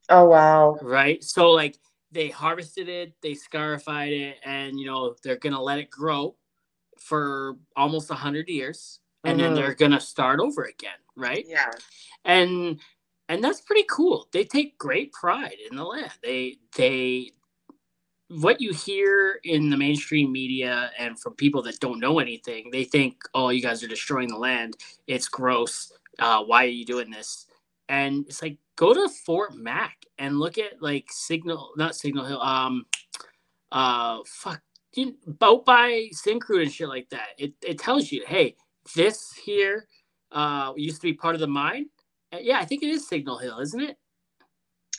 [0.09, 1.23] oh wow, right?
[1.23, 1.79] So, like,
[2.11, 6.37] they harvested it, they scarified it, and, you know, they're going to let it grow
[7.01, 9.01] for almost 100 years.
[9.25, 9.55] And then Mhm.
[9.55, 11.47] they're gonna start over again, right?
[11.47, 11.71] yeah,
[12.25, 12.81] and
[13.29, 14.29] and that's pretty cool.
[14.33, 16.13] They take great pride in the land.
[16.23, 17.33] They they
[18.41, 22.85] what you hear in the mainstream media and from people that don't know anything, they
[22.85, 24.77] think, "Oh, you guys are destroying the land.
[25.07, 25.93] It's gross.
[26.19, 27.47] Uh, why are you doing this?"
[27.89, 32.41] And it's like go to Fort Mac and look at like Signal, not Signal Hill.
[32.41, 32.87] Um,
[33.73, 34.63] uh, fuck,
[34.95, 37.29] you, boat by Syncrude and shit like that.
[37.39, 38.57] It it tells you, hey,
[38.97, 39.87] this here
[40.33, 41.87] uh used to be part of the mine.
[42.33, 43.97] Uh, yeah, I think it is Signal Hill, isn't it?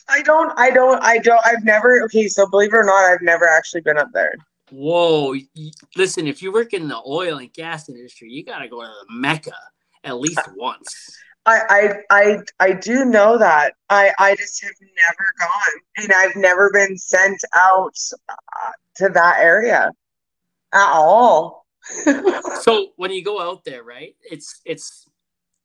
[0.08, 2.02] I don't, I don't, I don't, I've never.
[2.04, 4.34] Okay, so believe it or not, I've never actually been up there.
[4.70, 5.34] Whoa!
[5.96, 9.14] Listen, if you work in the oil and gas industry, you gotta go to the
[9.14, 9.52] Mecca
[10.04, 11.18] at least once.
[11.46, 11.60] I,
[12.10, 13.74] I, I, I do know that.
[13.88, 17.94] I, I just have never gone, and I've never been sent out
[18.28, 19.90] uh, to that area
[20.72, 21.66] at all.
[22.62, 24.16] So when you go out there, right?
[24.28, 25.08] It's it's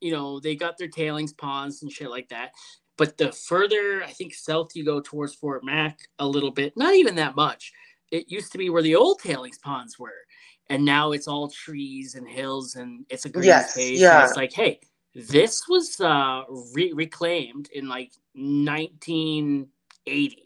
[0.01, 2.51] you know they got their tailings ponds and shit like that.
[2.97, 6.93] But the further I think south you go towards Fort Mac a little bit, not
[6.95, 7.71] even that much.
[8.11, 10.11] It used to be where the old tailings ponds were,
[10.69, 14.01] and now it's all trees and hills and it's a green Yes, space.
[14.01, 14.25] yeah.
[14.25, 14.79] It's like, hey,
[15.15, 16.43] this was uh,
[16.73, 20.43] re- reclaimed in like 1980,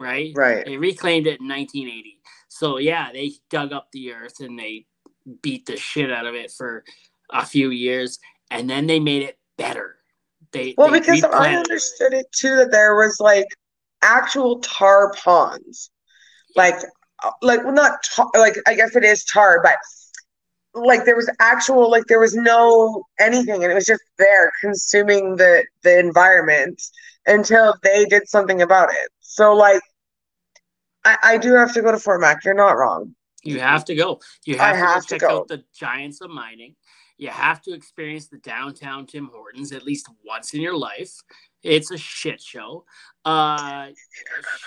[0.00, 0.32] right?
[0.34, 0.64] right.
[0.64, 2.20] They reclaimed it in 1980.
[2.48, 4.86] So yeah, they dug up the earth and they
[5.42, 6.84] beat the shit out of it for
[7.30, 8.18] a few years,
[8.50, 9.96] and then they made it better.
[10.52, 13.46] They Well, they because I replanted understood it too that there was like
[14.02, 15.90] actual tar ponds,
[16.56, 16.76] like,
[17.22, 19.76] uh, like well, not tar, like I guess it is tar, but
[20.74, 25.36] like there was actual like there was no anything, and it was just there consuming
[25.36, 26.80] the the environment
[27.26, 29.10] until they did something about it.
[29.20, 29.82] So like,
[31.04, 32.44] I I do have to go to Fort Mac.
[32.44, 33.14] You're not wrong.
[33.44, 34.20] You have to go.
[34.44, 35.36] You I have to, have go to check go.
[35.38, 36.74] out the giants of mining.
[37.18, 41.12] You have to experience the downtown Tim Hortons at least once in your life.
[41.64, 42.84] It's a shit show.
[43.24, 43.88] Uh,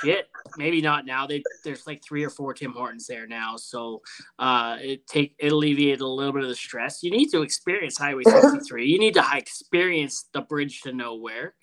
[0.03, 0.27] shit.
[0.57, 1.25] Maybe not now.
[1.25, 4.01] They, there's like three or four Tim Hortons there now, so
[4.37, 7.01] uh, it take it alleviated a little bit of the stress.
[7.01, 8.85] You need to experience Highway 63.
[8.85, 11.55] you need to experience the bridge to nowhere.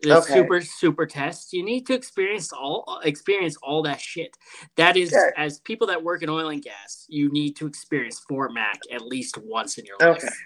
[0.00, 0.32] The Okay.
[0.34, 1.52] super super test.
[1.52, 4.36] You need to experience all experience all that shit.
[4.76, 5.30] That is, Okay.
[5.36, 9.02] as people that work in oil and gas, you need to experience Fort Mac at
[9.02, 10.24] least once in your Okay.
[10.26, 10.38] life.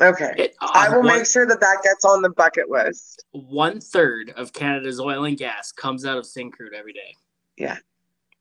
[0.00, 0.34] Okay.
[0.36, 3.24] It, uh, I will one, make sure that that gets on the bucket list.
[3.32, 7.14] one third of Canada's oil and gas comes out of Syncrude every day.
[7.56, 7.76] Yeah.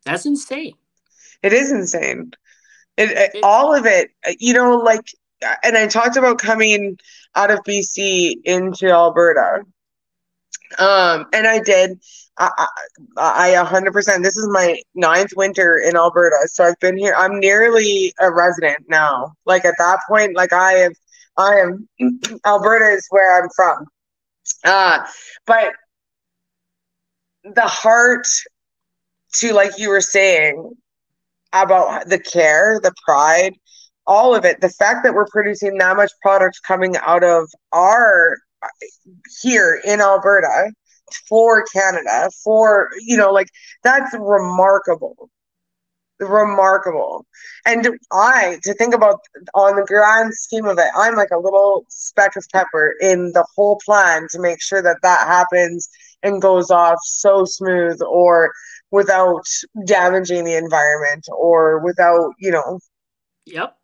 [0.05, 0.76] That's insane.
[1.43, 2.31] It is insane.
[2.97, 5.05] It, it, It- all of it, you know, like,
[5.63, 6.97] and I talked about coming
[7.35, 9.63] out of BC into Alberta.
[10.77, 11.99] Um, and I did.
[12.37, 12.67] I,
[13.17, 14.23] I, I 100%.
[14.23, 17.13] This is my ninth winter in Alberta, so I've been here.
[17.17, 19.33] I'm nearly a resident now.
[19.45, 20.93] Like at that point, like I have,
[21.37, 21.89] I am.
[22.45, 23.85] Alberta is where I'm from.
[24.63, 25.05] Uh,
[25.45, 25.73] but
[27.43, 28.27] the heart
[29.33, 30.71] to, like you were saying,
[31.53, 33.55] about the care, the pride,
[34.05, 34.61] all of it.
[34.61, 38.37] The fact that we're producing that much product coming out of our
[39.41, 40.72] here in Alberta
[41.27, 43.48] for Canada, for you know, like
[43.84, 45.30] that's remarkable.
[46.19, 47.26] Remarkable.
[47.65, 49.19] And I to think about
[49.53, 53.45] on the grand scheme of it, I'm like a little speck of pepper in the
[53.56, 55.88] whole plan to make sure that that happens
[56.22, 58.52] and goes off so smooth or
[58.91, 59.45] without
[59.86, 62.80] damaging the environment or without, you know,
[63.45, 63.76] Yep.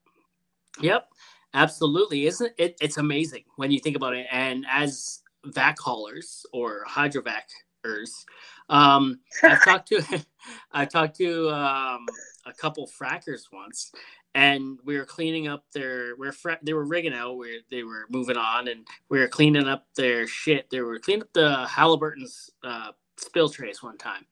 [0.82, 1.08] Yep.
[1.56, 2.28] Absolutely.
[2.28, 2.78] Isn't it?
[2.82, 4.28] It's amazing when you think about it.
[4.32, 8.26] And as vac haulers or hydrovacers,
[8.70, 10.26] um, I've talked to
[10.74, 12.06] I talked to um,
[12.46, 13.92] a couple frackers once,
[14.36, 18.06] and we were cleaning up their we're fra- they were rigging out where they were
[18.12, 20.70] moving on, and we were cleaning up their shit.
[20.72, 24.28] They were cleaning up the Halliburton's uh, spill trays one time,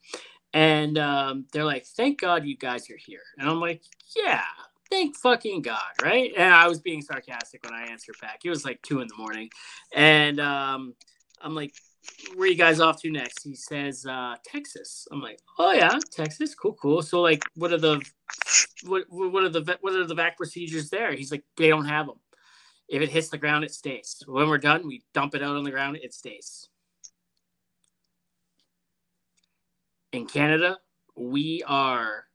[0.54, 3.84] and um, they're like, "Thank God you guys are here," and I'm like,
[4.18, 4.44] "Yeah."
[4.89, 6.31] Thank fucking God, right?
[6.38, 8.41] And I was being sarcastic when I answered back.
[8.43, 9.49] It was like two in the morning.
[9.93, 10.93] And um,
[11.41, 11.73] I'm like,
[12.35, 13.43] where you guys off to next?
[13.43, 15.07] He says, uh, Texas.
[15.11, 17.01] I'm like, oh yeah, Texas, cool, cool.
[17.01, 18.01] So like, what are the,
[18.85, 21.14] what, what are the, what are the vac procedures there?
[21.14, 22.19] He's like, they don't have them.
[22.89, 24.22] If it hits the ground, it stays.
[24.27, 26.68] When we're done, we dump it out on the ground, it stays.
[30.11, 30.77] In Canada,
[31.15, 32.26] we are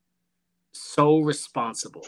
[0.72, 2.06] so responsible.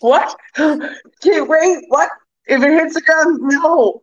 [0.00, 0.36] What?
[0.58, 2.10] Okay, wait, what?
[2.46, 4.02] If it hits the ground, no.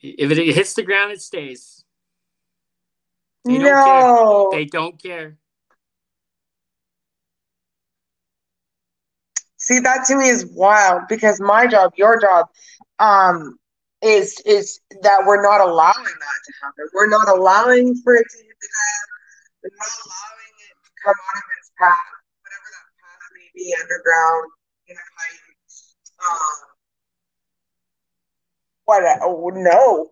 [0.00, 1.84] If it hits the ground, it stays.
[3.44, 4.48] They don't no.
[4.52, 5.36] They don't care.
[9.56, 12.46] See, that to me is wild because my job, your job,
[12.98, 13.58] um,
[14.02, 16.88] is is that we're not allowing that to happen.
[16.92, 19.08] We're not allowing for it to hit the ground.
[19.62, 21.94] We're not allowing it to come out of its path,
[22.42, 24.50] whatever that path may be, underground,
[24.88, 25.00] in a.
[26.22, 26.38] Um,
[28.84, 29.02] what?
[29.22, 30.10] Oh, no.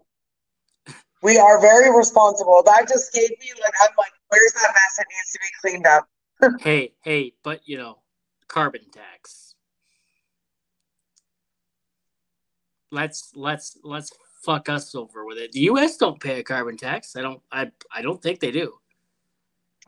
[1.22, 2.62] We are very responsible.
[2.64, 5.86] That just gave me like I'm like, where's that mess that needs to be cleaned
[5.86, 6.08] up?
[6.60, 7.98] hey, hey, but you know,
[8.48, 9.54] carbon tax.
[12.90, 14.12] Let's let's let's
[14.42, 15.52] fuck us over with it.
[15.52, 15.96] The U.S.
[15.96, 17.14] don't pay a carbon tax.
[17.16, 17.42] I don't.
[17.52, 18.80] I I don't think they do.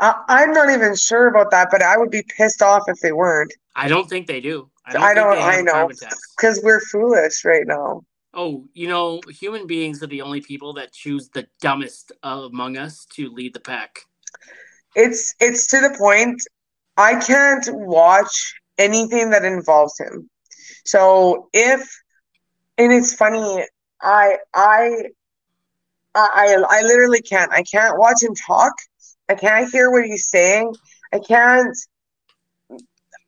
[0.01, 3.13] I, I'm not even sure about that, but I would be pissed off if they
[3.13, 3.53] weren't.
[3.75, 4.71] I don't think they do.
[4.85, 5.15] I don't.
[5.15, 5.91] they have I know
[6.37, 8.03] because we're foolish right now.
[8.35, 13.05] Oh, you know, human beings are the only people that choose the dumbest among us
[13.15, 14.07] to lead the pack.
[14.95, 16.43] It's it's to the point.
[16.97, 20.29] I can't watch anything that involves him.
[20.85, 21.89] So if
[22.79, 23.65] and it's funny,
[24.01, 25.05] I I
[26.15, 27.53] I I literally can't.
[27.53, 28.73] I can't watch him talk.
[29.29, 30.75] I can't hear what he's saying.
[31.13, 31.77] I can't.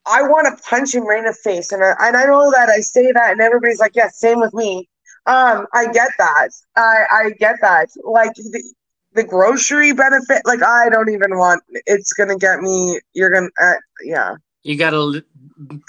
[0.06, 2.68] I want to punch him right in the face, and I, and I know that
[2.68, 4.88] I say that, and everybody's like, "Yeah, same with me."
[5.26, 6.48] Um, I get that.
[6.76, 7.88] I I get that.
[8.04, 8.62] Like the,
[9.14, 11.62] the grocery benefit, like I don't even want.
[11.86, 13.00] It's gonna get me.
[13.14, 14.34] You're gonna, uh, yeah.
[14.64, 15.22] You got to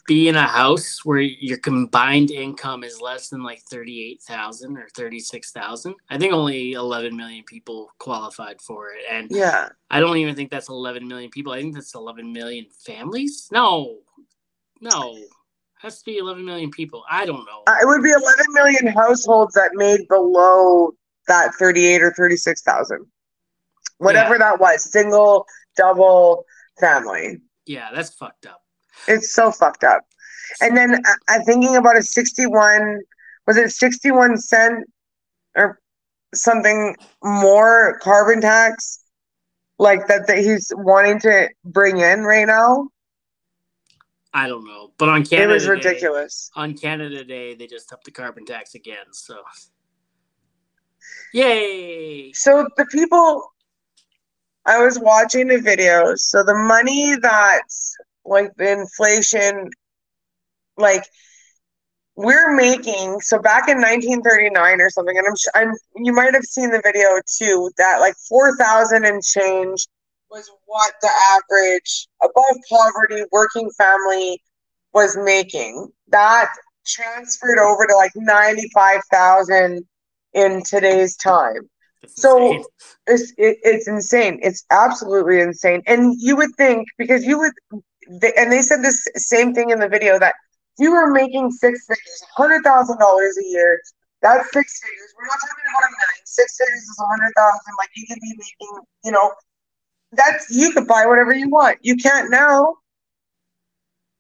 [0.06, 5.96] be in a house where your combined income is less than like 38,000 or 36,000.
[6.10, 9.06] I think only 11 million people qualified for it.
[9.10, 9.70] And Yeah.
[9.90, 11.54] I don't even think that's 11 million people.
[11.54, 13.48] I think that's 11 million families.
[13.52, 14.00] No,
[14.82, 15.18] no,
[15.80, 17.04] has to be 11 million people.
[17.10, 17.64] I don't know.
[17.68, 20.92] Uh, it would be 11 million households that made below
[21.28, 23.06] that 38 or 36,000.
[24.00, 25.46] Whatever that was, single,
[25.78, 26.46] double,
[26.80, 27.38] family.
[27.66, 28.65] Yeah, that's fucked up.
[29.08, 30.02] It's so fucked up.
[30.62, 33.02] And then I- uh, I'm thinking about a 61,
[33.48, 34.86] was it 61 cent
[35.56, 35.80] or
[36.34, 39.00] something more carbon tax
[39.80, 42.90] like that, that he's wanting to bring in right now?
[44.34, 44.92] I don't know.
[44.98, 46.52] But on Canada it was Day- ridiculous.
[46.56, 49.06] on Canada Day, they just upped the carbon tax again.
[49.12, 49.42] So,
[51.34, 52.34] yay!
[52.34, 53.54] So the people,
[54.66, 56.20] I was watching the videos.
[56.20, 57.96] So the money that's
[58.26, 59.70] like the inflation,
[60.78, 61.04] like
[62.16, 63.20] we're making.
[63.22, 66.82] So back in 1939 or something, and I'm, sh- I'm you might have seen the
[66.84, 67.72] video too.
[67.78, 69.88] That like 4,000 and change
[70.32, 74.42] was what the average above poverty working family
[74.94, 75.90] was making.
[76.10, 76.50] That
[76.86, 79.84] transferred over to like 95,000
[80.34, 81.70] in today's time
[82.02, 82.64] That's So- insane.
[83.08, 84.40] it's it, it's insane.
[84.42, 85.82] It's absolutely insane.
[85.88, 87.54] And you would think because you would,
[88.10, 90.36] they, and they said this same thing in the video that
[90.78, 93.80] you were making six figures, hundred thousand dollars a year.
[94.22, 95.14] That's six figures.
[95.18, 96.26] We're not talking about a million.
[96.26, 97.74] Six figures is a hundred thousand.
[97.80, 99.32] Like you could be making, you know,
[100.12, 101.78] that's you could buy whatever you want.
[101.82, 102.76] You can't now.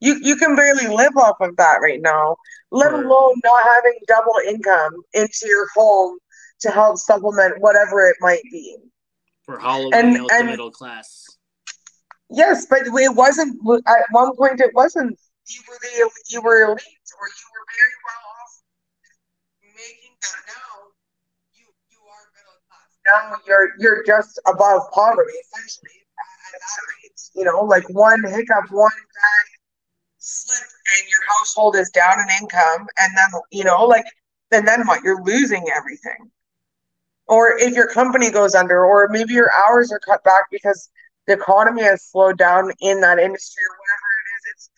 [0.01, 2.35] You you can barely live off of that right now,
[2.71, 6.17] let alone not having double income into your home
[6.59, 8.77] to help supplement whatever it might be.
[9.47, 11.25] We're hollowing And- out and- the middle class.
[12.29, 14.59] Yes, but it wasn't at one point.
[14.59, 15.19] It wasn't.
[15.47, 16.79] You were the you were elite,
[17.19, 18.61] or you were very well off,
[19.75, 20.39] making that.
[20.47, 20.91] Now
[21.53, 22.89] you you are middle class.
[23.05, 25.99] Now you're you're just above poverty, essentially
[26.55, 27.19] at that rate.
[27.35, 29.45] You know, like one hiccup, one bad
[30.19, 34.05] slip, and your household is down in income, and then you know, like,
[34.51, 35.03] and then what?
[35.03, 36.31] You're losing everything.
[37.27, 40.89] Or if your company goes under, or maybe your hours are cut back because
[41.27, 44.69] the economy has slowed down in that industry or whatever it is it's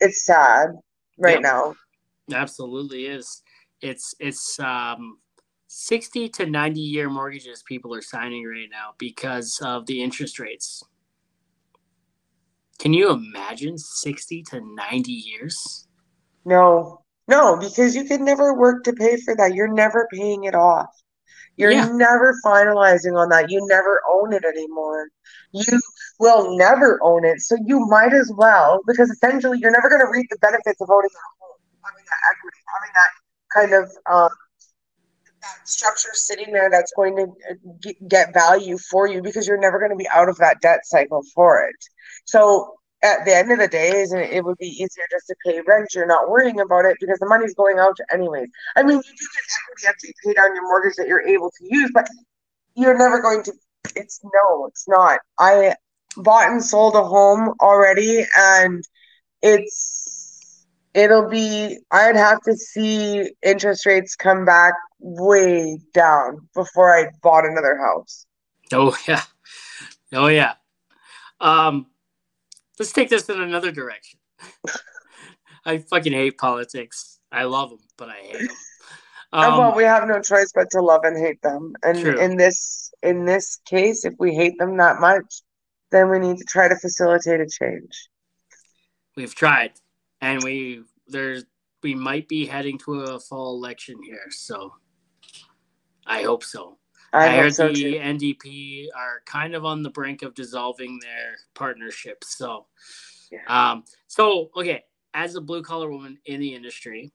[0.00, 0.70] it's sad
[1.18, 1.42] right Yep.
[1.42, 1.74] now
[2.32, 3.42] Absolutely is.
[3.80, 5.18] It's it's um
[5.68, 10.82] 60 to 90 year mortgages people are signing right now because of the interest rates.
[12.78, 15.86] Can you imagine 60 to 90 years?
[16.44, 19.54] No, no, because you could never work to pay for that.
[19.54, 20.88] You're never paying it off.
[21.58, 21.88] You're Yeah.
[21.92, 23.50] never finalizing on that.
[23.50, 25.08] You never own it anymore.
[25.52, 25.80] You
[26.20, 27.40] will never own it.
[27.40, 30.88] So you might as well, because essentially you're never going to reap the benefits of
[30.90, 33.10] owning a home, having that equity, having that
[33.54, 34.30] kind of um,
[35.42, 39.60] that structure sitting there that's going to uh, get, get value for you because you're
[39.60, 41.76] never going to be out of that debt cycle for it.
[42.24, 45.36] So at the end of the day, isn't it, it would be easier just to
[45.44, 45.88] pay rent.
[45.94, 48.48] You're not worrying about it because the money's going out anyways.
[48.76, 51.50] I mean, you do get equity after you pay down your mortgage that you're able
[51.50, 52.08] to use, but
[52.74, 53.52] you're never going to.
[53.94, 55.20] It's no, it's not.
[55.38, 55.74] I
[56.16, 58.82] bought and sold a home already, and
[59.42, 61.78] it's it'll be.
[61.92, 68.26] I'd have to see interest rates come back way down before I bought another house.
[68.72, 69.22] Oh yeah.
[70.12, 70.54] Oh yeah.
[71.40, 71.86] Um
[72.78, 74.20] let's take this in another direction.
[75.64, 77.18] I fucking hate politics.
[77.30, 78.48] I love them, but I hate them.
[78.48, 78.48] And
[79.52, 81.74] Um, well, we have no choice but to love and hate them.
[81.82, 82.18] And True.
[82.18, 85.42] in this in this case, if we hate them that much,
[85.90, 88.08] then we need to try to facilitate a change.
[89.16, 89.72] we've tried
[90.22, 91.44] and we there's
[91.82, 94.72] we might be heading to a fall election here, so
[96.06, 96.77] I hope so.
[97.12, 97.94] I, I, heard so the.
[97.94, 102.22] NDP are kind of on the brink of dissolving their partnership.
[102.24, 102.66] So,
[103.30, 103.38] Yeah.
[103.48, 107.12] um, so okay, as a blue collar woman in the industry,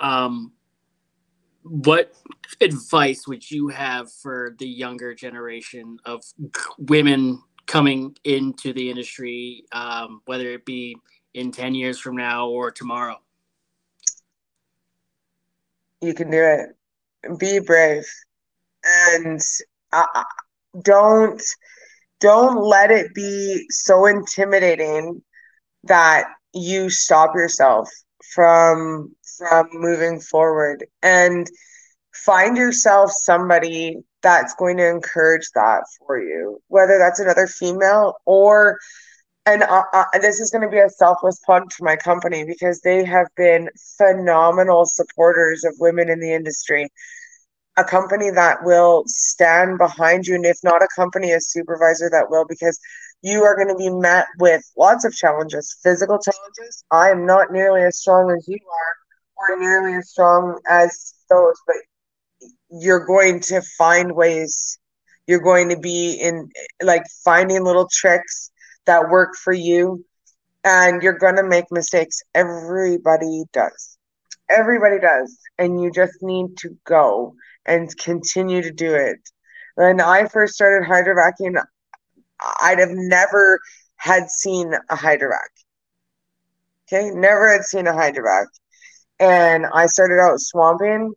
[0.00, 0.52] um,
[1.62, 2.14] what
[2.60, 6.24] advice would you have for the younger generation of
[6.78, 10.96] women coming into the industry, um, whether it be
[11.34, 13.16] in ten years from now or tomorrow?
[16.00, 17.38] You can do it.
[17.38, 18.06] Be brave,
[18.88, 19.40] and
[19.92, 20.24] uh,
[20.82, 21.42] don't
[22.20, 25.22] don't let it be so intimidating
[25.84, 27.88] that you stop yourself
[28.34, 30.84] from from moving forward.
[31.02, 31.48] And
[32.14, 38.78] find yourself somebody that's going to encourage that for you whether that's another female or
[39.46, 42.80] and uh, uh, this is going to be a selfless plug to my company because
[42.82, 46.88] they have been phenomenal supporters of women in the industry
[47.78, 52.28] a company that will stand behind you and if not a company a supervisor that
[52.28, 52.78] will because
[53.22, 56.84] you are going to be met with lots of challenges physical challenges.
[56.90, 61.56] I am not nearly as strong as you are or nearly as strong as those
[61.66, 61.76] but
[62.70, 64.78] you're going to find ways.
[65.28, 66.50] You're going to be in
[66.82, 68.50] like finding little tricks
[68.86, 70.04] that work for you
[70.64, 72.22] and you're going to make mistakes.
[72.34, 73.98] Everybody does.
[74.50, 77.34] Everybody does and you just need to go
[77.68, 79.20] and continue to do it.
[79.76, 81.56] When i first started hydrovacing
[82.60, 83.60] i'd have never
[83.96, 85.50] had seen a hydrovac.
[86.86, 87.10] Okay?
[87.10, 88.46] Never had seen a hydrovac.
[89.20, 91.12] And i started out swamping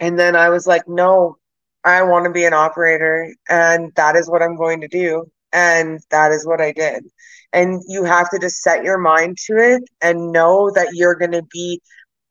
[0.00, 1.36] and then i was like no
[1.84, 6.00] i want to be an operator and that is what i'm going to do and
[6.10, 7.04] that is what i did.
[7.54, 11.32] And you have to just set your mind to it and know that you're going
[11.32, 11.82] to be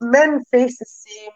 [0.02, 1.32] men face the same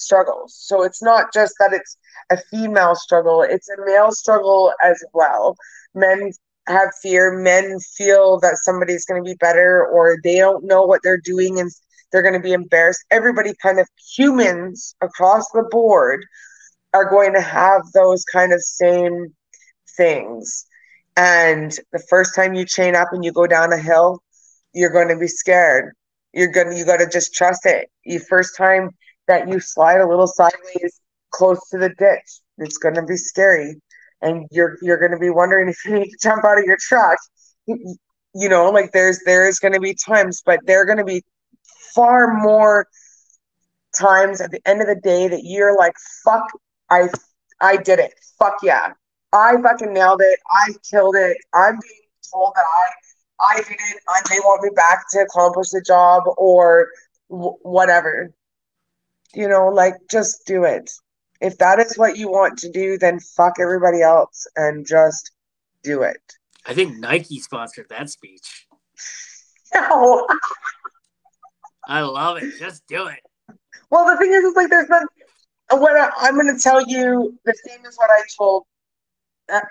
[0.00, 0.54] struggles.
[0.56, 1.96] So it's not just that it's
[2.30, 5.56] a female struggle it's a male struggle as well.
[5.94, 6.32] Men
[6.68, 11.00] have fear men feel that somebody's going to be better or they don't know what
[11.02, 11.70] they're doing and
[12.12, 13.04] they're going to be embarrassed.
[13.10, 16.24] Everybody kind of humans across the board
[16.92, 19.34] are going to have those kind of same
[19.96, 20.66] things.
[21.16, 24.20] And the first time you chain up and you go down a hill
[24.72, 25.94] you're going to be scared.
[26.32, 27.90] You're going to you got to just trust it.
[28.04, 28.90] You first time
[29.30, 31.00] that you slide a little sideways
[31.30, 32.40] close to the ditch.
[32.58, 33.80] It's going to be scary.
[34.22, 36.76] And you're you're going to be wondering if you need to jump out of your
[36.80, 37.16] truck.
[37.66, 41.22] You, know like there's there's going to be times but they're going to be
[41.94, 42.86] far more
[43.98, 45.94] times at the end of the day that you're like
[46.24, 46.44] fuck
[46.90, 47.08] i
[47.60, 48.14] i did it.
[48.38, 48.92] Fuck yeah.
[49.32, 50.38] I fucking nailed it.
[50.50, 51.36] I killed it.
[51.54, 52.64] I'm being told that
[53.40, 54.02] i i did it.
[54.08, 56.88] I, they want me back to accomplish the job or
[57.28, 58.34] whatever
[59.34, 60.90] you know like just do it
[61.40, 65.32] if that is what you want to do then fuck everybody else and just
[65.82, 66.20] do it
[66.66, 68.66] I think Nike sponsored that speech.
[69.74, 70.26] no
[71.86, 72.58] I love it.
[72.58, 73.20] Just do it.
[73.90, 75.04] Well, the thing is, it's like there's not.
[75.70, 78.64] What I, I'm going to tell you, the same as what I told.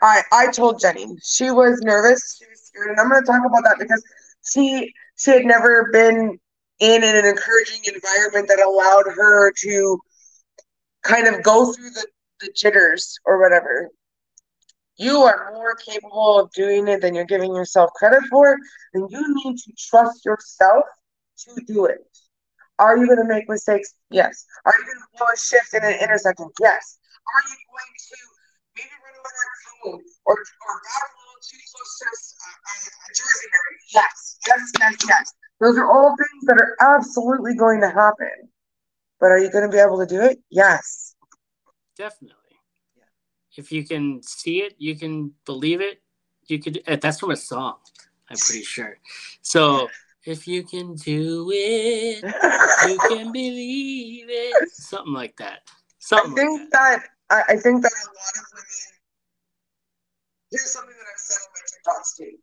[0.01, 1.07] I I told Jenny.
[1.23, 2.37] She was nervous.
[2.37, 4.03] She was scared, and I'm going to talk about that because
[4.45, 6.37] she she had never been
[6.79, 9.99] in an encouraging environment that allowed her to
[11.03, 12.05] kind of go through the
[12.41, 13.89] the jitters or whatever.
[14.97, 18.57] you are more capable of doing it than you're giving yourself credit for,
[18.93, 20.83] and you need to trust yourself
[21.37, 21.99] to do it.
[22.79, 23.93] Are you going to make mistakes?
[24.09, 24.45] Yes.
[24.65, 26.49] Are you going to blow a shift in an intersection?
[26.59, 26.99] Yes.
[27.27, 28.17] Are you going to
[28.75, 32.75] maybe run over a cone or, or back a little too close to a, a,
[32.75, 33.79] a jersey barrier?
[33.95, 34.37] Yes.
[34.47, 35.33] Yes, yes, yes.
[35.59, 38.49] Those are all things that are absolutely going to happen.
[39.19, 40.39] But are you going to be able to do it?
[40.49, 41.15] Yes.
[41.97, 42.35] Definitely.
[43.57, 46.01] If you can see it, you can believe it.
[46.47, 46.81] You could.
[46.87, 47.75] uh, That's from a song.
[48.29, 48.97] I'm pretty sure.
[49.41, 49.89] So
[50.25, 54.69] if you can do it, you can believe it.
[54.71, 55.59] Something like that.
[55.67, 58.65] I Something like think that I, I think that a lot of women
[60.51, 62.37] here's something that I've said on my TikToks too.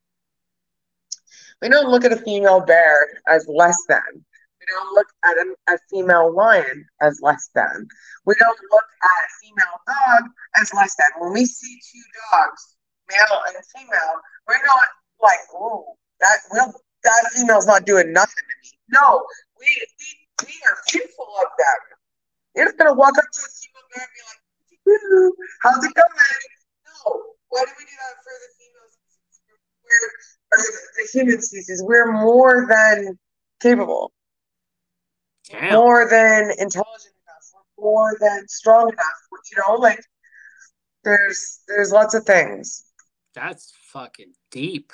[1.63, 2.95] We don't look at a female bear
[3.29, 4.25] as less than.
[4.61, 7.89] We don't look at a, a female lion as less than.
[8.25, 10.31] We don't look at a female dog
[10.61, 11.23] as less than.
[11.23, 12.03] When we see two
[12.33, 12.77] dogs,
[13.09, 14.15] male and female,
[14.49, 14.89] we're not
[15.23, 16.75] like, oh, that will
[17.05, 18.71] that female's not doing nothing to me.
[18.91, 19.25] No,
[19.59, 20.09] we we,
[20.47, 21.81] we are fearful of them.
[22.57, 24.43] You're just gonna walk up to a female bear and be like,
[25.63, 26.43] how's it going?
[26.85, 27.37] No.
[27.49, 29.39] Why do we do that for the female species?
[29.87, 30.11] We're
[30.57, 31.83] the, human species.
[31.85, 33.19] We're more than
[33.61, 34.13] capable.
[35.51, 35.75] Damn.
[35.75, 39.21] more than intelligent enough, more than strong enough.
[39.53, 40.01] You know, like
[41.05, 42.85] there's there's lots of things.
[43.35, 44.93] That's fucking deep.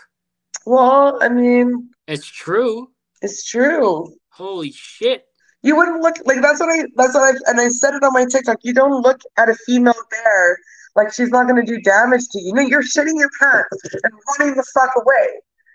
[0.66, 2.89] Well, I mean, It's true.
[3.22, 4.14] it's true.
[4.30, 5.24] Holy shit.
[5.62, 8.12] You wouldn't look like that's what I that's what I and I said it on
[8.12, 8.59] my TikTok.
[8.62, 10.59] You don't look at a female bear
[10.97, 12.52] like she's not gonna do damage to you.
[12.52, 15.28] No, you're shitting your pants and running the fuck away.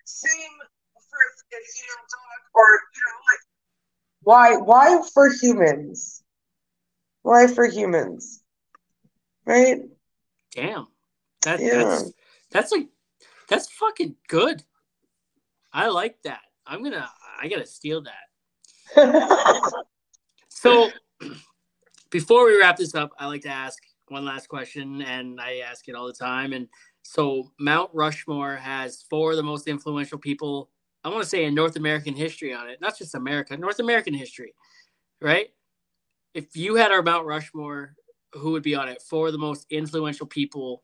[0.07, 3.39] Same for a female dog or you know like
[4.23, 6.23] why why for humans?
[7.23, 8.41] Why for humans?
[9.45, 9.81] Right?
[10.55, 10.88] Damn.
[11.43, 11.84] That Yeah.
[11.84, 12.13] that's
[12.51, 12.88] that's like
[13.49, 14.63] that's fucking good.
[15.73, 16.41] I like that.
[16.65, 17.09] I'm gonna
[17.39, 18.25] I gotta steal that.
[20.49, 20.89] So
[22.09, 23.77] before we wrap this up, I like to ask
[24.07, 26.51] one last question, and I ask it all the time.
[26.53, 26.67] And
[27.07, 30.69] so Mount Rushmore has four of the most influential people,
[31.05, 34.13] I want to say in North American history on it, not just America, North American
[34.13, 34.53] history,
[35.21, 35.47] right?
[36.34, 37.95] If you had our Mount Rushmore,
[38.34, 39.01] who would be on it?
[39.01, 40.84] Four of the most influential people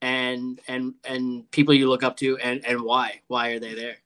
[0.00, 3.20] and and and people you look up to and and why?
[3.26, 3.96] Why are they there?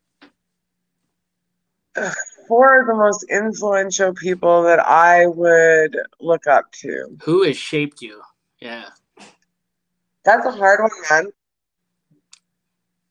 [2.49, 7.19] Four of the most influential people that I would look up to.
[7.25, 8.23] Who has shaped you?
[8.59, 8.87] Yeah.
[10.25, 11.33] That's a hard one, man.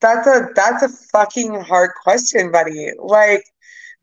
[0.02, 2.92] That's a that's a fucking hard question, buddy.
[3.00, 3.44] Like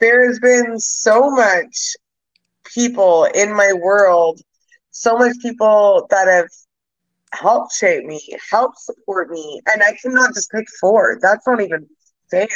[0.00, 1.96] there has been so much
[2.64, 4.40] people in my world,
[4.90, 6.48] so much people that have
[7.32, 11.18] helped shape me, helped support me, and I cannot just pick four.
[11.22, 11.86] That's not even
[12.30, 12.48] fair.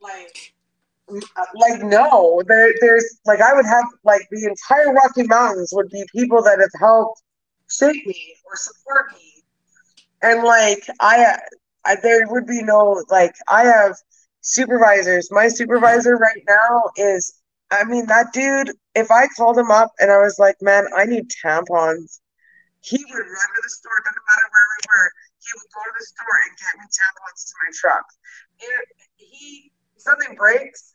[0.00, 0.54] Like
[1.08, 6.04] like no, there there's like I would have like the entire Rocky Mountains would be
[6.14, 7.22] people that have helped
[7.70, 9.42] shape me or support me.
[10.22, 11.38] And like I,
[11.84, 13.96] I there would be no like I have
[14.40, 15.30] supervisors.
[15.30, 17.34] My supervisor right now is
[17.70, 21.04] I mean that dude, if I called him up and I was like, "Man, I
[21.04, 22.20] need tampons."
[22.80, 25.12] He would run to the store, doesn't matter where we were.
[25.38, 28.04] He would go to the store and get me tampons to my truck.
[28.60, 30.94] If he something breaks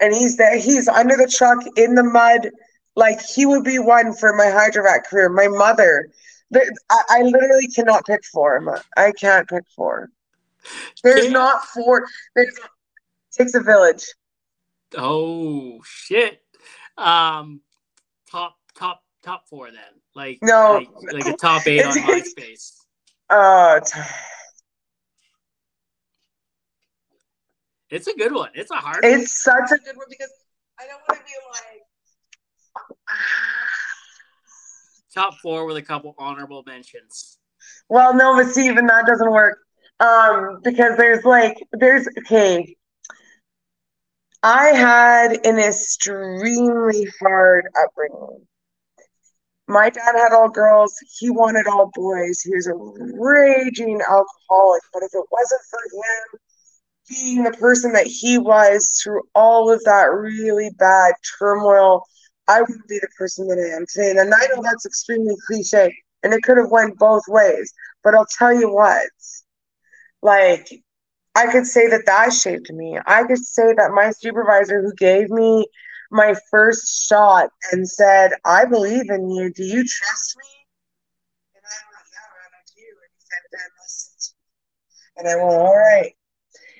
[0.00, 2.50] and he's there, he's under the truck in the mud.
[2.94, 5.28] Like he would be one for my hydrovac career.
[5.28, 6.08] My mother,
[6.54, 8.82] I, I literally cannot pick four.
[8.96, 10.10] I can't pick four.
[11.02, 11.30] There's Yeah.
[11.30, 12.06] not four.
[12.34, 12.58] There's
[13.32, 14.04] takes a village.
[14.96, 16.40] Oh shit.
[16.96, 17.60] Um
[18.30, 19.82] top top top four then.
[20.14, 20.74] Like No.
[20.74, 22.72] like, like a top eight on MySpace.
[23.28, 24.00] Uh, t-
[27.90, 28.50] It's a good one.
[28.54, 29.12] It's a hard one.
[29.20, 30.30] it's such a good one because
[30.78, 31.82] I don't want to be like.
[35.14, 37.38] Top four with a couple honorable mentions.
[37.88, 39.58] Well, no, but see, even that doesn't work.
[40.00, 42.76] Um, because there's like, there's okay.
[44.42, 48.46] I had an extremely hard upbringing.
[49.68, 50.94] My dad had all girls.
[51.18, 52.40] He wanted all boys.
[52.42, 54.82] He was a raging alcoholic.
[54.92, 56.40] But if it wasn't for him
[57.08, 62.04] being the person that he was through all of that really bad turmoil,
[62.48, 64.10] I wouldn't be the person that I am today.
[64.10, 65.92] And I know that's extremely cliche,
[66.22, 67.72] and it could have went both ways.
[68.04, 69.02] But I'll tell you what,
[70.26, 70.68] like
[71.36, 72.98] I could say that that shaped me.
[73.06, 75.66] I could say that my supervisor who gave me
[76.10, 79.52] my first shot and said, "I believe in you.
[79.52, 80.50] Do you trust me?"
[81.56, 82.20] And I'm like, "Yeah,
[82.58, 84.34] I do." And he said, "Then listen
[85.18, 86.12] And I went, all right.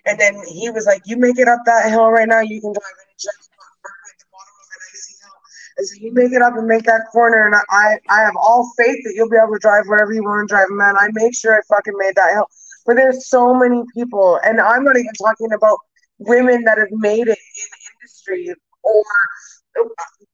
[0.06, 2.72] And then he was like, you make it up that hill right now, you can
[2.72, 2.96] drive.
[3.00, 3.50] And he just
[4.10, 5.38] at the bottom of an icy hill.
[5.78, 8.70] I said, you make it up and make that corner, and I, I have all
[8.76, 10.68] faith that you'll be able to drive wherever you want to drive.
[10.70, 12.48] Man, I make sure I fucking made that hill.
[12.86, 15.78] But there's so many people, and I'm not even talking about
[16.18, 19.02] women that have made it in industry or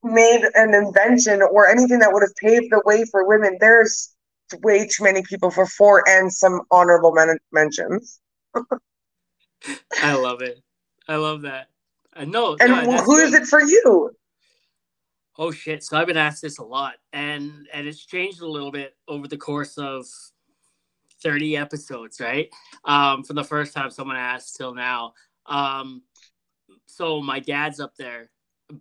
[0.02, 3.56] made an invention or anything that would have paved the way for women.
[3.60, 4.14] There's
[4.62, 8.20] way too many people for four and some honorable men- mentions.
[10.02, 10.62] I love it.
[11.08, 11.68] I love that.
[12.14, 12.56] Uh, I know.
[12.60, 14.10] And no, who is it for you?
[15.38, 15.82] Oh shit!
[15.82, 19.26] So I've been asked this a lot, and and it's changed a little bit over
[19.26, 20.06] the course of
[21.22, 22.48] thirty episodes, right?
[22.84, 25.14] Um, from the first time someone asked till now.
[25.46, 26.02] Um,
[26.86, 28.30] so my dad's up there,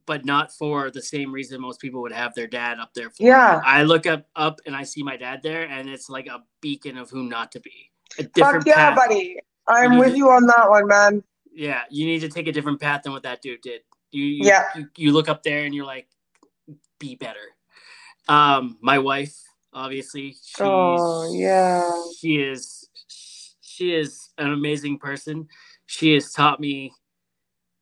[0.05, 3.09] but not for the same reason most people would have their dad up there.
[3.09, 3.23] For.
[3.23, 3.61] Yeah.
[3.65, 6.97] I look up up and I see my dad there, and it's like a beacon
[6.97, 7.91] of who not to be.
[8.19, 8.95] A Fuck yeah, path.
[8.97, 9.37] buddy.
[9.67, 11.23] I'm You with need- you on that one, man.
[11.53, 13.81] Yeah, you need to take a different path than what that dude did.
[14.11, 14.63] You, you Yeah.
[14.75, 16.07] you, you look up there and you're like,
[16.99, 17.39] be better.
[18.27, 19.35] Um, my wife,
[19.73, 21.91] obviously, she's, Oh, yeah.
[22.19, 22.89] she is
[23.61, 25.47] she is an amazing person.
[25.85, 26.91] She has taught me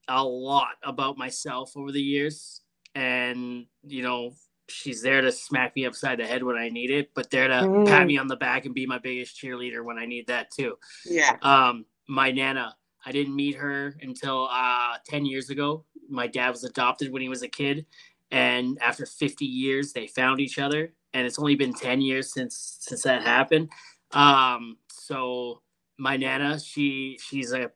[0.08, 2.62] a lot about myself over the years,
[2.96, 4.34] and you know,
[4.70, 7.68] she's there to smack me upside the head when I need it, but there to
[7.68, 7.86] Mhm.
[7.88, 10.78] pat me on the back and be my biggest cheerleader when I need that too
[11.06, 11.38] Yeah.
[11.44, 12.76] um my nana
[13.06, 17.30] i didn't meet her until uh 10 years ago my dad was adopted when he
[17.30, 17.86] was a kid
[18.32, 22.78] and after 50 years they found each other and it's only been 10 years since
[22.82, 23.70] since that happened.
[24.12, 25.62] Um so
[25.98, 27.72] my nana she she's a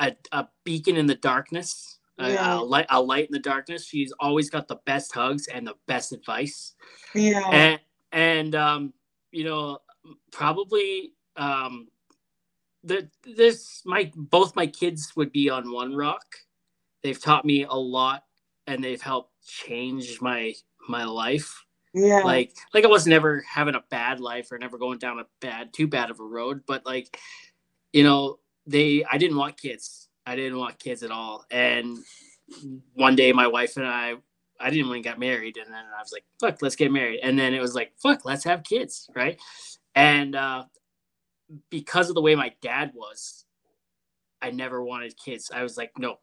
[0.00, 3.86] a, a beacon in the darkness a- a, light a light in the darkness.
[3.86, 6.74] She's always got the best hugs and the best advice.
[7.14, 7.48] Yeah.
[7.50, 7.80] and
[8.12, 8.92] and um
[9.32, 9.78] you know
[10.32, 11.88] probably um
[12.84, 16.24] the this my both my kids would be on one rock.
[17.02, 18.24] They've taught me a lot
[18.66, 20.54] and they've helped change my
[20.88, 22.20] my life yeah.
[22.20, 25.72] like like i was never having a bad life or never going down a bad
[25.72, 27.18] too bad of a road but like
[27.92, 31.98] you know they i didn't want kids i didn't want kids at all and
[32.94, 34.14] one day my wife and i
[34.60, 37.38] i didn't even get married and then i was like fuck let's get married and
[37.38, 39.38] then it was like fuck let's have kids right
[39.94, 40.64] and uh
[41.70, 43.44] because of the way my dad was
[44.42, 46.18] i never wanted kids i was like no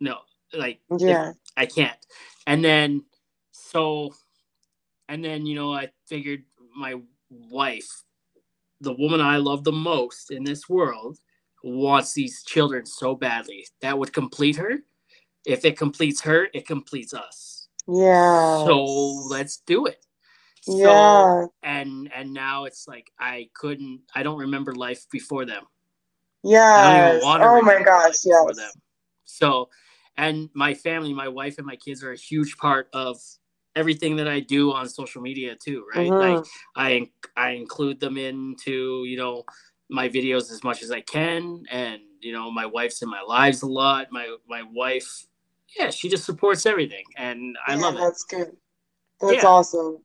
[0.00, 0.18] no
[0.56, 1.32] like yeah.
[1.56, 1.98] I can't.
[2.46, 3.04] And then
[3.52, 4.14] so
[5.08, 6.44] and then you know I figured
[6.76, 7.00] my
[7.30, 8.04] wife,
[8.80, 11.18] the woman I love the most in this world,
[11.62, 13.66] wants these children so badly.
[13.80, 14.78] That would complete her.
[15.46, 17.68] If it completes her, it completes us.
[17.86, 18.64] Yeah.
[18.64, 18.84] So
[19.28, 20.04] let's do it.
[20.60, 21.46] So Yeah.
[21.62, 25.64] and and now it's like I couldn't I don't remember life before them.
[26.76, 28.24] I don't even want to Oh my gosh.
[28.24, 28.56] Yes.
[28.56, 28.70] them.
[29.24, 29.70] So,
[30.16, 33.18] and my family, my wife and my kids are a huge part of
[33.76, 36.10] everything that I do on social media too, right?
[36.10, 36.36] Mhm.
[36.36, 36.44] Like
[36.76, 39.44] I I include them into, you know,
[39.90, 43.62] my videos as much as I can and you know, my wife's in my lives
[43.62, 44.08] a lot.
[44.10, 45.26] My my wife
[45.76, 48.00] yeah, she just supports everything and I yeah, love it.
[48.00, 48.56] That's good.
[49.20, 49.48] That's Yeah.
[49.48, 49.98] awesome.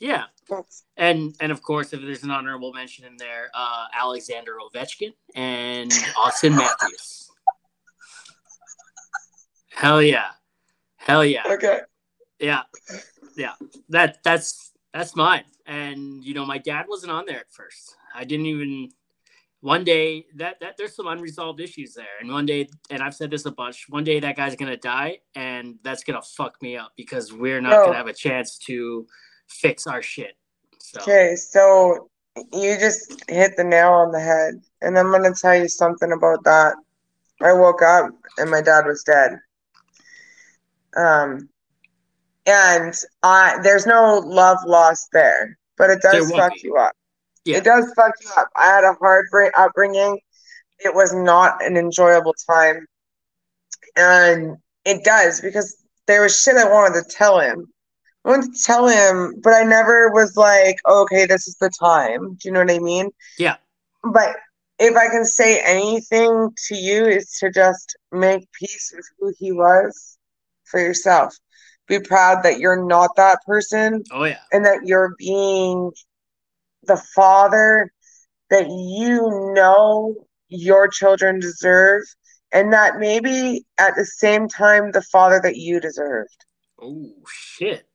[0.00, 0.24] Yeah.
[0.48, 5.12] That's And and of course if there's an honorable mention in there, uh Alexander Ovechkin
[5.34, 7.30] and Austin Matthews.
[9.70, 10.30] Hell yeah.
[10.96, 11.42] Hell yeah.
[11.46, 11.80] okay.
[12.44, 12.62] Yeah.
[13.36, 13.54] Yeah.
[13.88, 15.44] That that's that's mine.
[15.66, 17.96] And you know, my dad wasn't on there at first.
[18.14, 18.90] I didn't even
[19.60, 22.16] one day that that there's some unresolved issues there.
[22.20, 25.20] And one day and I've said this a bunch, one day that guy's gonna die
[25.34, 27.84] and that's gonna fuck me up because we're not No.
[27.86, 29.06] gonna have a chance to
[29.48, 30.36] fix our shit.
[30.80, 32.10] So Okay, so
[32.52, 36.44] you just hit the nail on the head, and I'm gonna tell you something about
[36.44, 36.74] that.
[37.40, 39.38] I woke up and my dad was dead.
[40.96, 41.48] Um,
[42.46, 46.60] and I there's no love lost there, but it does fuck be.
[46.64, 46.94] you up.
[47.44, 47.58] Yeah.
[47.58, 48.48] It does fuck you up.
[48.56, 50.20] I had a hard bring- upbringing.
[50.78, 52.86] It was not an enjoyable time,
[53.96, 55.76] and it does because
[56.06, 57.66] there was shit I wanted to tell him.
[58.24, 62.34] I wanted to tell him, but I never was like, okay, this is the time.
[62.34, 63.10] Do you know what I mean?
[63.38, 63.56] Yeah.
[64.02, 64.36] But
[64.78, 69.52] if I can say anything to you, is to just make peace with who he
[69.52, 70.18] was
[70.64, 71.34] for yourself.
[71.86, 74.38] Be proud that you're not that person oh yeah.
[74.52, 75.92] and that you're being
[76.86, 77.90] the father
[78.50, 80.14] that you know
[80.48, 82.02] your children deserve,
[82.52, 86.44] and that maybe at the same time, the father that you deserved.
[86.80, 87.86] Oh shit.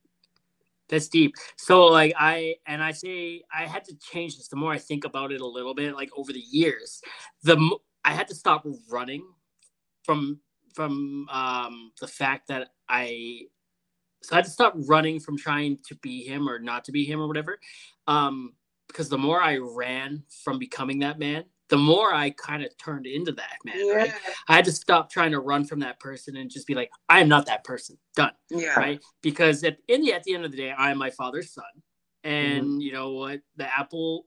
[0.90, 1.36] That's deep.
[1.56, 4.48] So like I and I say I had to change this.
[4.48, 7.02] The more I think about it a little bit, like over the years,
[7.44, 9.24] the I had to stop running
[10.04, 10.40] from
[10.74, 13.42] from um, the fact that I
[14.22, 17.06] so I had to stop running from trying to be him or not to be
[17.06, 17.60] him or whatever.
[18.08, 18.54] Um,
[18.88, 23.06] because the more I ran from becoming that man, the more I kind of turned
[23.06, 23.76] into that man.
[23.78, 23.94] Yeah.
[23.94, 24.14] Right?
[24.48, 27.20] I had to stop trying to run from that person and just be like, I
[27.20, 27.98] am not that person.
[28.16, 28.32] Done.
[28.50, 28.74] Yeah.
[28.78, 29.00] Right.
[29.22, 31.64] Because at in the at the end of the day, I am my father's son,
[32.24, 32.80] and mm-hmm.
[32.82, 33.42] you know what?
[33.58, 34.26] The apple.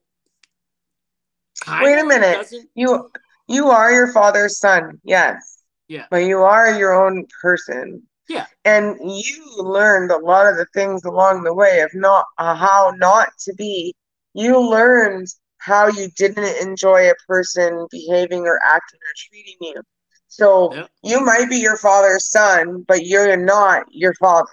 [1.81, 2.53] Wait a minute.
[2.75, 3.11] You
[3.49, 5.01] you are your father's son.
[5.05, 5.65] Yes.
[5.89, 6.07] Yeah.
[6.11, 8.05] But you are your own person.
[8.29, 8.47] Yeah.
[8.65, 12.93] And you learned a lot of the things along the way of not uh, how
[12.97, 13.95] not to be.
[14.35, 15.27] You learned
[15.59, 19.83] how you didn't enjoy a person behaving or acting or treating you.
[20.29, 20.91] So yep.
[21.03, 24.49] you might be your father's son, but you're not your father.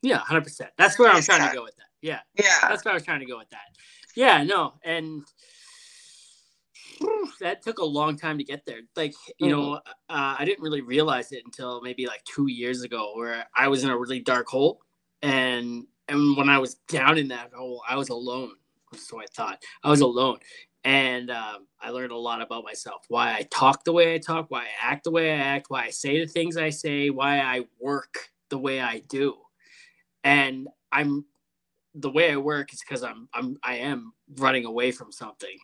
[0.00, 0.70] Yeah, hundred percent.
[0.78, 1.86] That's where I'm trying to go with that.
[2.00, 2.68] Yeah, yeah.
[2.68, 3.66] That's where I was trying to go with that.
[4.16, 5.22] Yeah, no, and
[7.40, 8.80] that took a long time to get there.
[8.96, 9.60] Like you mm-hmm.
[9.60, 13.68] know, uh, I didn't really realize it until maybe like two years ago, where I
[13.68, 14.80] was in a really dark hole,
[15.22, 18.52] and and when I was down in that hole, I was alone
[18.96, 19.62] so I thought.
[19.82, 20.38] I was alone.
[20.84, 24.46] And um, I learned a lot about myself why I talk the way I talk,
[24.48, 27.40] why I act the way I act, why I say the things I say, why
[27.40, 29.36] I work the way I do.
[30.24, 31.26] And I'm
[31.94, 35.58] the way I work is because I'm I'm I am running away from something,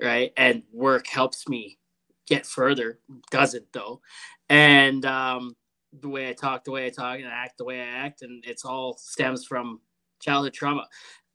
[0.00, 0.32] right?
[0.36, 1.78] And work helps me
[2.26, 2.98] get further.
[3.30, 4.00] Doesn't though,
[4.48, 5.56] and um,
[6.00, 8.44] the way I talk, the way I talk, and act the way I act, and
[8.46, 9.80] it's all stems from
[10.20, 10.86] childhood trauma.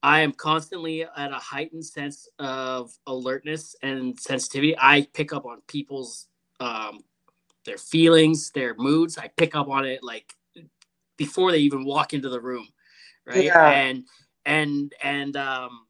[0.02, 4.76] I am constantly at a heightened sense of alertness and sensitivity.
[4.78, 6.28] I pick up on people's
[6.60, 7.00] um,
[7.66, 9.18] their feelings, their moods.
[9.18, 10.34] I pick up on it like
[11.18, 12.68] before they even walk into the room,
[13.26, 13.46] right?
[13.46, 13.70] Yeah.
[13.70, 14.06] And
[14.46, 15.86] and and um,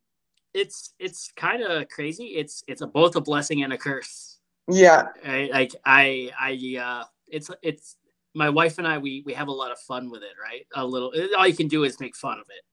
[0.54, 2.36] it's it's kind of crazy.
[2.36, 4.40] It's it's a both a blessing and a curse.
[4.70, 5.08] Yeah.
[5.26, 5.52] Right?
[5.52, 7.98] Like I I uh, it's it's
[8.34, 10.66] my wife and I we we have a lot of fun with it, right?
[10.76, 11.14] A little.
[11.38, 12.64] All you can do is make fun of it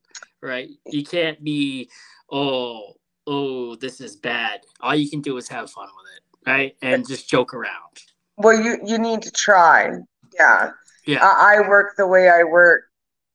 [0.42, 0.68] right?
[0.86, 1.90] You can't be,
[2.30, 2.94] oh,
[3.26, 4.60] oh, this is bad.
[4.80, 6.76] All you can do is have fun with it, right?
[6.82, 7.98] And just joke around.
[8.36, 9.90] Well, you you need to try.
[10.38, 10.70] Yeah.
[11.06, 11.22] Yeah.
[11.22, 12.84] I, I work the way I work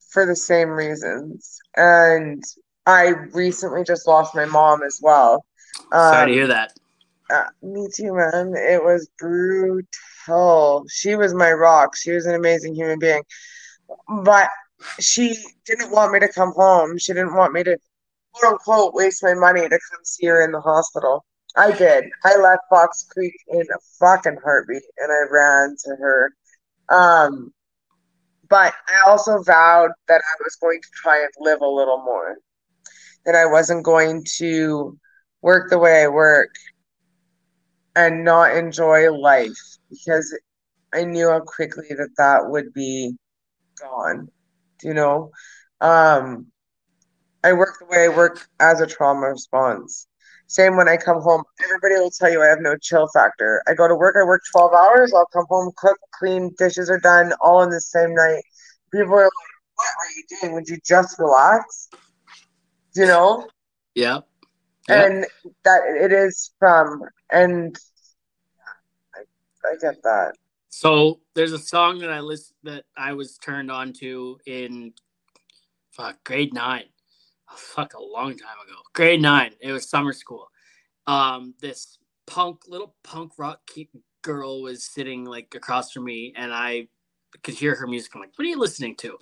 [0.09, 2.43] for the same reasons, and
[2.85, 5.45] I recently just lost my mom as well.
[5.91, 6.73] Um, Sorry to hear that.
[7.29, 8.53] Uh, me too, man.
[8.55, 10.85] It was brutal.
[10.89, 11.95] She was my rock.
[11.95, 13.23] She was an amazing human being.
[14.23, 14.49] But
[14.99, 15.35] she
[15.65, 16.97] didn't want me to come home.
[16.97, 17.77] She didn't want me to
[18.33, 21.25] quote unquote waste my money to come see her in the hospital.
[21.57, 22.05] I did.
[22.23, 26.33] I left Fox Creek in a fucking heartbeat and I ran to her.
[26.89, 27.53] Um,
[28.49, 32.35] but I also vowed that I was going to try and live a little more.
[33.25, 34.97] That I wasn't going to
[35.41, 36.49] work the way I work
[37.95, 39.51] and not enjoy life
[39.89, 40.37] because
[40.93, 43.15] I knew how quickly that that would be
[43.79, 44.29] gone
[44.83, 45.31] you know.
[45.81, 46.47] Um,
[47.43, 50.07] I work the way I work as a trauma response.
[50.47, 51.43] Same when I come home.
[51.63, 53.63] Everybody will tell you I have no chill factor.
[53.67, 56.99] I go to work, I work 12 hours, I'll come home, cook, clean, dishes are
[56.99, 58.43] done all in the same night.
[58.91, 59.31] People are like,
[59.75, 60.53] What are you doing?
[60.53, 61.89] Would you just relax?
[62.95, 63.47] You know?
[63.93, 64.19] Yeah.
[64.87, 65.05] yeah.
[65.05, 65.25] And
[65.63, 67.77] that it is from, and
[69.15, 69.21] I,
[69.67, 70.33] I get that.
[70.69, 74.93] So there's a song that I list that I was turned on to in
[75.91, 76.83] fuck grade nine.
[77.49, 78.75] Oh, fuck a long time ago.
[78.93, 79.51] Grade nine.
[79.61, 80.49] It was summer school.
[81.07, 83.61] Um, this punk little punk rock
[84.21, 86.87] girl was sitting like across from me, and I
[87.41, 88.13] could hear her music.
[88.13, 89.17] I'm like, "What are you listening to?"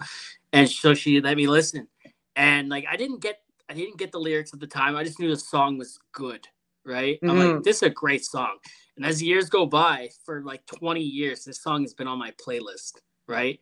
[0.54, 1.88] And so she let me listen,
[2.36, 4.96] and like I didn't get I didn't get the lyrics at the time.
[4.96, 6.48] I just knew the song was good.
[6.86, 7.16] Right?
[7.18, 7.30] Mm-hmm.
[7.30, 7.62] I'm like, mm-hmm.
[7.64, 8.58] this is a great song.
[8.98, 12.32] And as years go by, for like 20 years, this song has been on my
[12.32, 13.60] playlist, right?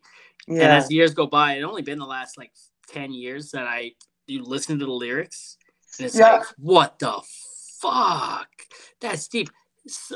[0.48, 0.62] Yeah.
[0.62, 2.52] And as years go by, it only been the last like
[2.88, 3.92] 10 years that I
[4.26, 5.56] you listen to the lyrics,
[5.98, 6.36] and it's yeah.
[6.36, 7.20] like, what the
[7.80, 8.48] fuck?
[9.00, 9.50] That's deep.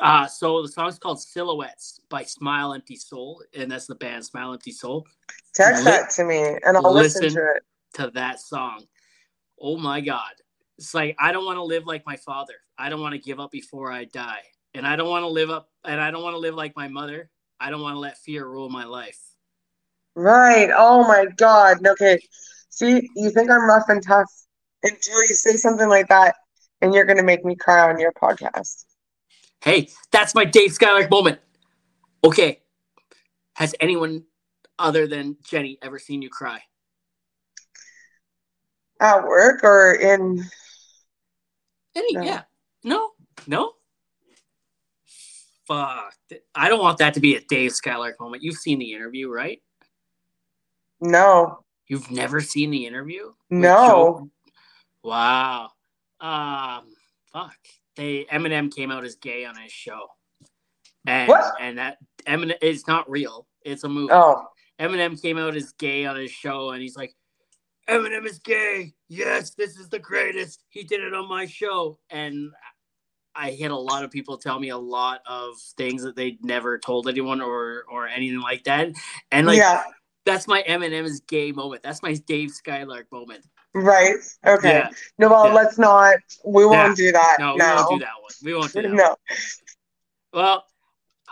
[0.00, 4.52] Uh, so the song's called Silhouettes by Smile Empty Soul, and that's the band Smile
[4.52, 5.06] Empty Soul.
[5.54, 7.62] Text that to me, and I'll listen, listen to it.
[7.94, 8.84] To that song.
[9.60, 10.32] Oh my god.
[10.78, 12.54] It's like I don't want to live like my father.
[12.78, 14.42] I don't want to give up before I die
[14.74, 16.88] and I don't want to live up and I don't want to live like my
[16.88, 17.30] mother.
[17.58, 19.18] I don't want to let fear rule my life.
[20.14, 20.70] Right.
[20.74, 21.86] Oh my God.
[21.86, 22.18] Okay.
[22.70, 24.30] See, you think I'm rough and tough
[24.82, 26.36] until you say something like that,
[26.82, 28.84] and you're gonna make me cry on your podcast.
[29.62, 31.40] Hey, that's my Dave Skylark moment.
[32.22, 32.60] Okay.
[33.54, 34.24] Has anyone
[34.78, 36.60] other than Jenny ever seen you cry?
[39.00, 40.44] At work or in?
[41.94, 42.14] Any?
[42.14, 42.22] No.
[42.22, 42.42] Yeah.
[42.84, 43.10] No.
[43.46, 43.72] No.
[45.66, 46.14] Fuck.
[46.54, 48.42] I don't want that to be a Dave Skylark moment.
[48.42, 49.60] You've seen the interview, right?
[51.00, 51.64] No.
[51.88, 53.32] You've never seen the interview?
[53.50, 54.30] No.
[55.02, 55.70] Wow.
[56.20, 56.84] Um.
[57.32, 57.56] Fuck.
[57.96, 60.06] They Eminem came out as gay on his show,
[61.06, 61.54] and What?
[61.60, 63.46] and that Eminem it's not real.
[63.64, 64.12] It's a movie.
[64.12, 64.42] Oh.
[64.78, 67.14] Eminem came out as gay on his show, and he's like,
[67.88, 68.94] Eminem is gay.
[69.08, 70.64] Yes, this is the greatest.
[70.70, 71.98] He did it on my show.
[72.10, 72.50] And
[73.34, 76.78] I had a lot of people tell me a lot of things that they'd never
[76.78, 78.92] told anyone or or anything like that.
[79.30, 79.82] And like yeah.
[80.24, 81.82] that's my Eminem is gay moment.
[81.82, 83.46] That's my Dave Skylark moment.
[83.74, 84.16] Right.
[84.46, 84.70] Okay.
[84.70, 84.90] Yeah.
[85.18, 85.52] No, well, Yeah.
[85.52, 86.16] let's not.
[86.44, 87.36] We won't do that.
[87.38, 88.32] No, we won't do that one.
[88.42, 88.88] We won't do that.
[88.88, 88.96] one.
[88.96, 89.16] No.
[90.32, 90.64] Well,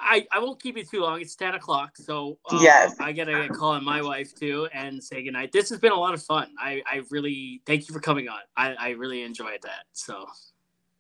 [0.05, 1.21] I, I won't keep you too long.
[1.21, 1.97] It's 10 o'clock.
[1.97, 2.95] So uh, Yes.
[3.01, 5.51] I got to call on my wife too and say goodnight.
[5.51, 6.49] This has been a lot of fun.
[6.59, 8.39] I, I really thank you for coming on.
[8.57, 9.85] I, I really enjoyed that.
[9.93, 10.27] So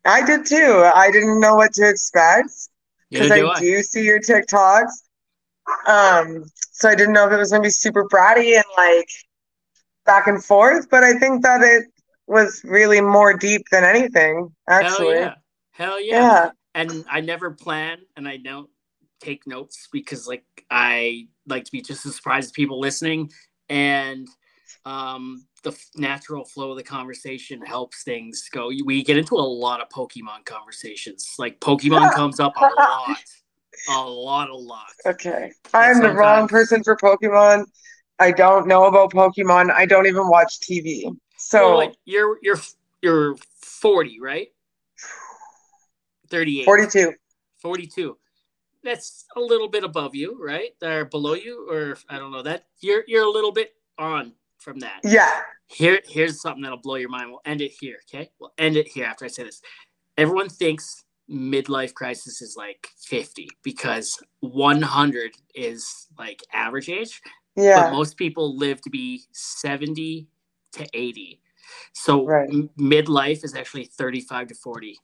[0.06, 0.90] I did too.
[0.94, 2.50] I didn't know what to expect
[3.10, 3.60] because I do I.
[3.60, 4.90] do see your TikToks.
[5.86, 9.08] Um, so I didn't know if it was gonna be super bratty and like
[10.04, 11.84] back and forth, but I think that it
[12.26, 15.14] was really more deep than anything, Hell actually.
[15.16, 15.34] yeah.
[15.72, 16.14] Hell yeah.
[16.20, 16.50] Yeah.
[16.74, 18.68] And I never plan and I don't
[19.20, 23.30] take notes because like I like to be just as surprised as people listening
[23.68, 24.28] and
[24.84, 28.70] um the f- natural flow of the conversation helps things go.
[28.84, 31.34] We get into a lot of Pokemon conversations.
[31.38, 33.24] Like Pokemon comes up a lot.
[33.88, 34.92] A lot, a lot.
[35.06, 35.52] Okay.
[35.72, 37.64] I'm the wrong person for Pokemon.
[38.18, 39.70] I don't know about Pokemon.
[39.70, 41.10] I don't even watch TV.
[41.38, 42.60] So Well, like, you're you're
[43.02, 44.48] you're 40, right?
[46.30, 46.64] 38.
[46.64, 47.12] 42.
[47.58, 48.16] 42.
[48.84, 50.70] That's a little bit above you, right?
[50.82, 52.42] Or below you, or I don't know.
[52.42, 55.00] That you're you're a little bit on from that.
[55.02, 55.40] Yeah.
[55.68, 57.30] Here, here's something that'll blow your mind.
[57.30, 58.30] We'll end it here, okay?
[58.38, 59.62] We'll end it here after I say this.
[60.18, 67.22] Everyone thinks midlife crisis is like 50 because 100 is like average age,
[67.56, 67.84] Yeah.
[67.84, 70.28] but most people live to be 70
[70.72, 71.40] to 80.
[71.94, 72.48] So Right.
[72.50, 74.98] m- midlife is actually 35 to 40.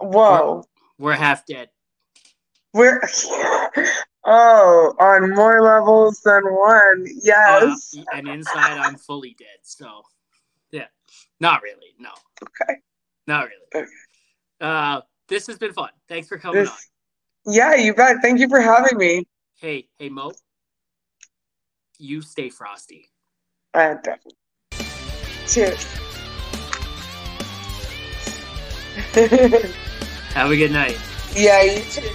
[0.00, 0.64] Whoa.
[0.98, 1.70] We're half dead.
[2.72, 3.00] We're
[4.24, 7.06] oh, on more levels than one.
[7.22, 7.94] Yes.
[7.98, 9.58] Uh, and inside I'm fully dead.
[9.62, 10.02] So
[10.70, 10.86] yeah,
[11.40, 11.94] not really.
[11.98, 12.10] No.
[12.42, 12.80] Okay.
[13.26, 13.84] Not really.
[13.84, 13.92] Okay.
[14.60, 15.90] Uh, this has been fun.
[16.08, 16.72] Thanks for coming on.
[17.46, 18.18] Yeah, you bet.
[18.22, 19.24] Thank you for having me.
[19.58, 20.32] Hey, hey Moe,
[21.98, 23.10] you stay frosty.
[23.74, 24.36] Uh, definitely.
[25.46, 25.84] Cheers.
[30.34, 30.98] Have a good night.
[31.34, 32.08] yeah, you too.